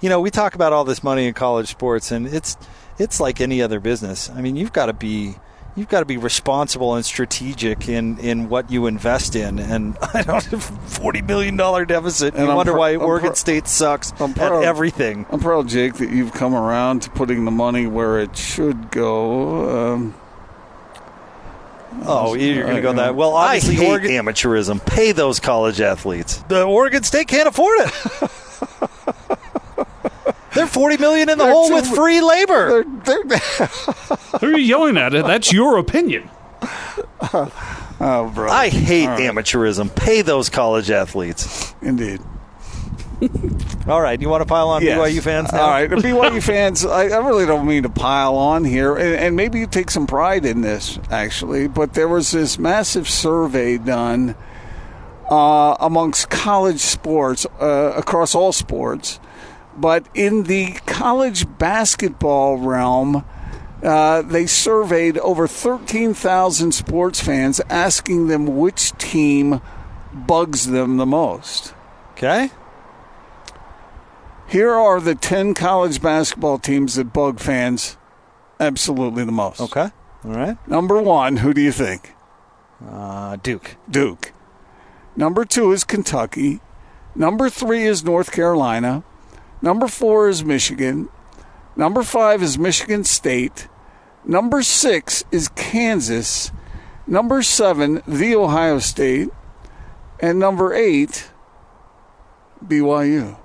you 0.00 0.08
know, 0.08 0.20
we 0.20 0.30
talk 0.30 0.54
about 0.54 0.72
all 0.72 0.84
this 0.84 1.04
money 1.04 1.26
in 1.26 1.34
college 1.34 1.68
sports, 1.68 2.10
and 2.10 2.26
it's 2.26 2.56
it's 2.98 3.20
like 3.20 3.40
any 3.40 3.60
other 3.60 3.80
business. 3.80 4.30
I 4.30 4.40
mean, 4.40 4.56
you've 4.56 4.72
got 4.72 4.86
to 4.86 4.94
be 4.94 5.34
you've 5.76 5.88
got 5.88 6.00
to 6.00 6.06
be 6.06 6.16
responsible 6.16 6.94
and 6.96 7.04
strategic 7.04 7.88
in, 7.88 8.18
in 8.18 8.48
what 8.48 8.70
you 8.70 8.86
invest 8.86 9.36
in. 9.36 9.58
And 9.58 9.96
I 10.14 10.22
don't 10.22 10.44
have 10.46 10.64
forty 10.64 11.22
million 11.22 11.56
dollar 11.56 11.84
deficit. 11.84 12.34
And 12.34 12.44
you 12.44 12.50
I'm 12.50 12.56
wonder 12.56 12.72
pr- 12.72 12.78
why 12.78 12.90
I'm 12.94 13.02
Oregon 13.02 13.30
pr- 13.30 13.36
State 13.36 13.68
sucks 13.68 14.12
I'm 14.20 14.30
at 14.32 14.52
everything. 14.64 15.26
I'm 15.30 15.40
proud, 15.40 15.68
Jake, 15.68 15.94
that 15.94 16.10
you've 16.10 16.32
come 16.32 16.54
around 16.54 17.02
to 17.02 17.10
putting 17.10 17.44
the 17.44 17.50
money 17.50 17.86
where 17.86 18.18
it 18.18 18.36
should 18.36 18.90
go. 18.90 19.94
Um, 19.94 20.14
Oh, 22.04 22.34
you're 22.34 22.64
going 22.64 22.76
to 22.76 22.82
go 22.82 22.92
that 22.92 23.14
well? 23.16 23.34
I 23.34 23.56
Obviously, 23.56 23.76
hate 23.76 23.88
Oregon 23.88 24.10
amateurism. 24.10 24.84
Pay 24.84 25.12
those 25.12 25.40
college 25.40 25.80
athletes. 25.80 26.36
The 26.48 26.62
Oregon 26.62 27.02
State 27.04 27.26
can't 27.26 27.48
afford 27.48 27.78
it. 27.80 28.90
They're 30.56 30.66
forty 30.66 30.96
million 30.96 31.28
in 31.28 31.38
the 31.38 31.44
They're 31.44 31.52
hole 31.52 31.68
too- 31.68 31.74
with 31.76 31.86
free 31.86 32.20
labor. 32.20 32.82
Who 34.40 34.46
are 34.46 34.50
you 34.50 34.56
yelling 34.58 34.96
at? 34.96 35.14
It. 35.14 35.24
That's 35.24 35.52
your 35.52 35.78
opinion. 35.78 36.28
oh, 37.22 38.32
bro. 38.34 38.50
I 38.50 38.68
hate 38.68 39.06
All 39.06 39.12
right. 39.16 39.20
amateurism. 39.30 39.94
Pay 39.94 40.22
those 40.22 40.48
college 40.50 40.90
athletes. 40.90 41.74
Indeed. 41.82 42.20
All 43.88 44.00
right, 44.02 44.20
you 44.20 44.28
want 44.28 44.42
to 44.42 44.46
pile 44.46 44.68
on 44.68 44.82
Yes. 44.82 44.98
BYU 44.98 45.22
fans 45.22 45.50
now? 45.50 45.62
All 45.62 45.70
right, 45.70 45.88
BYU 45.88 46.42
fans, 46.42 46.84
I, 46.84 47.04
I 47.04 47.16
really 47.26 47.46
don't 47.46 47.66
mean 47.66 47.84
to 47.84 47.88
pile 47.88 48.34
on 48.36 48.62
here, 48.64 48.94
and, 48.94 49.14
and 49.14 49.36
maybe 49.36 49.58
you 49.58 49.66
take 49.66 49.90
some 49.90 50.06
pride 50.06 50.44
in 50.44 50.60
this, 50.60 50.98
actually, 51.10 51.66
but 51.66 51.94
there 51.94 52.08
was 52.08 52.30
this 52.32 52.58
massive 52.58 53.08
survey 53.08 53.78
done 53.78 54.34
uh, 55.30 55.76
amongst 55.80 56.28
college 56.28 56.80
sports, 56.80 57.46
uh, 57.58 57.94
across 57.96 58.34
all 58.34 58.52
sports, 58.52 59.18
but 59.76 60.06
in 60.14 60.44
the 60.44 60.72
college 60.86 61.46
basketball 61.58 62.58
realm, 62.58 63.24
uh, 63.82 64.22
they 64.22 64.46
surveyed 64.46 65.18
over 65.18 65.46
13,000 65.46 66.72
sports 66.72 67.20
fans, 67.20 67.60
asking 67.68 68.28
them 68.28 68.58
which 68.58 68.96
team 68.98 69.60
bugs 70.12 70.66
them 70.66 70.96
the 70.96 71.06
most. 71.06 71.74
Okay. 72.12 72.50
Here 74.48 74.72
are 74.72 75.00
the 75.00 75.14
10 75.14 75.54
college 75.54 76.00
basketball 76.00 76.58
teams 76.58 76.94
that 76.94 77.12
bug 77.12 77.40
fans 77.40 77.96
absolutely 78.58 79.24
the 79.24 79.32
most. 79.32 79.60
Okay. 79.60 79.90
All 80.24 80.30
right. 80.30 80.56
Number 80.68 81.00
one, 81.02 81.38
who 81.38 81.52
do 81.52 81.60
you 81.60 81.72
think? 81.72 82.14
Uh, 82.84 83.36
Duke. 83.36 83.76
Duke. 83.90 84.32
Number 85.16 85.44
two 85.44 85.72
is 85.72 85.84
Kentucky. 85.84 86.60
Number 87.14 87.48
three 87.48 87.84
is 87.84 88.04
North 88.04 88.30
Carolina. 88.30 89.02
Number 89.62 89.88
four 89.88 90.28
is 90.28 90.44
Michigan. 90.44 91.08
Number 91.76 92.02
five 92.02 92.42
is 92.42 92.58
Michigan 92.58 93.04
State. 93.04 93.68
Number 94.24 94.62
six 94.62 95.24
is 95.30 95.48
Kansas. 95.48 96.50
Number 97.06 97.42
seven, 97.42 98.02
The 98.06 98.34
Ohio 98.34 98.78
State. 98.78 99.28
And 100.18 100.38
number 100.38 100.74
eight, 100.74 101.30
BYU. 102.64 103.36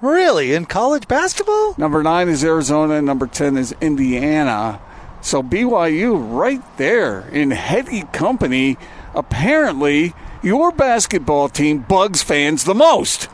Really? 0.00 0.54
In 0.54 0.66
college 0.66 1.08
basketball? 1.08 1.74
Number 1.76 2.02
nine 2.02 2.28
is 2.28 2.44
Arizona. 2.44 3.02
Number 3.02 3.26
10 3.26 3.56
is 3.56 3.74
Indiana. 3.80 4.80
So 5.20 5.42
BYU 5.42 6.16
right 6.38 6.62
there 6.76 7.28
in 7.30 7.50
heady 7.50 8.02
company. 8.12 8.76
Apparently, 9.14 10.14
your 10.42 10.70
basketball 10.70 11.48
team 11.48 11.80
bugs 11.80 12.22
fans 12.22 12.64
the 12.64 12.74
most. 12.74 13.28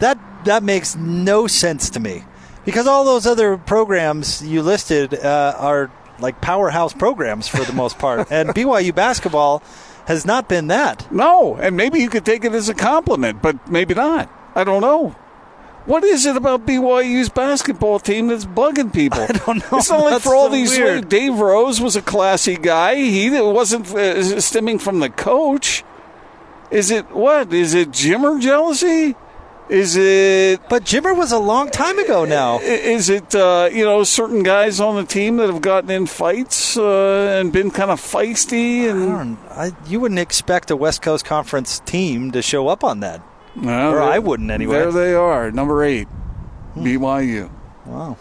That 0.00 0.18
that 0.44 0.62
makes 0.62 0.96
no 0.96 1.46
sense 1.46 1.90
to 1.90 2.00
me 2.00 2.24
because 2.64 2.86
all 2.86 3.04
those 3.04 3.26
other 3.26 3.56
programs 3.56 4.42
you 4.46 4.62
listed 4.62 5.14
uh, 5.14 5.54
are 5.58 5.90
like 6.18 6.40
powerhouse 6.40 6.92
programs 6.92 7.48
for 7.48 7.64
the 7.64 7.72
most 7.72 7.98
part, 7.98 8.28
and 8.30 8.50
BYU 8.50 8.94
basketball 8.94 9.62
has 10.06 10.26
not 10.26 10.48
been 10.48 10.68
that. 10.68 11.10
No, 11.12 11.56
and 11.56 11.76
maybe 11.76 12.00
you 12.00 12.08
could 12.08 12.24
take 12.24 12.44
it 12.44 12.52
as 12.52 12.68
a 12.68 12.74
compliment, 12.74 13.42
but 13.42 13.70
maybe 13.70 13.94
not. 13.94 14.30
I 14.54 14.64
don't 14.64 14.82
know. 14.82 15.14
What 15.86 16.04
is 16.04 16.26
it 16.26 16.36
about 16.36 16.66
BYU's 16.66 17.30
basketball 17.30 17.98
team 17.98 18.28
that's 18.28 18.44
bugging 18.44 18.92
people? 18.92 19.20
I 19.28 19.32
don't 19.32 19.58
know. 19.58 19.78
It's 19.78 19.90
not 19.90 20.04
like 20.04 20.22
for 20.22 20.34
all 20.34 20.48
so 20.48 20.54
these. 20.54 20.76
weird. 20.76 21.08
Dave 21.08 21.38
Rose 21.38 21.80
was 21.80 21.96
a 21.96 22.02
classy 22.02 22.56
guy. 22.56 22.96
He 22.96 23.30
wasn't 23.30 23.92
uh, 23.94 24.40
stemming 24.40 24.78
from 24.78 25.00
the 25.00 25.08
coach. 25.08 25.82
Is 26.70 26.90
it 26.90 27.10
what? 27.10 27.52
Is 27.52 27.74
it 27.74 27.90
Jimmer 27.90 28.40
jealousy? 28.40 29.16
Is 29.70 29.96
it? 29.96 30.60
But 30.68 30.82
Jimmer 30.84 31.16
was 31.16 31.30
a 31.30 31.38
long 31.38 31.70
time 31.70 31.98
ago 32.00 32.24
now. 32.24 32.58
Is 32.58 33.08
it 33.08 33.34
uh, 33.36 33.68
you 33.72 33.84
know 33.84 34.02
certain 34.02 34.42
guys 34.42 34.80
on 34.80 34.96
the 34.96 35.04
team 35.04 35.36
that 35.36 35.48
have 35.48 35.62
gotten 35.62 35.90
in 35.90 36.06
fights 36.06 36.76
uh, 36.76 37.38
and 37.40 37.52
been 37.52 37.70
kind 37.70 37.90
of 37.90 38.00
feisty 38.00 38.82
I 38.84 38.88
and 38.88 39.06
don't, 39.06 39.38
I, 39.50 39.70
you 39.86 40.00
wouldn't 40.00 40.18
expect 40.18 40.70
a 40.72 40.76
West 40.76 41.02
Coast 41.02 41.24
Conference 41.24 41.78
team 41.80 42.32
to 42.32 42.42
show 42.42 42.66
up 42.66 42.82
on 42.82 42.98
that. 43.00 43.22
No, 43.54 43.92
Or 43.92 44.00
I 44.02 44.18
wouldn't 44.18 44.50
anyway. 44.50 44.74
There 44.78 44.92
they 44.92 45.14
are, 45.14 45.50
number 45.52 45.84
eight, 45.84 46.08
BYU. 46.76 47.50
Wow. 47.86 48.16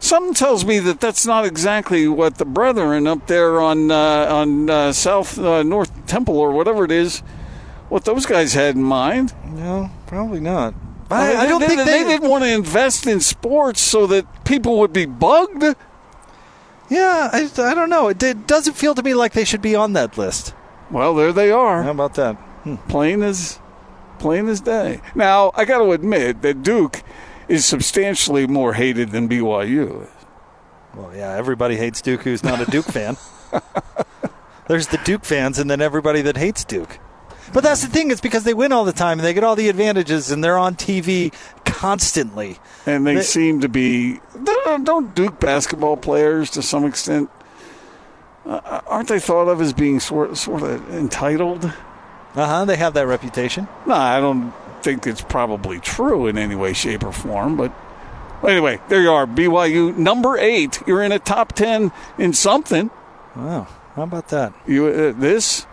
Something 0.00 0.34
tells 0.34 0.64
me 0.64 0.80
that 0.80 0.98
that's 0.98 1.24
not 1.26 1.44
exactly 1.44 2.08
what 2.08 2.38
the 2.38 2.44
brethren 2.44 3.06
up 3.06 3.28
there 3.28 3.60
on 3.60 3.92
uh, 3.92 4.26
on 4.28 4.68
uh, 4.68 4.92
South 4.92 5.38
uh, 5.38 5.62
North 5.62 6.06
Temple 6.06 6.38
or 6.38 6.50
whatever 6.50 6.84
it 6.84 6.90
is, 6.90 7.22
what 7.92 8.06
those 8.06 8.24
guys 8.24 8.54
had 8.54 8.74
in 8.74 8.82
mind. 8.82 9.34
No, 9.44 9.90
probably 10.06 10.40
not. 10.40 10.74
I, 11.10 11.36
I, 11.36 11.46
don't 11.46 11.60
they, 11.60 11.66
think 11.66 11.84
they, 11.84 12.02
they, 12.02 12.04
didn't 12.04 12.30
want 12.30 12.42
to 12.42 12.50
invest 12.50 13.06
in 13.06 13.20
sports 13.20 13.82
so 13.82 14.06
that 14.06 14.46
people 14.46 14.78
would 14.78 14.94
be 14.94 15.04
bugged. 15.04 15.62
Yeah, 16.88 17.28
I, 17.30 17.50
I 17.58 17.74
don't 17.74 17.90
know. 17.90 18.08
It, 18.08 18.22
it 18.22 18.46
doesn't 18.46 18.78
feel 18.78 18.94
to 18.94 19.02
me 19.02 19.12
like 19.12 19.34
they 19.34 19.44
should 19.44 19.60
be 19.60 19.74
on 19.74 19.92
that 19.92 20.16
list. 20.16 20.54
Well, 20.90 21.14
there 21.14 21.34
they 21.34 21.50
are. 21.50 21.82
How 21.82 21.90
about 21.90 22.14
that? 22.14 22.36
Hmm. 22.62 22.76
plain 22.88 23.22
as 23.22 23.58
plain 24.18 24.48
as 24.48 24.62
day. 24.62 25.02
Now, 25.14 25.50
I 25.54 25.66
got 25.66 25.78
to 25.78 25.90
admit 25.92 26.40
that 26.40 26.62
Duke 26.62 27.02
is 27.46 27.66
substantially 27.66 28.46
more 28.46 28.72
hated 28.72 29.10
than 29.10 29.28
BYU. 29.28 30.08
Well, 30.94 31.14
yeah, 31.14 31.34
everybody 31.34 31.76
hates 31.76 32.00
Duke 32.00 32.22
who's 32.22 32.42
not 32.42 32.66
a 32.66 32.70
Duke 32.70 32.86
fan. 32.86 33.18
There's 34.68 34.86
the 34.86 35.00
Duke 35.04 35.26
fans 35.26 35.58
and 35.58 35.70
then 35.70 35.82
everybody 35.82 36.22
that 36.22 36.38
hates 36.38 36.64
Duke. 36.64 36.98
But 37.52 37.62
that's 37.62 37.82
the 37.82 37.88
thing, 37.88 38.10
it's 38.10 38.20
because 38.20 38.44
they 38.44 38.54
win 38.54 38.72
all 38.72 38.84
the 38.84 38.92
time 38.92 39.18
and 39.18 39.26
they 39.26 39.34
get 39.34 39.44
all 39.44 39.56
the 39.56 39.68
advantages 39.68 40.30
and 40.30 40.42
they're 40.42 40.56
on 40.58 40.74
TV 40.74 41.32
constantly. 41.64 42.58
And 42.86 43.06
they 43.06 43.16
They- 43.16 43.22
seem 43.22 43.60
to 43.60 43.68
be 43.68 44.20
don't 44.84 45.14
Duke 45.14 45.38
basketball 45.38 45.96
players 45.96 46.50
to 46.50 46.62
some 46.62 46.84
extent. 46.84 47.28
Uh, 48.48 48.80
aren't 48.88 49.08
they 49.08 49.20
thought 49.20 49.48
of 49.48 49.60
as 49.60 49.72
being 49.72 50.00
sort 50.00 50.36
sort 50.36 50.62
of 50.62 50.90
entitled? 50.94 51.66
Uh 52.34 52.46
huh, 52.46 52.64
they 52.64 52.76
have 52.76 52.94
that 52.94 53.06
reputation. 53.06 53.68
No, 53.86 53.94
I 53.94 54.18
don't 54.18 54.52
think 54.82 55.06
it's 55.06 55.20
probably 55.20 55.78
true 55.78 56.26
in 56.26 56.36
any 56.38 56.56
way, 56.56 56.72
shape, 56.72 57.04
or 57.04 57.12
form. 57.12 57.56
But 57.56 57.70
anyway, 58.42 58.80
there 58.88 59.00
you 59.02 59.12
are, 59.12 59.26
BYU 59.26 59.96
number 59.96 60.36
eight. 60.38 60.82
You're 60.86 61.02
in 61.02 61.12
a 61.12 61.18
top 61.20 61.52
ten 61.52 61.92
in 62.18 62.32
something. 62.32 62.90
Wow, 63.36 63.68
how 63.94 64.02
about 64.02 64.28
that? 64.28 64.52
You 64.66 64.86
uh, 64.86 65.12
this 65.20 65.66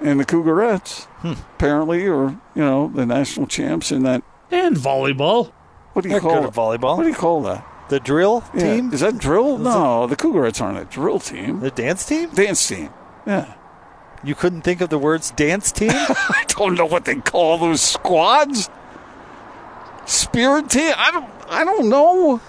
and 0.00 0.18
the 0.18 0.24
Cougarettes 0.24 1.04
hmm. 1.20 1.32
apparently, 1.54 2.06
or 2.06 2.30
you 2.54 2.62
know, 2.62 2.88
the 2.94 3.06
national 3.06 3.46
champs 3.46 3.92
in 3.92 4.02
that. 4.04 4.22
And 4.50 4.76
volleyball. 4.76 5.52
What 5.92 6.02
do 6.02 6.08
you 6.08 6.14
They're 6.14 6.20
call 6.20 6.40
good 6.40 6.48
it? 6.48 6.54
volleyball. 6.54 6.96
What 6.96 7.04
do 7.04 7.08
you 7.08 7.14
call 7.14 7.42
that? 7.42 7.66
The 7.88 8.00
drill 8.00 8.44
Yeah. 8.54 8.76
team? 8.76 8.92
Is 8.92 9.00
that 9.00 9.18
drill? 9.18 9.58
No, 9.58 10.06
the 10.06 10.16
Cougarettes 10.16 10.60
aren't 10.60 10.78
a 10.78 10.84
drill 10.84 11.18
team. 11.18 11.60
The 11.60 11.70
dance 11.70 12.04
team? 12.04 12.30
Dance 12.30 12.66
team. 12.66 12.90
Yeah. 13.26 13.54
You 14.22 14.34
couldn't 14.34 14.62
think 14.62 14.80
of 14.80 14.90
the 14.90 14.98
words 14.98 15.30
dance 15.32 15.72
team? 15.72 15.90
I 15.92 16.44
don't 16.48 16.74
know 16.74 16.86
what 16.86 17.04
they 17.04 17.16
call 17.16 17.58
those 17.58 17.80
squads. 17.80 18.68
Spirit 20.04 20.70
team. 20.70 20.92
I 20.96 21.10
don't. 21.10 21.30
I 21.48 21.64
don't 21.64 21.88
know. 21.88 22.40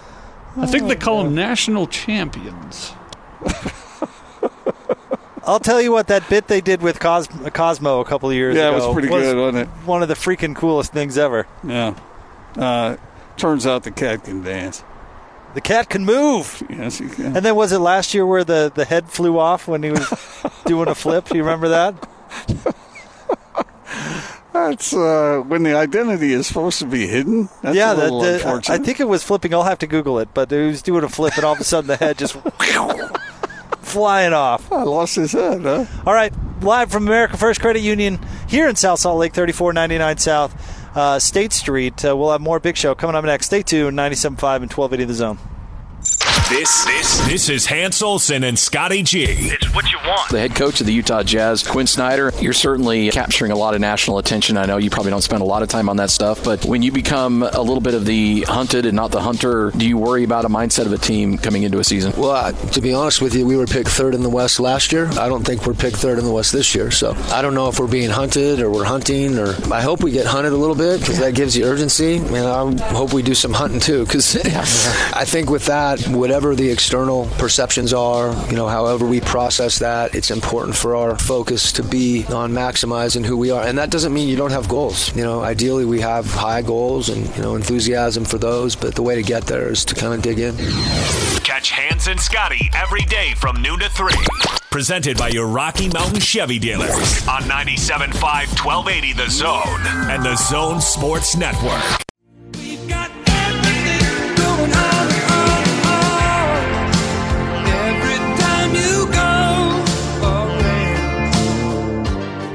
I 0.57 0.65
think 0.65 0.87
they 0.87 0.95
oh, 0.95 0.99
call 0.99 1.23
them 1.23 1.33
national 1.33 1.87
champions. 1.87 2.93
I'll 5.45 5.59
tell 5.59 5.81
you 5.81 5.91
what, 5.91 6.07
that 6.07 6.27
bit 6.29 6.47
they 6.47 6.61
did 6.61 6.81
with 6.81 6.99
Cos- 6.99 7.27
Cosmo 7.27 7.99
a 7.99 8.05
couple 8.05 8.29
of 8.29 8.35
years 8.35 8.55
ago. 8.55 8.69
Yeah, 8.69 8.71
it 8.71 8.75
was 8.75 8.93
pretty 8.93 9.07
good, 9.07 9.37
wasn't 9.37 9.67
it? 9.67 9.87
One 9.87 10.03
of 10.03 10.07
the 10.07 10.13
freaking 10.13 10.55
coolest 10.55 10.93
things 10.93 11.17
ever. 11.17 11.47
Yeah. 11.63 11.95
Uh, 12.55 12.97
turns 13.37 13.65
out 13.65 13.83
the 13.83 13.91
cat 13.91 14.23
can 14.23 14.43
dance. 14.43 14.83
The 15.53 15.61
cat 15.61 15.89
can 15.89 16.05
move. 16.05 16.63
Yes, 16.69 16.99
he 16.99 17.09
can. 17.09 17.35
And 17.35 17.37
then 17.37 17.55
was 17.55 17.71
it 17.71 17.79
last 17.79 18.13
year 18.13 18.25
where 18.25 18.43
the, 18.43 18.71
the 18.73 18.85
head 18.85 19.09
flew 19.09 19.37
off 19.37 19.67
when 19.67 19.83
he 19.83 19.91
was 19.91 20.45
doing 20.65 20.87
a 20.87 20.95
flip? 20.95 21.27
Do 21.27 21.37
you 21.37 21.43
remember 21.43 21.69
that? 21.69 21.95
That's 24.53 24.93
uh, 24.93 25.43
when 25.47 25.63
the 25.63 25.75
identity 25.75 26.33
is 26.33 26.45
supposed 26.45 26.79
to 26.79 26.85
be 26.85 27.07
hidden. 27.07 27.49
That's 27.61 27.75
yeah, 27.75 27.93
a 27.93 27.95
that, 27.95 28.35
unfortunate. 28.35 28.81
I 28.81 28.83
think 28.83 28.99
it 28.99 29.07
was 29.07 29.23
flipping. 29.23 29.53
I'll 29.53 29.63
have 29.63 29.79
to 29.79 29.87
Google 29.87 30.19
it, 30.19 30.33
but 30.33 30.51
he 30.51 30.57
was 30.57 30.81
doing 30.81 31.03
a 31.03 31.09
flip, 31.09 31.35
and 31.37 31.45
all 31.45 31.53
of 31.53 31.59
a 31.59 31.63
sudden 31.63 31.87
the 31.87 31.95
head 31.95 32.17
just 32.17 32.35
flying 33.91 34.33
off. 34.33 34.71
I 34.71 34.83
lost 34.83 35.15
his 35.15 35.31
head. 35.33 35.61
Huh? 35.61 35.85
All 36.05 36.13
right, 36.13 36.33
live 36.61 36.91
from 36.91 37.07
America 37.07 37.37
First 37.37 37.61
Credit 37.61 37.81
Union 37.81 38.19
here 38.47 38.67
in 38.67 38.75
South 38.75 38.99
Salt 38.99 39.19
Lake, 39.19 39.33
3499 39.33 40.17
South 40.17 40.95
uh, 40.95 41.19
State 41.19 41.53
Street. 41.53 42.03
Uh, 42.03 42.15
we'll 42.15 42.31
have 42.31 42.41
more 42.41 42.59
Big 42.59 42.77
Show 42.77 42.95
coming 42.95 43.15
up 43.15 43.25
next. 43.25 43.47
Stay 43.47 43.61
tuned, 43.63 43.97
97.5 43.97 44.23
and 44.31 44.71
1280 44.71 45.05
The 45.05 45.13
Zone. 45.13 45.37
This 46.51 46.83
this 46.83 47.27
this 47.27 47.49
is 47.49 47.65
Hans 47.65 48.01
Olsen 48.01 48.43
and 48.43 48.59
Scotty 48.59 49.03
G. 49.03 49.23
It's 49.23 49.73
what 49.73 49.89
you 49.89 49.97
want. 50.05 50.29
The 50.31 50.39
head 50.39 50.53
coach 50.53 50.81
of 50.81 50.85
the 50.85 50.91
Utah 50.91 51.23
Jazz, 51.23 51.65
Quinn 51.65 51.87
Snyder, 51.87 52.33
you're 52.41 52.51
certainly 52.51 53.09
capturing 53.09 53.53
a 53.53 53.55
lot 53.55 53.73
of 53.73 53.79
national 53.79 54.17
attention. 54.17 54.57
I 54.57 54.65
know 54.65 54.75
you 54.75 54.89
probably 54.89 55.11
don't 55.11 55.21
spend 55.21 55.41
a 55.41 55.45
lot 55.45 55.63
of 55.63 55.69
time 55.69 55.87
on 55.87 55.95
that 55.95 56.09
stuff, 56.09 56.43
but 56.43 56.65
when 56.65 56.81
you 56.81 56.91
become 56.91 57.41
a 57.41 57.61
little 57.61 57.79
bit 57.79 57.93
of 57.93 58.03
the 58.03 58.41
hunted 58.41 58.85
and 58.85 58.97
not 58.97 59.11
the 59.11 59.21
hunter, 59.21 59.71
do 59.77 59.87
you 59.87 59.97
worry 59.97 60.25
about 60.25 60.43
a 60.43 60.49
mindset 60.49 60.85
of 60.85 60.91
a 60.91 60.97
team 60.97 61.37
coming 61.37 61.63
into 61.63 61.79
a 61.79 61.85
season? 61.85 62.11
Well, 62.17 62.31
uh, 62.31 62.51
to 62.51 62.81
be 62.81 62.93
honest 62.93 63.21
with 63.21 63.33
you, 63.33 63.45
we 63.47 63.55
were 63.55 63.65
picked 63.65 63.89
third 63.89 64.13
in 64.13 64.21
the 64.21 64.29
West 64.29 64.59
last 64.59 64.91
year. 64.91 65.07
I 65.11 65.29
don't 65.29 65.45
think 65.45 65.65
we're 65.65 65.73
picked 65.73 65.97
third 65.97 66.19
in 66.19 66.25
the 66.25 66.33
West 66.33 66.51
this 66.51 66.75
year. 66.75 66.91
So 66.91 67.13
I 67.31 67.41
don't 67.41 67.53
know 67.53 67.69
if 67.69 67.79
we're 67.79 67.87
being 67.87 68.09
hunted 68.09 68.59
or 68.59 68.69
we're 68.69 68.83
hunting, 68.83 69.39
or 69.39 69.55
I 69.71 69.81
hope 69.81 70.03
we 70.03 70.11
get 70.11 70.25
hunted 70.25 70.51
a 70.51 70.57
little 70.57 70.75
bit 70.75 70.99
because 70.99 71.19
that 71.19 71.33
gives 71.33 71.55
you 71.55 71.63
urgency. 71.63 72.17
And 72.17 72.35
I 72.35 72.93
hope 72.93 73.13
we 73.13 73.21
do 73.21 73.35
some 73.35 73.53
hunting 73.53 73.79
too 73.79 74.03
because 74.03 74.35
I 75.15 75.23
think 75.23 75.49
with 75.49 75.67
that, 75.67 76.05
whatever 76.09 76.40
the 76.55 76.69
external 76.69 77.27
perceptions 77.37 77.93
are, 77.93 78.33
you 78.49 78.55
know, 78.55 78.67
however 78.67 79.05
we 79.05 79.21
process 79.21 79.79
that, 79.79 80.15
it's 80.15 80.31
important 80.31 80.75
for 80.75 80.95
our 80.95 81.17
focus 81.17 81.71
to 81.73 81.83
be 81.83 82.25
on 82.25 82.51
maximizing 82.51 83.25
who 83.25 83.37
we 83.37 83.51
are. 83.51 83.63
And 83.63 83.77
that 83.77 83.91
doesn't 83.91 84.13
mean 84.13 84.27
you 84.27 84.35
don't 84.35 84.51
have 84.51 84.67
goals. 84.67 85.15
You 85.15 85.23
know, 85.23 85.41
ideally 85.41 85.85
we 85.85 86.01
have 86.01 86.25
high 86.25 86.61
goals 86.61 87.09
and, 87.09 87.33
you 87.35 87.41
know, 87.41 87.55
enthusiasm 87.55 88.25
for 88.25 88.37
those, 88.37 88.75
but 88.75 88.95
the 88.95 89.03
way 89.03 89.15
to 89.15 89.23
get 89.23 89.45
there 89.45 89.69
is 89.69 89.85
to 89.85 89.95
kind 89.95 90.13
of 90.13 90.21
dig 90.21 90.39
in. 90.39 90.55
Catch 91.43 91.71
Hans 91.71 92.07
and 92.07 92.19
Scotty 92.19 92.69
every 92.73 93.03
day 93.03 93.33
from 93.37 93.61
noon 93.61 93.79
to 93.79 93.89
3. 93.89 94.13
Presented 94.71 95.17
by 95.17 95.29
your 95.29 95.47
Rocky 95.47 95.89
Mountain 95.89 96.21
Chevy 96.21 96.57
dealers 96.57 97.27
on 97.27 97.43
97.5 97.43 98.13
1280 98.65 99.13
The 99.13 99.29
Zone 99.29 100.09
and 100.09 100.23
The 100.23 100.35
Zone 100.35 100.81
Sports 100.81 101.35
Network. 101.35 102.10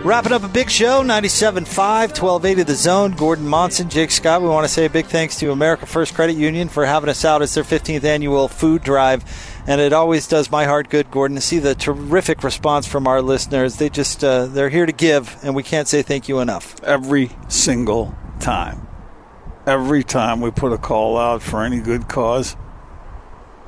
Wrapping 0.07 0.31
up 0.31 0.45
a 0.45 0.49
big 0.49 0.71
show, 0.71 1.03
97.5, 1.03 1.67
1280 1.67 2.63
The 2.63 2.75
Zone. 2.77 3.11
Gordon 3.11 3.49
Monson, 3.49 3.89
Jake 3.89 4.13
Scott. 4.13 4.41
We 4.41 4.47
want 4.47 4.65
to 4.65 4.73
say 4.73 4.85
a 4.85 4.89
big 4.89 5.07
thanks 5.07 5.37
to 5.41 5.51
America 5.51 5.85
First 5.85 6.15
Credit 6.15 6.37
Union 6.37 6.69
for 6.69 6.87
having 6.87 7.09
us 7.09 7.25
out 7.25 7.43
as 7.43 7.53
their 7.55 7.65
15th 7.65 8.05
annual 8.05 8.47
food 8.47 8.85
drive. 8.85 9.25
And 9.67 9.81
it 9.81 9.93
always 9.93 10.29
does 10.29 10.49
my 10.49 10.65
heart 10.65 10.91
good, 10.91 11.11
Gordon, 11.11 11.35
to 11.35 11.41
see 11.41 11.59
the 11.59 11.75
terrific 11.75 12.45
response 12.45 12.87
from 12.87 13.09
our 13.09 13.21
listeners. 13.21 13.79
They 13.79 13.89
just, 13.89 14.23
uh, 14.23 14.47
they're 14.47 14.69
here 14.69 14.87
to 14.87 14.93
give, 14.93 15.37
and 15.43 15.57
we 15.57 15.65
can't 15.65 15.89
say 15.89 16.03
thank 16.03 16.29
you 16.29 16.39
enough. 16.39 16.81
Every 16.85 17.33
single 17.49 18.15
time. 18.39 18.87
Every 19.67 20.05
time 20.05 20.41
we 20.41 20.53
put 20.53 20.73
a 20.73 20.79
call 20.79 21.19
out 21.19 21.43
for 21.43 21.65
any 21.65 21.81
good 21.81 22.07
cause, 22.07 22.57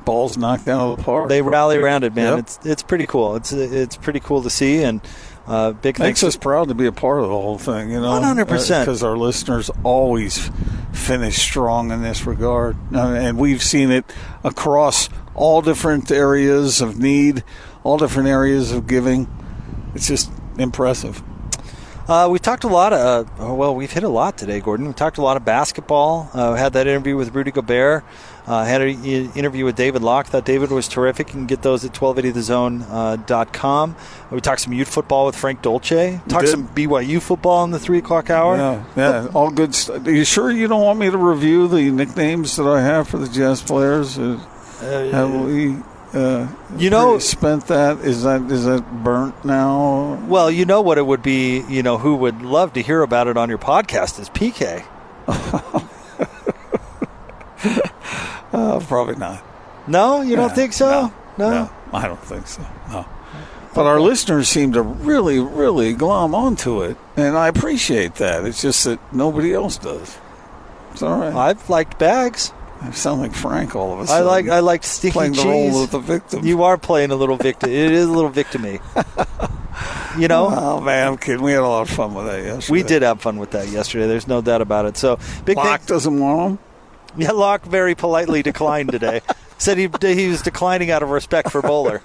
balls 0.05 0.37
knocked 0.37 0.67
out 0.67 0.91
of 0.91 0.97
the 0.97 1.03
park. 1.03 1.29
They 1.29 1.41
rally 1.41 1.77
around 1.77 2.03
it, 2.03 2.15
man. 2.15 2.37
Yep. 2.37 2.39
It's 2.39 2.59
it's 2.65 2.83
pretty 2.83 3.05
cool. 3.05 3.35
It's 3.35 3.51
it's 3.51 3.95
pretty 3.97 4.19
cool 4.19 4.41
to 4.41 4.49
see, 4.49 4.81
and 4.81 5.01
uh, 5.49 5.71
big 5.71 5.97
Makes 5.97 6.21
thanks. 6.21 6.23
us 6.23 6.35
proud 6.37 6.67
to 6.67 6.75
be 6.75 6.85
a 6.85 6.91
part 6.91 7.19
of 7.21 7.23
the 7.27 7.35
whole 7.35 7.57
thing, 7.57 7.89
you 7.89 7.99
know. 7.99 8.21
100%. 8.21 8.45
Because 8.81 9.01
our 9.01 9.17
listeners 9.17 9.71
always 9.83 10.51
finish 10.93 11.37
strong 11.37 11.91
in 11.91 12.03
this 12.03 12.25
regard. 12.25 12.77
Uh, 12.93 13.07
and 13.13 13.37
we've 13.37 13.63
seen 13.63 13.89
it 13.89 14.05
across 14.43 15.09
all 15.33 15.61
different 15.61 16.11
areas 16.11 16.81
of 16.81 16.99
need, 16.99 17.43
all 17.83 17.97
different 17.97 18.29
areas 18.29 18.71
of 18.71 18.85
giving. 18.87 19.27
It's 19.95 20.07
just 20.07 20.31
impressive. 20.59 21.23
Uh, 22.07 22.27
we 22.27 22.39
talked 22.39 22.63
a 22.63 22.67
lot 22.67 22.91
of, 22.91 23.27
uh, 23.39 23.53
well, 23.53 23.75
we've 23.75 23.91
hit 23.91 24.03
a 24.03 24.09
lot 24.09 24.37
today, 24.37 24.59
Gordon. 24.59 24.87
We 24.87 24.93
talked 24.93 25.19
a 25.19 25.21
lot 25.21 25.37
of 25.37 25.45
basketball. 25.45 26.29
Uh, 26.33 26.55
had 26.55 26.73
that 26.73 26.87
interview 26.87 27.15
with 27.15 27.33
Rudy 27.35 27.51
Gobert. 27.51 28.03
Uh, 28.49 28.65
had 28.65 28.81
an 28.81 29.31
interview 29.33 29.63
with 29.63 29.75
David 29.75 30.01
Locke. 30.01 30.25
Thought 30.25 30.43
David 30.43 30.71
was 30.71 30.87
terrific. 30.87 31.27
You 31.27 31.33
can 31.33 31.45
get 31.45 31.61
those 31.61 31.85
at 31.85 31.93
1280thezone.com. 31.93 33.95
Uh, 33.95 34.27
we 34.31 34.41
talked 34.41 34.61
some 34.61 34.73
youth 34.73 34.87
football 34.87 35.27
with 35.27 35.35
Frank 35.35 35.61
Dolce. 35.61 36.19
Talked 36.27 36.47
some 36.47 36.67
BYU 36.69 37.21
football 37.21 37.63
in 37.63 37.69
the 37.69 37.77
3 37.77 37.99
o'clock 37.99 38.31
hour. 38.31 38.57
Yeah, 38.57 38.83
yeah, 38.97 39.27
all 39.35 39.51
good 39.51 39.75
stuff. 39.75 40.07
Are 40.07 40.11
you 40.11 40.25
sure 40.25 40.49
you 40.49 40.67
don't 40.67 40.81
want 40.81 40.97
me 40.97 41.11
to 41.11 41.17
review 41.17 41.67
the 41.67 41.91
nicknames 41.91 42.55
that 42.55 42.65
I 42.65 42.81
have 42.81 43.07
for 43.07 43.19
the 43.19 43.29
Jazz 43.29 43.61
players? 43.61 44.17
Uh, 44.17 44.37
have 44.81 45.45
we 45.45 45.75
uh, 46.13 46.47
you 46.75 46.89
know 46.89 47.19
spent 47.19 47.67
that? 47.67 47.99
Is 47.99 48.23
that 48.23 48.49
is 48.49 48.65
that 48.65 49.03
burnt 49.03 49.45
now? 49.45 50.15
Well, 50.27 50.49
you 50.49 50.65
know 50.65 50.81
what 50.81 50.97
it 50.97 51.05
would 51.05 51.21
be. 51.21 51.63
You 51.69 51.83
know 51.83 51.99
who 51.99 52.15
would 52.15 52.41
love 52.41 52.73
to 52.73 52.81
hear 52.81 53.03
about 53.03 53.27
it 53.27 53.37
on 53.37 53.49
your 53.49 53.59
podcast 53.59 54.19
is 54.19 54.27
PK. 54.29 54.83
uh, 58.59 58.79
probably 58.81 59.15
not. 59.15 59.43
No, 59.87 60.21
you 60.21 60.35
don't 60.35 60.53
think 60.53 60.73
so? 60.73 61.11
No, 61.37 61.49
no, 61.49 61.69
I 61.93 62.07
don't 62.07 62.23
think 62.23 62.47
so. 62.47 62.61
No. 62.89 63.05
But 63.73 63.85
our 63.85 63.99
listeners 64.01 64.49
seem 64.49 64.73
to 64.73 64.81
really, 64.81 65.39
really 65.39 65.93
glom 65.93 66.33
onto 66.35 66.81
it, 66.81 66.97
and 67.15 67.37
I 67.37 67.47
appreciate 67.47 68.15
that. 68.15 68.43
It's 68.45 68.61
just 68.61 68.83
that 68.85 68.99
nobody 69.13 69.53
else 69.53 69.77
does. 69.77 70.17
It's 70.91 71.01
all 71.03 71.19
right. 71.19 71.33
I've 71.33 71.69
liked 71.69 71.99
bags. 71.99 72.51
I 72.81 72.91
sound 72.91 73.21
like 73.21 73.33
Frank 73.33 73.75
all 73.75 73.93
of 73.93 73.99
a 73.99 74.01
I 74.03 74.05
sudden. 74.05 74.27
I 74.27 74.29
like 74.31 74.47
I 74.49 74.59
like 74.59 74.83
stinky 74.83 75.13
playing 75.13 75.33
cheese. 75.33 75.43
the 75.43 75.49
role 75.49 75.83
of 75.83 75.91
the 75.91 75.99
victim. 75.99 76.45
You 76.45 76.63
are 76.63 76.77
playing 76.77 77.11
a 77.11 77.15
little 77.15 77.35
victim. 77.37 77.69
it 77.69 77.91
is 77.91 78.05
a 78.07 78.11
little 78.11 78.31
victimy. 78.31 78.79
You 80.19 80.27
know. 80.27 80.49
Oh 80.51 80.81
man, 80.81 81.07
I'm 81.07 81.17
kidding. 81.17 81.41
We 81.43 81.51
had 81.51 81.61
a 81.61 81.67
lot 81.67 81.81
of 81.83 81.89
fun 81.89 82.13
with 82.13 82.25
that 82.25 82.43
yesterday. 82.43 82.71
We 82.71 82.83
did 82.83 83.01
have 83.03 83.21
fun 83.21 83.37
with 83.37 83.51
that 83.51 83.67
yesterday. 83.69 84.07
There's 84.07 84.27
no 84.27 84.41
doubt 84.41 84.61
about 84.61 84.85
it. 84.85 84.97
So 84.97 85.19
big 85.45 85.57
Locke 85.57 85.65
thanks- 85.67 85.85
doesn't 85.85 86.19
want 86.19 86.59
them. 86.59 86.68
Yeah, 87.29 87.31
Locke 87.31 87.63
very 87.65 87.95
politely 87.95 88.41
declined 88.41 88.91
today. 88.91 89.21
Said 89.57 89.77
he 89.77 89.89
he 90.01 90.27
was 90.27 90.41
declining 90.41 90.89
out 90.89 91.03
of 91.03 91.09
respect 91.09 91.51
for 91.51 91.61
Bowler. 91.61 92.01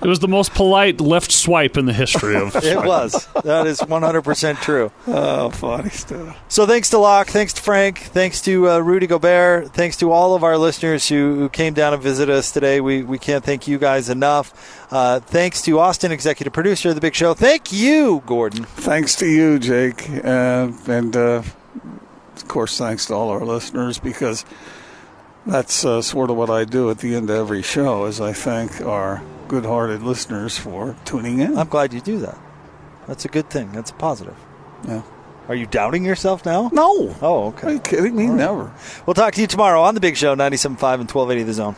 It 0.00 0.06
was 0.06 0.20
the 0.20 0.28
most 0.28 0.54
polite 0.54 1.00
left 1.00 1.32
swipe 1.32 1.76
in 1.76 1.86
the 1.86 1.92
history 1.92 2.36
of. 2.36 2.54
It 2.68 2.84
was. 2.84 3.26
That 3.44 3.66
is 3.66 3.80
100% 3.80 4.60
true. 4.60 4.92
Oh, 5.06 5.50
funny 5.50 5.90
stuff. 5.90 6.38
So 6.48 6.66
thanks 6.66 6.90
to 6.90 6.98
Locke, 6.98 7.28
thanks 7.28 7.52
to 7.54 7.62
Frank, 7.62 7.98
thanks 7.98 8.40
to 8.42 8.68
uh, 8.68 8.78
Rudy 8.78 9.06
Gobert, 9.06 9.72
thanks 9.72 9.96
to 9.98 10.12
all 10.12 10.34
of 10.34 10.44
our 10.44 10.56
listeners 10.56 11.08
who, 11.08 11.34
who 11.36 11.48
came 11.48 11.74
down 11.74 11.94
and 11.94 12.02
visited 12.02 12.32
us 12.32 12.52
today. 12.52 12.80
We, 12.80 13.02
we 13.02 13.18
can't 13.18 13.42
thank 13.42 13.66
you 13.66 13.78
guys 13.78 14.08
enough. 14.08 14.52
Uh, 14.92 15.18
thanks 15.20 15.62
to 15.62 15.78
Austin, 15.80 16.12
executive 16.12 16.52
producer 16.52 16.90
of 16.90 16.94
The 16.94 17.00
Big 17.00 17.14
Show. 17.14 17.34
Thank 17.34 17.72
you, 17.72 18.22
Gordon. 18.26 18.64
Thanks 18.64 19.16
to 19.16 19.26
you, 19.26 19.58
Jake, 19.58 20.08
uh, 20.24 20.70
and 20.86 21.16
uh, 21.16 21.42
of 22.42 22.48
course, 22.48 22.76
thanks 22.78 23.06
to 23.06 23.14
all 23.14 23.30
our 23.30 23.44
listeners 23.44 23.98
because 23.98 24.44
that's 25.46 25.84
uh, 25.84 26.02
sort 26.02 26.30
of 26.30 26.36
what 26.36 26.50
I 26.50 26.64
do 26.64 26.90
at 26.90 26.98
the 26.98 27.14
end 27.14 27.30
of 27.30 27.36
every 27.36 27.62
show. 27.62 28.06
Is 28.06 28.20
I 28.20 28.32
thank 28.32 28.80
our 28.80 29.22
good-hearted 29.48 30.02
listeners 30.02 30.58
for 30.58 30.96
tuning 31.04 31.38
in. 31.40 31.56
I'm 31.56 31.68
glad 31.68 31.92
you 31.94 32.00
do 32.00 32.18
that. 32.20 32.38
That's 33.06 33.24
a 33.24 33.28
good 33.28 33.48
thing. 33.48 33.72
That's 33.72 33.90
a 33.90 33.94
positive. 33.94 34.36
Yeah. 34.86 35.02
Are 35.48 35.54
you 35.54 35.64
doubting 35.64 36.04
yourself 36.04 36.44
now? 36.44 36.68
No. 36.74 37.16
Oh, 37.22 37.46
okay. 37.48 37.66
Are 37.68 37.72
you 37.72 37.80
kidding 37.80 38.14
me? 38.14 38.26
Right. 38.26 38.36
Never. 38.36 38.70
We'll 39.06 39.14
talk 39.14 39.32
to 39.34 39.40
you 39.40 39.46
tomorrow 39.46 39.80
on 39.80 39.94
The 39.94 40.00
Big 40.00 40.16
Show, 40.18 40.34
97.5 40.34 40.66
and 40.66 41.10
1280 41.10 41.42
The 41.44 41.52
Zone. 41.54 41.76